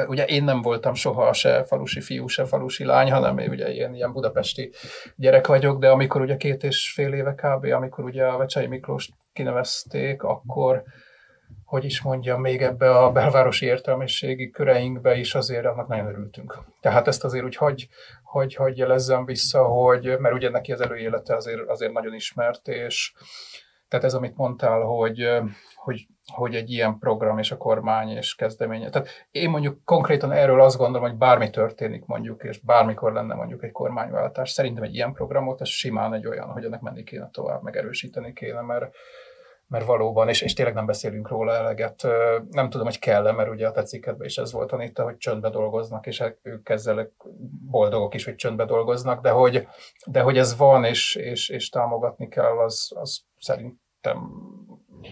ugye 0.06 0.24
én 0.24 0.44
nem 0.44 0.62
voltam 0.62 0.94
soha 0.94 1.32
se 1.32 1.64
falusi 1.64 2.00
fiú, 2.00 2.26
se 2.26 2.44
falusi 2.44 2.84
lány, 2.84 3.10
hanem 3.10 3.38
én 3.38 3.50
ugye 3.50 3.72
ilyen, 3.72 3.94
ilyen 3.94 4.12
budapesti 4.12 4.72
gyerek 5.16 5.46
vagyok, 5.46 5.78
de 5.78 5.88
amikor 5.88 6.20
ugye 6.20 6.36
két 6.36 6.62
és 6.62 6.92
fél 6.94 7.12
éve 7.12 7.34
kb., 7.34 7.64
amikor 7.64 8.04
ugye 8.04 8.24
a 8.24 8.36
Vecsei 8.36 8.66
Miklós 8.66 9.08
kinevezték, 9.32 10.22
akkor 10.22 10.82
hogy 11.70 11.84
is 11.84 12.02
mondjam, 12.02 12.40
még 12.40 12.62
ebbe 12.62 12.96
a 12.96 13.12
belvárosi 13.12 13.66
értelmiségi 13.66 14.50
köreinkbe 14.50 15.16
is 15.16 15.34
azért 15.34 15.64
annak 15.64 15.88
nagyon 15.88 16.06
örültünk. 16.06 16.58
Tehát 16.80 17.06
ezt 17.06 17.24
azért 17.24 17.44
úgy 17.44 17.56
hagy, 17.56 17.88
hagy, 18.22 18.54
hagy 18.54 18.78
jelezzem 18.78 19.24
vissza, 19.24 19.64
hogy, 19.64 20.18
mert 20.18 20.34
ugye 20.34 20.50
neki 20.50 20.72
az 20.72 20.80
előélete 20.80 21.34
azért, 21.36 21.68
azért 21.68 21.92
nagyon 21.92 22.14
ismert, 22.14 22.68
és 22.68 23.12
tehát 23.88 24.04
ez, 24.04 24.14
amit 24.14 24.36
mondtál, 24.36 24.80
hogy, 24.80 25.40
hogy, 25.74 26.06
hogy 26.32 26.54
egy 26.54 26.70
ilyen 26.70 26.98
program 26.98 27.38
és 27.38 27.50
a 27.50 27.56
kormány 27.56 28.08
és 28.08 28.34
kezdeménye. 28.34 28.90
Tehát 28.90 29.08
én 29.30 29.50
mondjuk 29.50 29.84
konkrétan 29.84 30.32
erről 30.32 30.60
azt 30.60 30.76
gondolom, 30.76 31.08
hogy 31.08 31.18
bármi 31.18 31.50
történik 31.50 32.04
mondjuk, 32.06 32.42
és 32.42 32.60
bármikor 32.60 33.12
lenne 33.12 33.34
mondjuk 33.34 33.64
egy 33.64 33.72
kormányváltás, 33.72 34.50
szerintem 34.50 34.82
egy 34.82 34.94
ilyen 34.94 35.12
programot, 35.12 35.60
ez 35.60 35.68
simán 35.68 36.14
egy 36.14 36.26
olyan, 36.26 36.48
hogy 36.48 36.64
ennek 36.64 36.80
menni 36.80 37.04
kéne 37.04 37.28
tovább, 37.32 37.62
megerősíteni 37.62 38.32
kéne, 38.32 38.60
mert, 38.60 38.94
mert 39.70 39.84
valóban, 39.86 40.28
és, 40.28 40.40
és 40.42 40.52
tényleg 40.52 40.74
nem 40.74 40.86
beszélünk 40.86 41.28
róla 41.28 41.52
eleget. 41.52 42.06
Nem 42.50 42.70
tudom, 42.70 42.86
hogy 42.86 42.98
kell 42.98 43.32
mert 43.32 43.50
ugye 43.50 43.66
a 43.66 43.72
tetsziketben 43.72 44.26
is 44.26 44.38
ez 44.38 44.52
volt 44.52 44.72
Anita, 44.72 45.02
hogy 45.02 45.16
csöndbe 45.16 45.50
dolgoznak, 45.50 46.06
és 46.06 46.22
ők 46.42 46.68
ezzel 46.68 47.12
boldogok 47.70 48.14
is, 48.14 48.24
hogy 48.24 48.34
csöndbe 48.34 48.64
dolgoznak, 48.64 49.20
de 49.20 49.30
hogy, 49.30 49.68
de 50.06 50.20
hogy 50.20 50.38
ez 50.38 50.56
van, 50.56 50.84
és, 50.84 51.14
és, 51.14 51.48
és 51.48 51.68
támogatni 51.68 52.28
kell, 52.28 52.58
az, 52.58 52.92
az 52.94 53.24
szerintem 53.38 54.30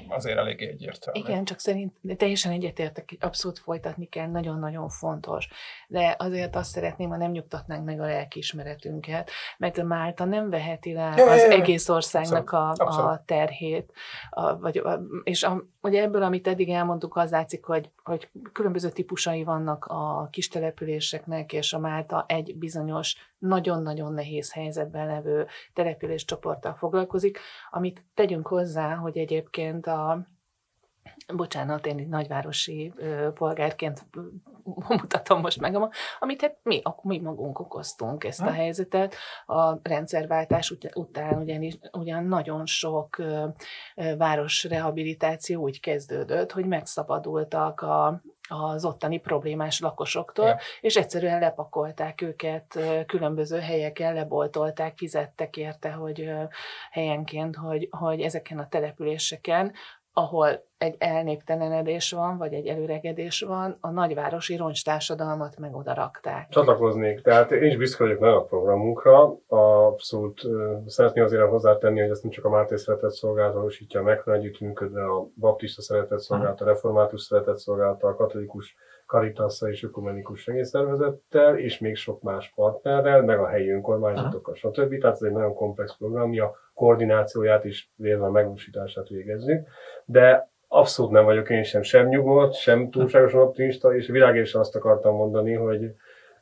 azért 0.08 0.38
elég 0.38 0.62
egyértelmű. 0.62 1.20
Igen, 1.20 1.44
csak 1.44 1.58
szerint 1.58 1.94
teljesen 2.16 2.52
egyetértek, 2.52 3.16
abszolút 3.20 3.58
folytatni 3.58 4.06
kell, 4.06 4.26
nagyon-nagyon 4.26 4.88
fontos. 4.88 5.48
De 5.88 6.14
azért 6.18 6.56
azt 6.56 6.70
szeretném, 6.70 7.08
ha 7.08 7.16
nem 7.16 7.30
nyugtatnánk 7.30 7.84
meg 7.84 8.00
a 8.00 8.04
lelkiismeretünket, 8.04 9.30
mert 9.58 9.82
Málta 9.82 10.24
nem 10.24 10.50
veheti 10.50 10.92
le 10.92 11.14
ja, 11.16 11.30
az 11.30 11.40
ja, 11.40 11.46
ja. 11.46 11.52
egész 11.52 11.88
országnak 11.88 12.50
a, 12.50 12.70
a 12.70 13.22
terhét. 13.26 13.92
A, 14.30 14.58
vagy, 14.58 14.78
a, 14.78 15.00
és 15.22 15.42
a, 15.42 15.64
ugye 15.80 16.02
ebből, 16.02 16.22
amit 16.22 16.46
eddig 16.46 16.68
elmondtuk, 16.68 17.16
az 17.16 17.30
látszik, 17.30 17.64
hogy, 17.64 17.90
hogy 18.08 18.30
különböző 18.52 18.90
típusai 18.90 19.44
vannak 19.44 19.84
a 19.84 20.28
kis 20.30 20.48
településeknek, 20.48 21.52
és 21.52 21.72
a 21.72 21.78
Málta 21.78 22.24
egy 22.28 22.58
bizonyos, 22.58 23.16
nagyon-nagyon 23.38 24.12
nehéz 24.12 24.52
helyzetben 24.52 25.06
levő 25.06 25.46
településcsoporttal 25.72 26.74
foglalkozik, 26.74 27.38
amit 27.70 28.04
tegyünk 28.14 28.46
hozzá, 28.46 28.94
hogy 28.94 29.18
egyébként 29.18 29.86
a 29.86 30.26
bocsánat, 31.34 31.86
én 31.86 31.98
egy 31.98 32.08
nagyvárosi 32.08 32.92
ö, 32.96 33.28
polgárként 33.34 34.06
mutatom 34.88 35.40
most 35.40 35.60
meg, 35.60 35.76
amit 36.18 36.40
hát 36.40 36.56
mi, 36.62 36.82
mi 37.02 37.18
magunk 37.18 37.58
okoztunk 37.58 38.24
ezt 38.24 38.40
a 38.40 38.50
helyzetet. 38.50 39.14
A 39.46 39.88
rendszerváltás 39.88 40.70
ut- 40.70 40.96
után 40.96 41.38
ugyanis, 41.38 41.78
ugyan 41.92 42.24
nagyon 42.24 42.66
sok 42.66 43.18
ö, 43.18 43.46
ö, 43.96 44.14
rehabilitáció 44.68 45.62
úgy 45.62 45.80
kezdődött, 45.80 46.52
hogy 46.52 46.66
megszabadultak 46.66 47.80
a, 47.80 48.22
az 48.48 48.84
ottani 48.84 49.18
problémás 49.18 49.80
lakosoktól, 49.80 50.46
ja. 50.46 50.58
és 50.80 50.96
egyszerűen 50.96 51.40
lepakolták 51.40 52.20
őket 52.20 52.78
különböző 53.06 53.58
helyeken, 53.58 54.14
leboltolták, 54.14 54.96
fizettek 54.96 55.56
érte, 55.56 55.90
hogy 55.90 56.30
helyenként, 56.90 57.56
hogy, 57.56 57.88
hogy 57.90 58.20
ezeken 58.20 58.58
a 58.58 58.68
településeken 58.68 59.72
ahol 60.18 60.66
egy 60.78 60.94
elnéptelenedés 60.98 62.10
van, 62.12 62.36
vagy 62.38 62.52
egy 62.52 62.66
előregedés 62.66 63.40
van, 63.40 63.76
a 63.80 63.90
nagyvárosi 63.90 64.56
roncstársadalmat 64.56 65.58
meg 65.58 65.74
oda 65.74 65.94
rakták. 65.94 66.48
Csatlakoznék, 66.48 67.20
tehát 67.20 67.50
én 67.50 67.62
is 67.62 67.76
büszke 67.76 68.04
vagyok 68.04 68.18
nagyon 68.18 68.36
a 68.36 68.44
programunkra. 68.44 69.34
Abszolút 69.46 70.40
szeretném 70.86 71.24
azért 71.24 71.48
hozzátenni, 71.48 72.00
hogy 72.00 72.10
ezt 72.10 72.22
nem 72.22 72.32
csak 72.32 72.44
a 72.44 72.48
Máté 72.48 72.76
Szeretett 72.76 73.10
Szolgálat 73.10 73.54
valósítja 73.54 74.02
meg, 74.02 74.20
hanem 74.20 74.40
együttműködve 74.40 75.04
a 75.04 75.26
Baptista 75.36 75.82
Szeretett 75.82 76.20
Szolgálat, 76.20 76.60
a 76.60 76.64
Református 76.64 77.22
Szeretett 77.22 77.58
Szolgálat, 77.58 78.02
a 78.02 78.14
Katolikus 78.14 78.76
Caritasza 79.08 79.68
és 79.68 79.82
Ökumenikus 79.82 80.40
Segélyszervezettel, 80.40 81.58
és 81.58 81.78
még 81.78 81.96
sok 81.96 82.22
más 82.22 82.52
partnerrel, 82.54 83.22
meg 83.22 83.38
a 83.38 83.46
helyi 83.46 83.70
önkormányzatokkal, 83.70 84.54
stb. 84.54 84.98
Tehát 85.00 85.16
ez 85.16 85.22
egy 85.22 85.32
nagyon 85.32 85.54
komplex 85.54 85.96
programja, 85.96 86.54
koordinációját 86.74 87.64
is 87.64 87.90
vélve 87.96 88.28
megvalósítását 88.28 89.08
végezzük. 89.08 89.68
De 90.04 90.50
abszolút 90.68 91.12
nem 91.12 91.24
vagyok 91.24 91.50
én 91.50 91.62
sem 91.62 91.82
sem 91.82 92.08
nyugodt, 92.08 92.54
sem 92.54 92.90
túlságosan 92.90 93.40
optimista, 93.40 93.94
és 93.94 94.06
világésen 94.06 94.60
azt 94.60 94.76
akartam 94.76 95.14
mondani, 95.14 95.52
hogy 95.52 95.90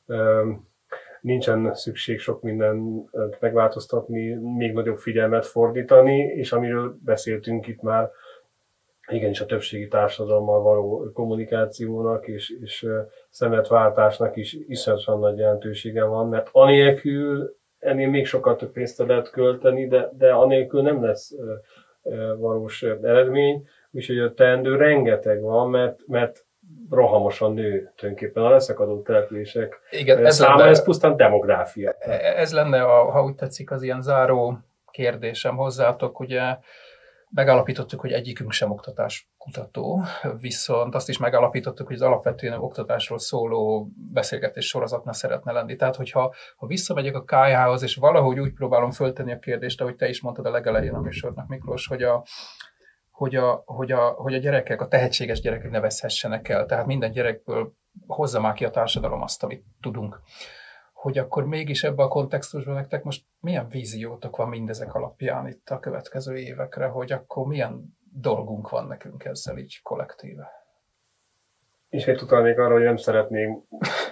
um, 0.06 0.68
nincsen 1.20 1.74
szükség 1.74 2.18
sok 2.18 2.42
mindent 2.42 3.10
megváltoztatni, 3.40 4.34
még 4.56 4.72
nagyobb 4.72 4.98
figyelmet 4.98 5.46
fordítani, 5.46 6.18
és 6.18 6.52
amiről 6.52 6.98
beszéltünk 7.04 7.66
itt 7.66 7.82
már, 7.82 8.10
igenis 9.08 9.40
a 9.40 9.46
többségi 9.46 9.88
társadalommal 9.88 10.62
való 10.62 11.10
kommunikációnak 11.14 12.26
és, 12.26 12.52
és 12.62 12.86
szemetváltásnak 13.30 14.36
is 14.36 14.56
iszonyatosan 14.68 15.18
nagy 15.18 15.38
jelentősége 15.38 16.04
van, 16.04 16.28
mert 16.28 16.48
anélkül 16.52 17.56
ennél 17.78 18.08
még 18.08 18.26
sokkal 18.26 18.56
több 18.56 18.72
pénzt 18.72 18.98
lehet 18.98 19.30
költeni, 19.30 19.86
de, 19.86 20.10
de 20.12 20.32
anélkül 20.32 20.82
nem 20.82 21.04
lesz 21.04 21.34
valós 22.38 22.82
eredmény, 22.82 23.66
úgyhogy 23.90 24.18
a 24.18 24.34
teendő 24.34 24.76
rengeteg 24.76 25.40
van, 25.40 25.70
mert, 25.70 26.00
mert 26.06 26.44
rohamosan 26.90 27.54
nő 27.54 27.92
tulajdonképpen 27.96 28.42
a 28.42 28.50
leszakadó 28.50 29.02
települések 29.02 29.80
Igen, 29.90 30.24
ez 30.24 30.34
száma, 30.34 30.56
lenne, 30.56 30.70
ez 30.70 30.84
pusztán 30.84 31.16
demográfia. 31.16 31.90
Ez 32.36 32.52
lenne, 32.52 32.82
a, 32.82 33.10
ha 33.10 33.24
úgy 33.24 33.34
tetszik, 33.34 33.70
az 33.70 33.82
ilyen 33.82 34.02
záró 34.02 34.58
kérdésem 34.90 35.56
hozzátok, 35.56 36.20
ugye 36.20 36.56
Megállapítottuk, 37.36 38.00
hogy 38.00 38.12
egyikünk 38.12 38.52
sem 38.52 38.70
oktatás 38.70 39.30
kutató, 39.38 40.02
viszont 40.40 40.94
azt 40.94 41.08
is 41.08 41.18
megállapítottuk, 41.18 41.86
hogy 41.86 41.96
az 41.96 42.02
alapvetően 42.02 42.58
oktatásról 42.58 43.18
szóló 43.18 43.88
beszélgetés 44.12 44.66
sorozatna 44.66 45.12
szeretne 45.12 45.52
lenni. 45.52 45.76
Tehát, 45.76 45.96
hogyha 45.96 46.34
ha 46.56 46.66
visszamegyek 46.66 47.14
a 47.14 47.24
KH-hoz, 47.24 47.82
és 47.82 47.94
valahogy 47.94 48.38
úgy 48.38 48.52
próbálom 48.52 48.90
föltenni 48.90 49.32
a 49.32 49.38
kérdést, 49.38 49.80
ahogy 49.80 49.96
te 49.96 50.08
is 50.08 50.20
mondtad 50.20 50.46
a 50.46 50.50
legelején 50.50 50.94
a 50.94 51.00
műsornak, 51.00 51.48
Miklós, 51.48 51.86
hogy 51.86 52.02
a, 52.02 52.24
hogy 53.10 53.34
a, 53.34 53.62
hogy, 53.66 53.92
a, 53.92 54.08
hogy 54.08 54.34
a 54.34 54.38
gyerekek, 54.38 54.80
a 54.80 54.88
tehetséges 54.88 55.40
gyerekek 55.40 55.70
nevezhessenek 55.70 56.48
el. 56.48 56.66
Tehát 56.66 56.86
minden 56.86 57.10
gyerekből 57.10 57.72
hozza 58.06 58.40
már 58.40 58.54
ki 58.54 58.64
a 58.64 58.70
társadalom 58.70 59.22
azt, 59.22 59.42
amit 59.42 59.64
tudunk. 59.80 60.20
Hogy 61.06 61.18
akkor 61.18 61.46
mégis 61.46 61.84
ebben 61.84 62.06
a 62.06 62.08
kontextusban 62.08 62.74
nektek 62.74 63.02
most 63.02 63.24
milyen 63.40 63.68
víziótok 63.68 64.36
van 64.36 64.48
mindezek 64.48 64.94
alapján 64.94 65.46
itt 65.48 65.68
a 65.70 65.78
következő 65.78 66.36
évekre, 66.36 66.86
hogy 66.86 67.12
akkor 67.12 67.46
milyen 67.46 67.96
dolgunk 68.12 68.68
van 68.68 68.86
nekünk 68.86 69.24
ezzel 69.24 69.58
így 69.58 69.80
kollektíve? 69.82 70.50
És 71.88 72.06
én 72.06 72.18
utalnék 72.22 72.58
arra, 72.58 72.72
hogy 72.72 72.82
nem 72.82 72.96
szeretném, 72.96 73.62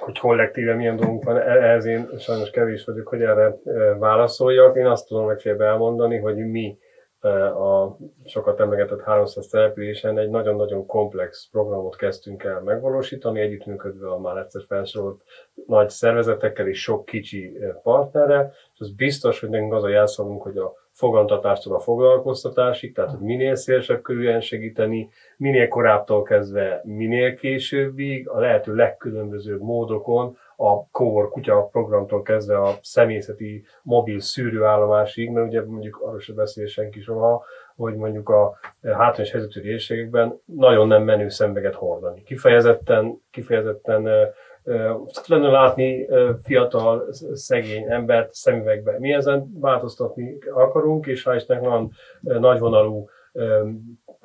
hogy 0.01 0.19
kollektíve 0.19 0.75
milyen 0.75 0.97
dolgunk 0.97 1.25
van, 1.25 1.41
ehhez 1.41 1.85
én 1.85 2.09
sajnos 2.19 2.51
kevés 2.51 2.85
vagyok, 2.85 3.09
hogy 3.09 3.23
erre 3.23 3.45
eh, 3.45 3.99
válaszoljak. 3.99 4.77
Én 4.77 4.87
azt 4.87 5.07
tudom 5.07 5.29
legfeljebb 5.29 5.61
elmondani, 5.61 6.19
hogy 6.19 6.37
mi 6.37 6.79
a 7.25 7.97
sokat 8.25 8.61
emlegetett 8.61 9.03
300 9.03 9.47
településen 9.47 10.19
egy 10.19 10.31
nagyon-nagyon 10.31 10.87
komplex 10.87 11.49
programot 11.51 11.97
kezdtünk 11.97 12.43
el 12.43 12.61
megvalósítani, 12.61 13.41
együttműködve 13.41 14.11
a 14.11 14.19
már 14.19 14.37
egyszer 14.37 14.63
felsorolt 14.69 15.23
nagy 15.67 15.91
szervezetekkel 15.91 16.69
és 16.69 16.83
sok 16.83 17.05
kicsi 17.05 17.59
partnerrel, 17.83 18.53
és 18.75 18.81
az 18.81 18.95
biztos, 18.95 19.41
hogy 19.41 19.49
nekünk 19.49 19.73
az 19.73 19.83
a 19.83 19.89
jelszavunk, 19.89 20.43
hogy 20.43 20.57
a 20.57 20.73
fogantatástól 20.91 21.75
a 21.75 21.81
foglalkoztatásig, 21.81 22.95
tehát 22.95 23.11
hogy 23.11 23.21
minél 23.21 23.55
szélesebb 23.55 24.03
körülön 24.03 24.41
segíteni, 24.41 25.09
minél 25.37 25.69
korábbtól 25.69 26.23
kezdve 26.23 26.81
minél 26.85 27.35
későbbig, 27.35 28.29
a 28.29 28.39
lehető 28.39 28.75
legkülönbözőbb 28.75 29.61
módokon, 29.61 30.37
a 30.57 30.87
Core 30.91 31.29
kutya 31.29 31.69
programtól 31.73 32.23
kezdve 32.23 32.61
a 32.61 32.71
személyzeti 32.83 33.65
mobil 33.83 34.21
szűrőállomásig, 34.21 35.31
mert 35.31 35.47
ugye 35.47 35.65
mondjuk 35.65 36.01
arról 36.03 36.21
sem 36.21 36.35
beszél 36.35 36.67
senki 36.67 37.01
soha, 37.01 37.45
hogy 37.77 37.95
mondjuk 37.95 38.29
a 38.29 38.59
hátrányos 38.83 39.31
helyzetű 39.31 39.61
részségekben 39.61 40.41
nagyon 40.45 40.87
nem 40.87 41.03
menő 41.03 41.29
szembeget 41.29 41.75
hordani. 41.75 42.23
Kifejezetten, 42.23 43.21
kifejezetten 43.31 44.09
lenne 45.27 45.49
látni 45.49 46.09
fiatal, 46.43 47.07
szegény 47.33 47.85
embert 47.89 48.33
szemüvegbe. 48.33 48.99
Mi 48.99 49.13
ezen 49.13 49.59
változtatni 49.61 50.39
akarunk, 50.55 51.07
és 51.07 51.23
ha 51.23 51.35
Istennek 51.35 51.65
van 51.65 51.91
nagyvonalú 52.21 53.09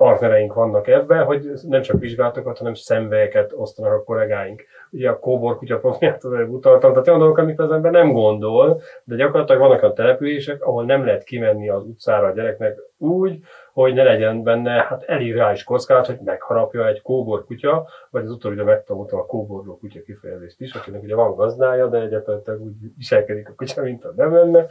partnereink 0.00 0.54
vannak 0.54 0.88
ebben, 0.88 1.24
hogy 1.24 1.50
nem 1.62 1.82
csak 1.82 2.00
vizsgálatokat, 2.00 2.58
hanem 2.58 2.74
szemvelyeket 2.74 3.52
osztanak 3.54 3.92
a 3.92 4.04
kollégáink. 4.04 4.64
Ugye 4.90 5.08
a 5.08 5.18
kóbor 5.18 5.56
kutya 5.56 5.78
problémát 5.78 6.24
utaltam, 6.24 6.90
tehát 6.90 7.08
olyan 7.08 7.20
dolgok, 7.20 7.38
amit 7.38 7.58
az 7.58 7.70
ember 7.70 7.90
nem 7.90 8.12
gondol, 8.12 8.80
de 9.04 9.16
gyakorlatilag 9.16 9.60
vannak 9.60 9.82
a 9.82 9.92
települések, 9.92 10.62
ahol 10.62 10.84
nem 10.84 11.04
lehet 11.04 11.24
kimenni 11.24 11.68
az 11.68 11.82
utcára 11.84 12.26
a 12.26 12.32
gyereknek 12.32 12.78
úgy, 12.98 13.38
hogy 13.80 13.94
ne 13.94 14.02
legyen 14.02 14.42
benne 14.42 14.70
hát 14.70 15.02
elég 15.02 15.34
reális 15.34 15.64
kockázat, 15.64 16.06
hogy 16.06 16.18
megharapja 16.24 16.86
egy 16.86 17.02
kóbor 17.02 17.44
kutya, 17.44 17.88
vagy 18.10 18.24
az 18.24 18.30
utóbbi 18.30 18.62
megtanultam 18.62 19.18
a 19.18 19.26
kóborló 19.26 19.78
kutya 19.78 20.02
kifejezést 20.02 20.60
is, 20.60 20.74
akinek 20.74 21.02
ugye 21.02 21.14
van 21.14 21.34
gazdája, 21.34 21.86
de 21.86 22.00
egyébként 22.00 22.48
úgy 22.48 22.72
viselkedik 22.96 23.48
a 23.48 23.52
kutya, 23.56 23.82
mint 23.82 24.04
a 24.04 24.12
nem 24.16 24.34
lenne. 24.34 24.66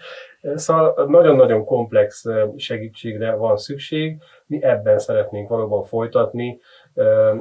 Szóval 0.55 1.05
nagyon-nagyon 1.07 1.66
komplex 1.66 2.26
segítségre 2.55 3.36
van 3.36 3.57
szükség. 3.57 4.18
Mi 4.45 4.64
ebben 4.64 4.99
szeretnénk 4.99 5.49
valóban 5.49 5.84
folytatni 5.84 6.60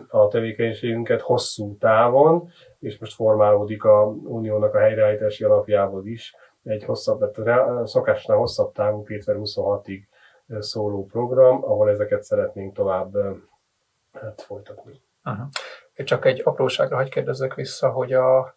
a 0.09 0.29
tevékenységünket 0.29 1.21
hosszú 1.21 1.77
távon, 1.77 2.49
és 2.81 2.99
most 2.99 3.15
formálódik 3.15 3.85
a 3.85 4.07
uniónak 4.25 4.75
a 4.75 4.79
helyreállítási 4.79 5.45
alapjából 5.45 6.07
is 6.07 6.35
egy 6.65 6.85
hosszabb, 6.85 7.33
tehát 7.33 7.87
szokásnál 7.87 8.37
hosszabb 8.37 8.73
távú 8.73 9.05
2026-ig 9.07 10.01
szóló 10.59 11.07
program, 11.07 11.65
ahol 11.65 11.91
ezeket 11.91 12.23
szeretnénk 12.23 12.75
tovább 12.75 13.17
hát, 14.13 14.43
folytatni. 14.43 15.01
Uh-huh. 15.25 15.47
Csak 16.05 16.25
egy 16.25 16.41
apróságra 16.45 16.97
hagy 16.97 17.09
kérdezzek 17.09 17.55
vissza, 17.55 17.91
hogy 17.91 18.13
a 18.13 18.57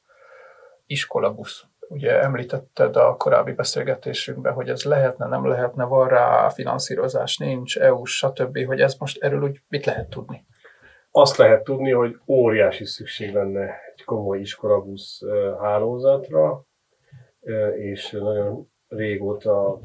iskolabusz, 0.86 1.64
ugye 1.90 2.22
említetted 2.22 2.96
a 2.96 3.16
korábbi 3.16 3.52
beszélgetésünkben, 3.52 4.54
hogy 4.54 4.70
ez 4.70 4.84
lehetne, 4.84 5.28
nem 5.28 5.48
lehetne, 5.48 5.84
van 5.84 6.08
rá 6.08 6.50
finanszírozás, 6.50 7.38
nincs, 7.38 7.78
EU, 7.78 8.06
stb., 8.06 8.66
hogy 8.66 8.82
ez 8.82 8.96
most 9.00 9.24
erről 9.24 9.44
úgy 9.44 9.62
mit 9.68 9.86
lehet 9.86 10.10
tudni? 10.10 10.46
Azt 11.12 11.38
lehet 11.38 11.64
tudni, 11.64 11.92
hogy 11.92 12.20
óriási 12.28 12.86
szükség 12.86 13.34
lenne 13.34 13.80
egy 13.96 14.04
komoly 14.04 14.40
iskolabusz 14.40 15.22
hálózatra, 15.62 16.66
és 17.76 18.12
nagyon 18.12 18.72
régóta 18.88 19.80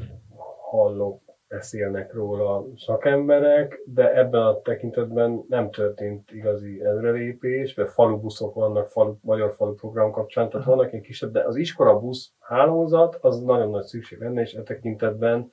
hallok 0.70 1.20
beszélnek 1.48 2.12
róla 2.12 2.66
szakemberek, 2.76 3.80
de 3.84 4.14
ebben 4.14 4.42
a 4.42 4.60
tekintetben 4.60 5.44
nem 5.48 5.70
történt 5.70 6.30
igazi 6.30 6.84
előrelépés, 6.84 7.74
mert 7.74 7.90
falubuszok 7.90 8.54
vannak 8.54 8.88
falu, 8.88 9.14
magyar 9.20 9.52
falu 9.54 9.74
program 9.74 10.10
kapcsán, 10.10 10.48
tehát 10.48 10.66
vannak 10.66 10.90
ilyen 10.92 11.04
kisebb, 11.04 11.32
de 11.32 11.42
az 11.42 11.56
iskolabusz 11.56 12.32
hálózat 12.40 13.18
az 13.20 13.40
nagyon 13.40 13.70
nagy 13.70 13.84
szükség 13.84 14.18
lenne, 14.18 14.40
és 14.40 14.54
e 14.54 14.62
tekintetben 14.62 15.52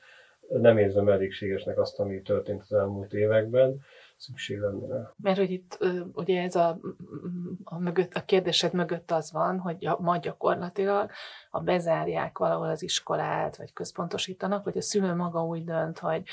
nem 0.49 0.77
érzem 0.77 1.09
elégségesnek 1.09 1.79
azt, 1.79 1.99
ami 1.99 2.21
történt 2.21 2.61
az 2.61 2.73
elmúlt 2.73 3.13
években 3.13 3.79
szükség 4.23 4.59
lenne 4.59 4.87
rá. 4.87 5.13
Mert 5.21 5.37
hogy 5.37 5.51
itt 5.51 5.77
ugye 6.13 6.41
ez 6.41 6.55
a, 6.55 6.79
a, 7.63 7.79
mögött, 7.79 8.13
a 8.13 8.25
kérdésed 8.25 8.73
mögött 8.73 9.11
az 9.11 9.31
van, 9.31 9.59
hogy 9.59 9.89
ma 9.99 10.17
gyakorlatilag, 10.17 11.11
ha 11.49 11.59
bezárják 11.59 12.37
valahol 12.37 12.69
az 12.69 12.83
iskolát, 12.83 13.57
vagy 13.57 13.73
központosítanak, 13.73 14.63
vagy 14.63 14.77
a 14.77 14.81
szülő 14.81 15.13
maga 15.13 15.45
úgy 15.45 15.63
dönt, 15.63 15.99
hogy 15.99 16.23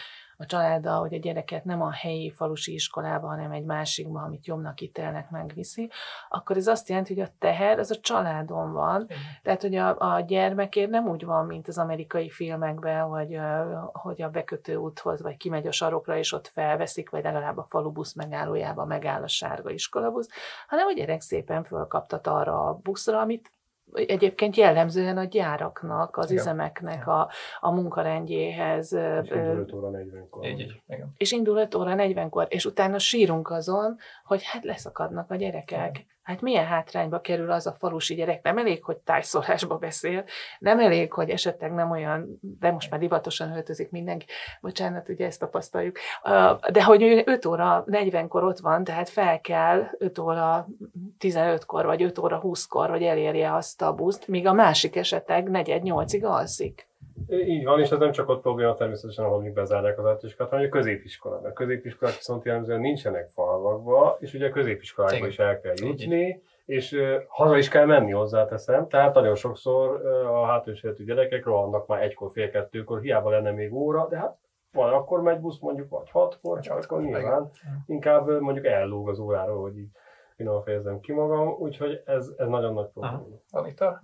a 0.41 0.47
családdal, 0.47 1.01
hogy 1.01 1.15
a 1.15 1.19
gyereket 1.19 1.65
nem 1.65 1.83
a 1.83 1.91
helyi 1.91 2.31
falusi 2.31 2.73
iskolába, 2.73 3.27
hanem 3.27 3.51
egy 3.51 3.65
másikba, 3.65 4.23
amit 4.23 4.47
jobbnak 4.47 4.81
ítélnek, 4.81 5.31
megviszi, 5.31 5.91
akkor 6.29 6.57
ez 6.57 6.67
azt 6.67 6.89
jelenti, 6.89 7.15
hogy 7.15 7.23
a 7.23 7.35
teher 7.39 7.79
az 7.79 7.91
a 7.91 8.01
családon 8.01 8.73
van. 8.73 9.01
Mm. 9.01 9.17
Tehát, 9.43 9.61
hogy 9.61 9.75
a, 9.75 10.15
a 10.15 10.21
gyermekért 10.21 10.91
nem 10.91 11.09
úgy 11.09 11.25
van, 11.25 11.47
mint 11.47 11.69
az 11.69 11.79
amerikai 11.79 12.31
filmekben, 12.31 13.03
hogy, 13.03 13.39
hogy 13.93 14.23
a 14.23 14.29
bekötő 14.29 14.77
úthoz, 14.77 15.23
vagy 15.23 15.37
kimegy 15.37 15.67
a 15.67 15.73
sarokra, 15.73 16.17
és 16.17 16.33
ott 16.33 16.47
felveszik, 16.47 17.11
vagy 17.11 17.23
legalább 17.23 17.59
a 17.59 17.67
falubusz 17.69 18.15
megállójába 18.15 18.85
megáll 18.85 19.23
a 19.23 19.29
sárga 19.29 19.71
iskolabusz, 19.71 20.29
hanem 20.69 20.87
a 20.87 20.93
gyerek 20.93 21.21
szépen 21.21 21.65
fölkaptat 21.65 22.27
arra 22.27 22.69
a 22.69 22.79
buszra, 22.83 23.21
amit 23.21 23.53
egyébként 23.93 24.57
jellemzően 24.57 25.17
a 25.17 25.25
gyáraknak, 25.25 26.17
az 26.17 26.31
igen. 26.31 26.43
üzemeknek 26.43 27.07
a, 27.07 27.31
a 27.61 27.71
munkarendjéhez. 27.71 28.93
És 28.93 29.31
indul 29.31 29.59
5 29.59 29.73
óra 29.73 29.91
40-kor. 29.91 30.47
Így, 30.47 30.61
így, 30.61 30.81
igen. 30.89 31.15
És 31.17 31.33
indul 31.33 31.57
5 31.57 31.75
óra 31.75 31.95
40-kor, 31.97 32.47
és 32.49 32.65
utána 32.65 32.99
sírunk 32.99 33.51
azon, 33.51 33.97
hogy 34.25 34.43
hát 34.45 34.65
leszakadnak 34.65 35.31
a 35.31 35.37
gyerekek. 35.37 35.91
Igen. 35.91 36.09
Hát 36.23 36.41
milyen 36.41 36.67
hátrányba 36.67 37.21
kerül 37.21 37.51
az 37.51 37.67
a 37.67 37.73
falusi 37.73 38.15
gyerek? 38.15 38.43
Nem 38.43 38.59
elég, 38.59 38.85
hogy 38.85 38.97
tájszólásba 38.97 39.77
beszél, 39.77 40.25
nem 40.59 40.79
elég, 40.79 41.13
hogy 41.13 41.31
esetleg 41.31 41.73
nem 41.73 41.91
olyan, 41.91 42.39
de 42.41 42.71
most 42.71 42.91
már 42.91 43.01
divatosan 43.01 43.57
öltözik 43.57 43.91
mindenki, 43.91 44.27
bocsánat, 44.61 45.09
ugye 45.09 45.27
ezt 45.27 45.41
tapasztaljuk, 45.41 45.97
de 46.73 46.85
hogy 46.85 47.23
5 47.27 47.47
óra 47.47 47.85
40-kor 47.87 48.45
ott 48.45 48.59
van, 48.59 48.85
tehát 48.85 49.09
fel 49.09 49.41
kell 49.41 49.87
5 49.99 50.19
óra 50.19 50.67
15-kor, 51.19 51.87
vagy 51.87 52.03
5 52.03 52.19
óra 52.19 52.41
20-kor, 52.43 52.91
hogy 52.91 53.03
elérje 53.03 53.55
azt 53.55 53.83
a 53.83 53.95
buszt, 53.95 54.29
míg 54.29 54.47
a 54.47 54.53
másik 54.53 54.97
esetleg 54.97 55.49
4-8-ig 55.53 56.23
alszik. 56.23 56.90
Így 57.29 57.65
van, 57.65 57.81
és 57.81 57.91
ez 57.91 57.99
nem 57.99 58.13
csak 58.13 58.29
ott 58.29 58.41
probléma 58.41 58.75
természetesen, 58.75 59.25
ahol 59.25 59.41
még 59.41 59.53
bezárják 59.53 59.99
az 59.99 60.05
általánosiskolát, 60.05 60.51
hanem 60.53 60.67
a 60.67 60.69
középiskolák. 60.69 61.45
A 61.45 61.53
középiskolák 61.53 62.15
viszont 62.15 62.45
jellemzően 62.45 62.81
nincsenek 62.81 63.29
falvakba, 63.29 64.17
és 64.21 64.35
ugye 64.35 64.47
a 64.47 64.51
középiskolákba 64.51 65.27
is 65.27 65.39
el 65.39 65.61
kell 65.61 65.75
jutni, 65.77 66.43
és 66.65 66.93
uh, 66.93 67.15
haza 67.29 67.57
is 67.57 67.69
kell 67.69 67.85
menni 67.85 68.11
hozzá 68.11 68.47
teszem. 68.47 68.89
Tehát 68.89 69.15
nagyon 69.15 69.35
sokszor 69.35 70.01
uh, 70.01 70.41
a 70.41 70.47
hátrányos 70.47 71.05
gyerekek 71.05 71.45
rohannak 71.45 71.87
már 71.87 72.03
egykor, 72.03 72.31
fél 72.31 72.51
kettőkor, 72.51 73.01
hiába 73.01 73.31
lenne 73.31 73.51
még 73.51 73.75
óra, 73.75 74.07
de 74.09 74.17
hát 74.17 74.39
van, 74.73 74.93
akkor 74.93 75.23
megy 75.23 75.41
busz 75.41 75.61
mondjuk, 75.61 75.89
vagy 75.89 76.11
hatkor, 76.11 76.61
csak 76.61 76.85
akkor 76.85 77.03
nyilván. 77.03 77.51
inkább 77.87 78.41
mondjuk 78.41 78.67
ellóg 78.67 79.09
az 79.09 79.19
óráról, 79.19 79.61
hogy 79.61 79.79
így 79.79 79.91
finoman 80.37 80.63
fejezem 80.63 81.01
ki 81.01 81.13
magam, 81.13 81.49
úgyhogy 81.49 82.03
ez, 82.05 82.29
ez 82.37 82.49
nagyon 82.49 82.73
nagy 82.73 82.87
probléma. 82.87 83.27
Anita, 83.51 84.01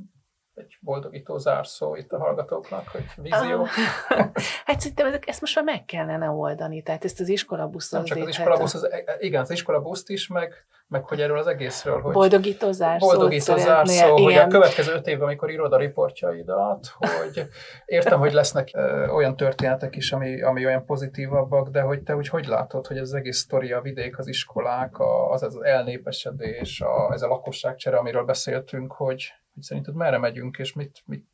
egy 0.57 0.79
boldogító 0.81 1.39
zárszó 1.39 1.95
itt 1.95 2.13
a 2.13 2.19
hallgatóknak, 2.19 2.89
hogy 2.89 3.05
vízió? 3.17 3.61
Uh, 3.61 3.69
hát 4.67 4.81
szerintem 4.81 5.07
ezek, 5.07 5.29
ezt 5.29 5.41
most 5.41 5.55
már 5.55 5.65
meg 5.65 5.85
kellene 5.85 6.31
oldani, 6.31 6.83
tehát 6.83 7.05
ezt 7.05 7.21
az 7.21 7.29
iskolabusz 7.29 7.91
Nem 7.91 8.05
csak 8.05 8.19
az 8.19 8.29
iskolabusz, 8.29 8.75
az, 8.75 8.91
e- 8.91 9.03
e- 9.07 9.17
igen, 9.19 9.41
az 9.41 9.51
iskolabuszt 9.51 10.11
is, 10.11 10.29
meg, 10.29 10.55
meg 10.87 11.05
hogy 11.05 11.21
erről 11.21 11.39
az 11.39 11.47
egészről, 11.47 12.01
hogy 12.01 12.13
boldogító 12.13 12.73
zárszó, 12.73 13.07
boldogító 13.07 13.57
zárszó 13.57 14.23
hogy 14.23 14.35
a 14.35 14.47
következő 14.47 14.93
öt 14.93 15.07
évben, 15.07 15.27
amikor 15.27 15.51
írod 15.51 15.73
a 15.73 15.77
riportjaidat, 15.77 16.87
hogy 16.99 17.49
értem, 17.85 18.19
hogy 18.19 18.33
lesznek 18.33 18.71
ö, 18.73 19.09
olyan 19.09 19.37
történetek 19.37 19.97
is, 19.97 20.13
ami, 20.13 20.43
ami 20.43 20.67
olyan 20.67 20.85
pozitívabbak, 20.85 21.69
de 21.69 21.81
hogy 21.81 22.03
te 22.03 22.17
úgy 22.17 22.29
hogy 22.29 22.47
látod, 22.47 22.87
hogy 22.87 22.97
ez 22.97 23.03
az 23.03 23.15
egész 23.15 23.39
sztori, 23.39 23.73
a 23.73 23.81
vidék, 23.81 24.19
az 24.19 24.27
iskolák, 24.27 24.95
az, 25.31 25.43
az 25.43 25.59
elnépesedés, 25.63 26.81
a, 26.81 27.13
ez 27.13 27.23
a 27.23 27.29
lakosságcsere, 27.29 27.97
amiről 27.97 28.25
beszéltünk, 28.25 28.93
hogy, 28.93 29.33
hogy 29.57 29.65
szerinted 29.65 29.95
merre 29.95 30.19
megyünk, 30.19 30.59
és 30.59 30.73
mit, 30.73 31.03
mit 31.07 31.27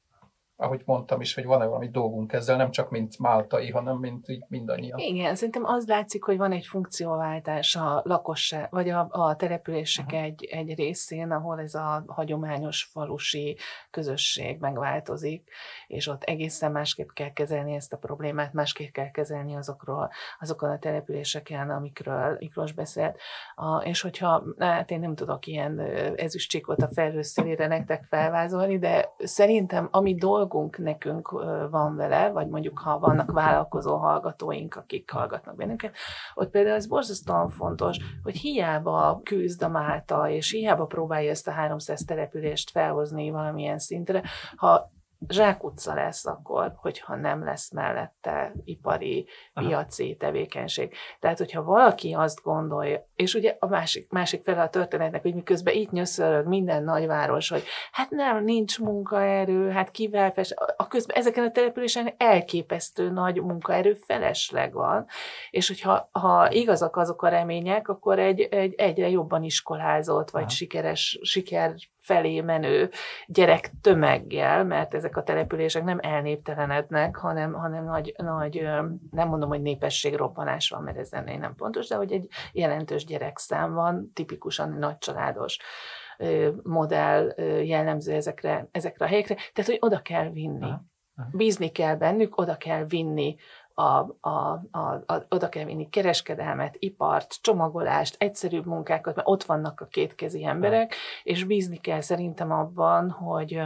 ahogy 0.62 0.82
mondtam 0.84 1.20
is, 1.20 1.34
hogy 1.34 1.44
van-e 1.44 1.64
valami 1.64 1.88
dolgunk 1.88 2.32
ezzel, 2.32 2.56
nem 2.56 2.70
csak 2.70 2.90
mint 2.90 3.18
máltai, 3.18 3.70
hanem 3.70 3.96
mint 3.96 4.28
így 4.28 4.44
mindannyian. 4.48 4.98
Igen, 4.98 5.34
szerintem 5.34 5.64
az 5.64 5.86
látszik, 5.86 6.24
hogy 6.24 6.36
van 6.36 6.52
egy 6.52 6.66
funkcióváltás 6.66 7.76
a 7.76 8.02
lakosság, 8.04 8.66
vagy 8.70 8.88
a, 8.88 9.06
a 9.10 9.36
települések 9.36 10.04
uh-huh. 10.04 10.22
egy, 10.22 10.44
egy 10.44 10.74
részén, 10.74 11.30
ahol 11.30 11.60
ez 11.60 11.74
a 11.74 12.04
hagyományos 12.06 12.82
falusi 12.92 13.56
közösség 13.90 14.58
megváltozik, 14.60 15.50
és 15.86 16.06
ott 16.06 16.22
egészen 16.22 16.72
másképp 16.72 17.08
kell 17.08 17.32
kezelni 17.32 17.74
ezt 17.74 17.92
a 17.92 17.96
problémát, 17.96 18.52
másképp 18.52 18.92
kell 18.92 19.10
kezelni 19.10 19.56
azokról, 19.56 20.10
azokon 20.40 20.70
a 20.70 20.78
településeken, 20.78 21.70
amikről 21.70 22.36
Miklós 22.38 22.72
beszélt. 22.72 23.18
A, 23.54 23.76
és 23.76 24.00
hogyha, 24.00 24.42
hát 24.58 24.90
én 24.90 25.00
nem 25.00 25.14
tudok 25.14 25.46
ilyen 25.46 25.80
ezüstcsíkot 26.16 26.82
a 26.82 26.88
felhőszélére 26.88 27.66
nektek 27.66 28.04
felvázolni, 28.08 28.78
de 28.78 29.12
szerintem 29.18 29.88
ami 29.90 30.14
dolg 30.14 30.51
dolgunk 30.52 30.78
nekünk 30.78 31.30
van 31.70 31.96
vele, 31.96 32.30
vagy 32.30 32.48
mondjuk 32.48 32.78
ha 32.78 32.98
vannak 32.98 33.32
vállalkozó 33.32 33.96
hallgatóink, 33.96 34.74
akik 34.74 35.10
hallgatnak 35.10 35.56
bennünket, 35.56 35.94
ott 36.34 36.50
például 36.50 36.76
ez 36.76 36.86
borzasztóan 36.86 37.48
fontos, 37.48 37.96
hogy 38.22 38.36
hiába 38.36 39.20
küzd 39.24 39.62
a 39.62 39.68
Málta, 39.68 40.28
és 40.28 40.50
hiába 40.50 40.86
próbálja 40.86 41.30
ezt 41.30 41.48
a 41.48 41.50
300 41.50 42.04
települést 42.04 42.70
felhozni 42.70 43.30
valamilyen 43.30 43.78
szintre, 43.78 44.22
ha 44.56 44.90
zsákutca 45.28 45.94
lesz 45.94 46.26
akkor, 46.26 46.72
hogyha 46.76 47.16
nem 47.16 47.44
lesz 47.44 47.72
mellette 47.72 48.52
ipari, 48.64 49.26
piaci 49.54 50.16
tevékenység. 50.18 50.94
Tehát, 51.20 51.38
hogyha 51.38 51.62
valaki 51.62 52.12
azt 52.12 52.42
gondolja, 52.42 53.06
és 53.14 53.34
ugye 53.34 53.56
a 53.58 53.66
másik, 53.66 54.10
másik 54.10 54.42
fele 54.42 54.62
a 54.62 54.68
történetnek, 54.68 55.22
hogy 55.22 55.34
miközben 55.34 55.74
itt 55.74 55.90
nyöszörög 55.90 56.46
minden 56.46 56.84
nagyváros, 56.84 57.48
hogy 57.48 57.62
hát 57.92 58.10
nem, 58.10 58.44
nincs 58.44 58.78
munkaerő, 58.78 59.70
hát 59.70 59.90
kivel 59.90 60.32
fes, 60.32 60.54
a 60.76 60.88
közben 60.88 61.16
ezeken 61.16 61.44
a 61.44 61.50
településen 61.50 62.14
elképesztő 62.16 63.10
nagy 63.10 63.42
munkaerő 63.42 63.94
felesleg 63.94 64.72
van, 64.72 65.06
és 65.50 65.68
hogyha 65.68 66.08
ha 66.12 66.50
igazak 66.50 66.96
azok 66.96 67.22
a 67.22 67.28
remények, 67.28 67.88
akkor 67.88 68.18
egy, 68.18 68.40
egy 68.40 68.74
egyre 68.74 69.08
jobban 69.08 69.42
iskolázott, 69.42 70.30
vagy 70.30 70.42
Aha. 70.42 70.50
sikeres, 70.50 71.18
siker 71.22 71.74
felé 72.02 72.40
menő 72.40 72.90
gyerek 73.26 73.70
tömeggel, 73.80 74.64
mert 74.64 74.94
ezek 74.94 75.16
a 75.16 75.22
települések 75.22 75.84
nem 75.84 75.98
elnéptelenednek, 76.02 77.16
hanem, 77.16 77.52
hanem 77.52 77.84
nagy, 77.84 78.14
nagy, 78.16 78.60
nem 79.10 79.28
mondom, 79.28 79.48
hogy 79.48 79.62
népességrobbanás 79.62 80.68
van, 80.68 80.82
mert 80.82 80.98
ez 80.98 81.12
ennél 81.12 81.38
nem 81.38 81.54
pontos, 81.54 81.88
de 81.88 81.96
hogy 81.96 82.12
egy 82.12 82.28
jelentős 82.52 83.04
gyerekszám 83.04 83.72
van, 83.72 84.10
tipikusan 84.14 84.70
nagycsaládos 84.78 85.58
modell 86.62 87.34
jellemző 87.64 88.12
ezekre, 88.12 88.68
ezekre 88.70 89.04
a 89.04 89.08
helyekre, 89.08 89.34
tehát 89.34 89.70
hogy 89.70 89.78
oda 89.80 90.02
kell 90.02 90.30
vinni. 90.30 90.72
Bízni 91.32 91.68
kell 91.68 91.96
bennük, 91.96 92.38
oda 92.38 92.56
kell 92.56 92.84
vinni 92.84 93.36
a, 93.74 94.16
a, 94.20 94.62
a, 94.70 94.78
a, 95.06 95.26
oda 95.28 95.48
kell 95.48 95.64
vinni 95.64 95.88
kereskedelmet, 95.88 96.76
ipart, 96.78 97.38
csomagolást, 97.40 98.16
egyszerűbb 98.18 98.66
munkákat, 98.66 99.14
mert 99.14 99.28
ott 99.28 99.42
vannak 99.42 99.80
a 99.80 99.86
kétkezi 99.86 100.44
emberek, 100.44 100.94
és 101.22 101.44
bízni 101.44 101.76
kell 101.76 102.00
szerintem 102.00 102.52
abban, 102.52 103.10
hogy, 103.10 103.60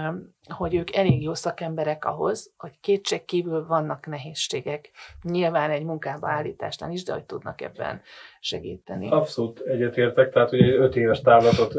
hogy 0.54 0.74
ők 0.74 0.94
elég 0.94 1.22
jó 1.22 1.34
szakemberek 1.34 2.04
ahhoz, 2.04 2.54
hogy 2.56 2.80
kétség 2.80 3.24
kívül 3.24 3.66
vannak 3.66 4.06
nehézségek. 4.06 4.90
Nyilván 5.22 5.70
egy 5.70 5.84
munkába 5.84 6.28
állításnál 6.28 6.90
is, 6.90 7.04
de 7.04 7.12
hogy 7.12 7.24
tudnak 7.24 7.60
ebben 7.60 8.00
segíteni. 8.40 9.10
Abszolút 9.10 9.60
egyetértek, 9.60 10.32
tehát 10.32 10.52
ugye 10.52 10.74
öt 10.74 10.96
éves 10.96 11.20
távlatot 11.20 11.72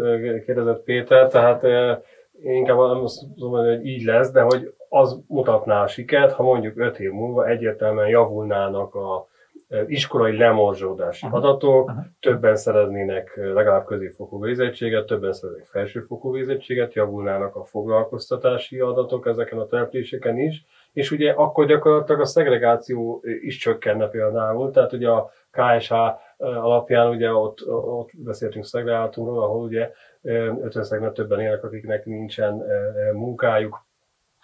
kérdezett 0.46 0.84
Péter, 0.84 1.28
tehát 1.28 1.64
én 2.42 2.56
inkább 2.56 2.78
azt 2.78 3.22
mondom, 3.22 3.66
hogy 3.66 3.86
így 3.86 4.04
lesz, 4.04 4.32
de 4.32 4.42
hogy 4.42 4.74
az 4.90 5.20
mutatná 5.28 5.84
a 5.84 5.88
sikert, 5.88 6.32
ha 6.32 6.44
mondjuk 6.44 6.78
öt 6.78 7.00
év 7.00 7.12
múlva 7.12 7.48
egyértelműen 7.48 8.08
javulnának 8.08 8.96
a 8.96 9.28
iskolai 9.88 10.38
lemorzsódási 10.38 11.26
uh-huh. 11.26 11.44
adatok, 11.44 11.90
uh-huh. 11.90 12.06
többen 12.20 12.56
szereznének 12.56 13.34
legalább 13.36 13.86
középfokú 13.86 14.42
végzettséget, 14.42 15.06
többen 15.06 15.34
szereznének 15.34 15.70
felsőfokú 15.70 16.32
végzettséget, 16.32 16.94
javulnának 16.94 17.56
a 17.56 17.64
foglalkoztatási 17.64 18.80
adatok 18.80 19.28
ezeken 19.28 19.60
a 19.60 19.66
településeken 19.66 20.38
is, 20.38 20.66
és 20.94 21.12
ugye 21.12 21.32
akkor 21.32 21.66
gyakorlatilag 21.66 22.22
a 22.22 22.26
szegregáció 22.26 23.24
is 23.42 23.58
csökkenne 23.58 24.08
például, 24.08 24.72
tehát 24.72 24.94
ugye 24.94 25.10
a 25.10 25.32
KSH 25.52 25.94
alapján 26.38 27.08
ugye 27.08 27.34
ott, 27.34 27.68
ott 27.68 28.10
beszéltünk 28.14 28.66
szegregátumról, 28.66 29.44
ahol 29.44 29.64
ugye 29.64 29.92
50 30.22 31.14
többen 31.14 31.40
élnek, 31.40 31.64
akiknek 31.64 32.06
nincsen 32.06 32.64
munkájuk, 33.14 33.87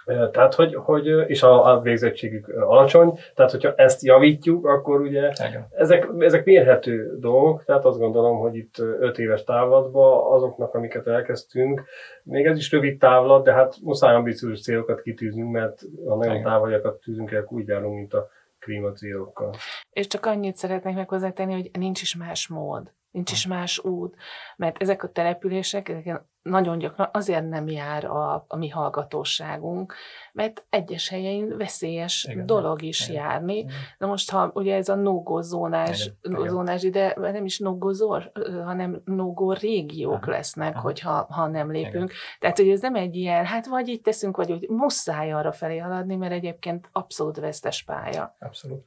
tehát, 0.05 0.53
hogy, 0.53 0.75
hogy 0.75 1.07
és 1.27 1.43
a, 1.43 1.73
a 1.73 1.81
végzettségük 1.81 2.47
alacsony, 2.47 3.19
tehát 3.35 3.51
hogyha 3.51 3.73
ezt 3.75 4.03
javítjuk, 4.03 4.65
akkor 4.65 5.01
ugye 5.01 5.31
ezek, 5.69 6.09
ezek 6.19 6.45
mérhető 6.45 7.17
dolgok, 7.19 7.63
tehát 7.63 7.85
azt 7.85 7.99
gondolom, 7.99 8.37
hogy 8.37 8.55
itt 8.55 8.77
öt 8.77 9.19
éves 9.19 9.43
távlatban 9.43 10.33
azoknak, 10.33 10.73
amiket 10.73 11.07
elkezdtünk, 11.07 11.83
még 12.23 12.45
ez 12.45 12.57
is 12.57 12.71
rövid 12.71 12.97
távlat, 12.97 13.43
de 13.43 13.53
hát 13.53 13.75
muszáj 13.81 14.15
ambiciózus 14.15 14.61
célokat 14.61 15.01
kitűznünk, 15.01 15.51
mert 15.51 15.81
a 16.05 16.15
nagyon 16.15 16.41
távoljakat 16.41 16.99
tűzünk 16.99 17.31
el, 17.31 17.45
úgy 17.49 17.67
járunk, 17.67 17.95
mint 17.95 18.13
a 18.13 18.27
klímacélokkal. 18.59 19.53
És 19.89 20.07
csak 20.07 20.25
annyit 20.25 20.55
szeretnék 20.55 20.95
meg 20.95 21.09
hozzátenni, 21.09 21.53
hogy 21.53 21.69
nincs 21.79 22.01
is 22.01 22.15
más 22.15 22.47
mód 22.47 22.91
nincs 23.13 23.31
is 23.31 23.47
más 23.47 23.83
út, 23.83 24.15
mert 24.55 24.81
ezek 24.81 25.03
a 25.03 25.11
települések 25.11 25.89
ezek 25.89 26.23
nagyon 26.41 26.77
gyakran 26.77 27.09
azért 27.11 27.49
nem 27.49 27.67
jár 27.67 28.05
a, 28.05 28.45
a 28.47 28.55
mi 28.55 28.69
hallgatóságunk, 28.69 29.93
mert 30.33 30.65
egyes 30.69 31.09
helyein 31.09 31.57
veszélyes 31.57 32.27
igen, 32.29 32.45
dolog 32.45 32.81
is 32.81 33.09
igen, 33.09 33.21
járni. 33.21 33.57
Igen. 33.57 33.71
Na 33.97 34.07
most, 34.07 34.31
ha 34.31 34.51
ugye 34.53 34.75
ez 34.75 34.89
a 34.89 34.95
no-go 34.95 35.41
zónás, 35.41 36.11
igen, 36.21 36.47
zónás 36.47 36.83
ide, 36.83 37.13
nem 37.17 37.45
is 37.45 37.59
no-go 37.59 38.19
hanem 38.63 39.01
no-go 39.05 39.51
régiók 39.51 40.21
aha, 40.21 40.31
lesznek, 40.31 40.73
aha. 40.73 40.81
hogyha 40.81 41.27
ha 41.29 41.47
nem 41.47 41.71
lépünk. 41.71 42.09
Igen. 42.09 42.17
Tehát, 42.39 42.57
hogy 42.57 42.69
ez 42.69 42.81
nem 42.81 42.95
egy 42.95 43.15
ilyen, 43.15 43.45
hát 43.45 43.65
vagy 43.65 43.87
így 43.87 44.01
teszünk, 44.01 44.37
vagy 44.37 44.51
úgy 44.51 44.69
muszáj 44.69 45.31
arra 45.31 45.51
felé 45.51 45.77
haladni, 45.77 46.15
mert 46.15 46.33
egyébként 46.33 46.89
abszolút 46.91 47.39
vesztes 47.39 47.83
pálya. 47.83 48.35
Abszolút. 48.39 48.83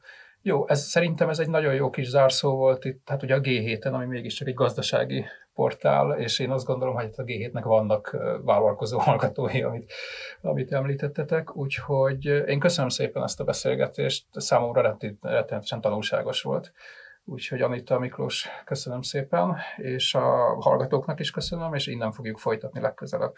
Jó, 0.47 0.68
ez, 0.68 0.80
szerintem 0.80 1.28
ez 1.28 1.38
egy 1.38 1.49
nagyon 1.49 1.74
jó 1.74 1.90
kis 1.90 2.09
zárszó 2.09 2.57
volt 2.57 2.84
itt, 2.84 3.09
hát 3.09 3.22
ugye 3.22 3.34
a 3.34 3.40
G7-en, 3.40 3.92
ami 3.92 4.07
mégiscsak 4.07 4.49
egy 4.49 4.55
gazdasági 4.55 5.24
portál, 5.55 6.18
és 6.18 6.38
én 6.38 6.51
azt 6.51 6.66
gondolom, 6.66 6.94
hogy 6.94 7.11
a 7.16 7.22
G7-nek 7.22 7.62
vannak 7.64 8.16
vállalkozó 8.44 8.99
hallgatói, 8.99 9.62
amit, 9.62 9.92
amit 10.40 10.72
említettetek, 10.72 11.57
úgyhogy 11.57 12.24
én 12.24 12.59
köszönöm 12.59 12.88
szépen 12.88 13.22
ezt 13.22 13.40
a 13.40 13.44
beszélgetést, 13.44 14.26
számomra 14.32 14.97
rettenetesen 15.20 15.80
tanulságos 15.80 16.42
volt. 16.42 16.72
Úgyhogy 17.24 17.61
Anita 17.61 17.99
Miklós, 17.99 18.49
köszönöm 18.64 19.03
szépen, 19.03 19.57
és 19.76 20.14
a 20.14 20.57
hallgatóknak 20.61 21.20
is 21.20 21.30
köszönöm, 21.30 21.74
és 21.74 21.86
innen 21.86 22.12
fogjuk 22.12 22.38
folytatni 22.38 22.80
legközelebb. 22.80 23.32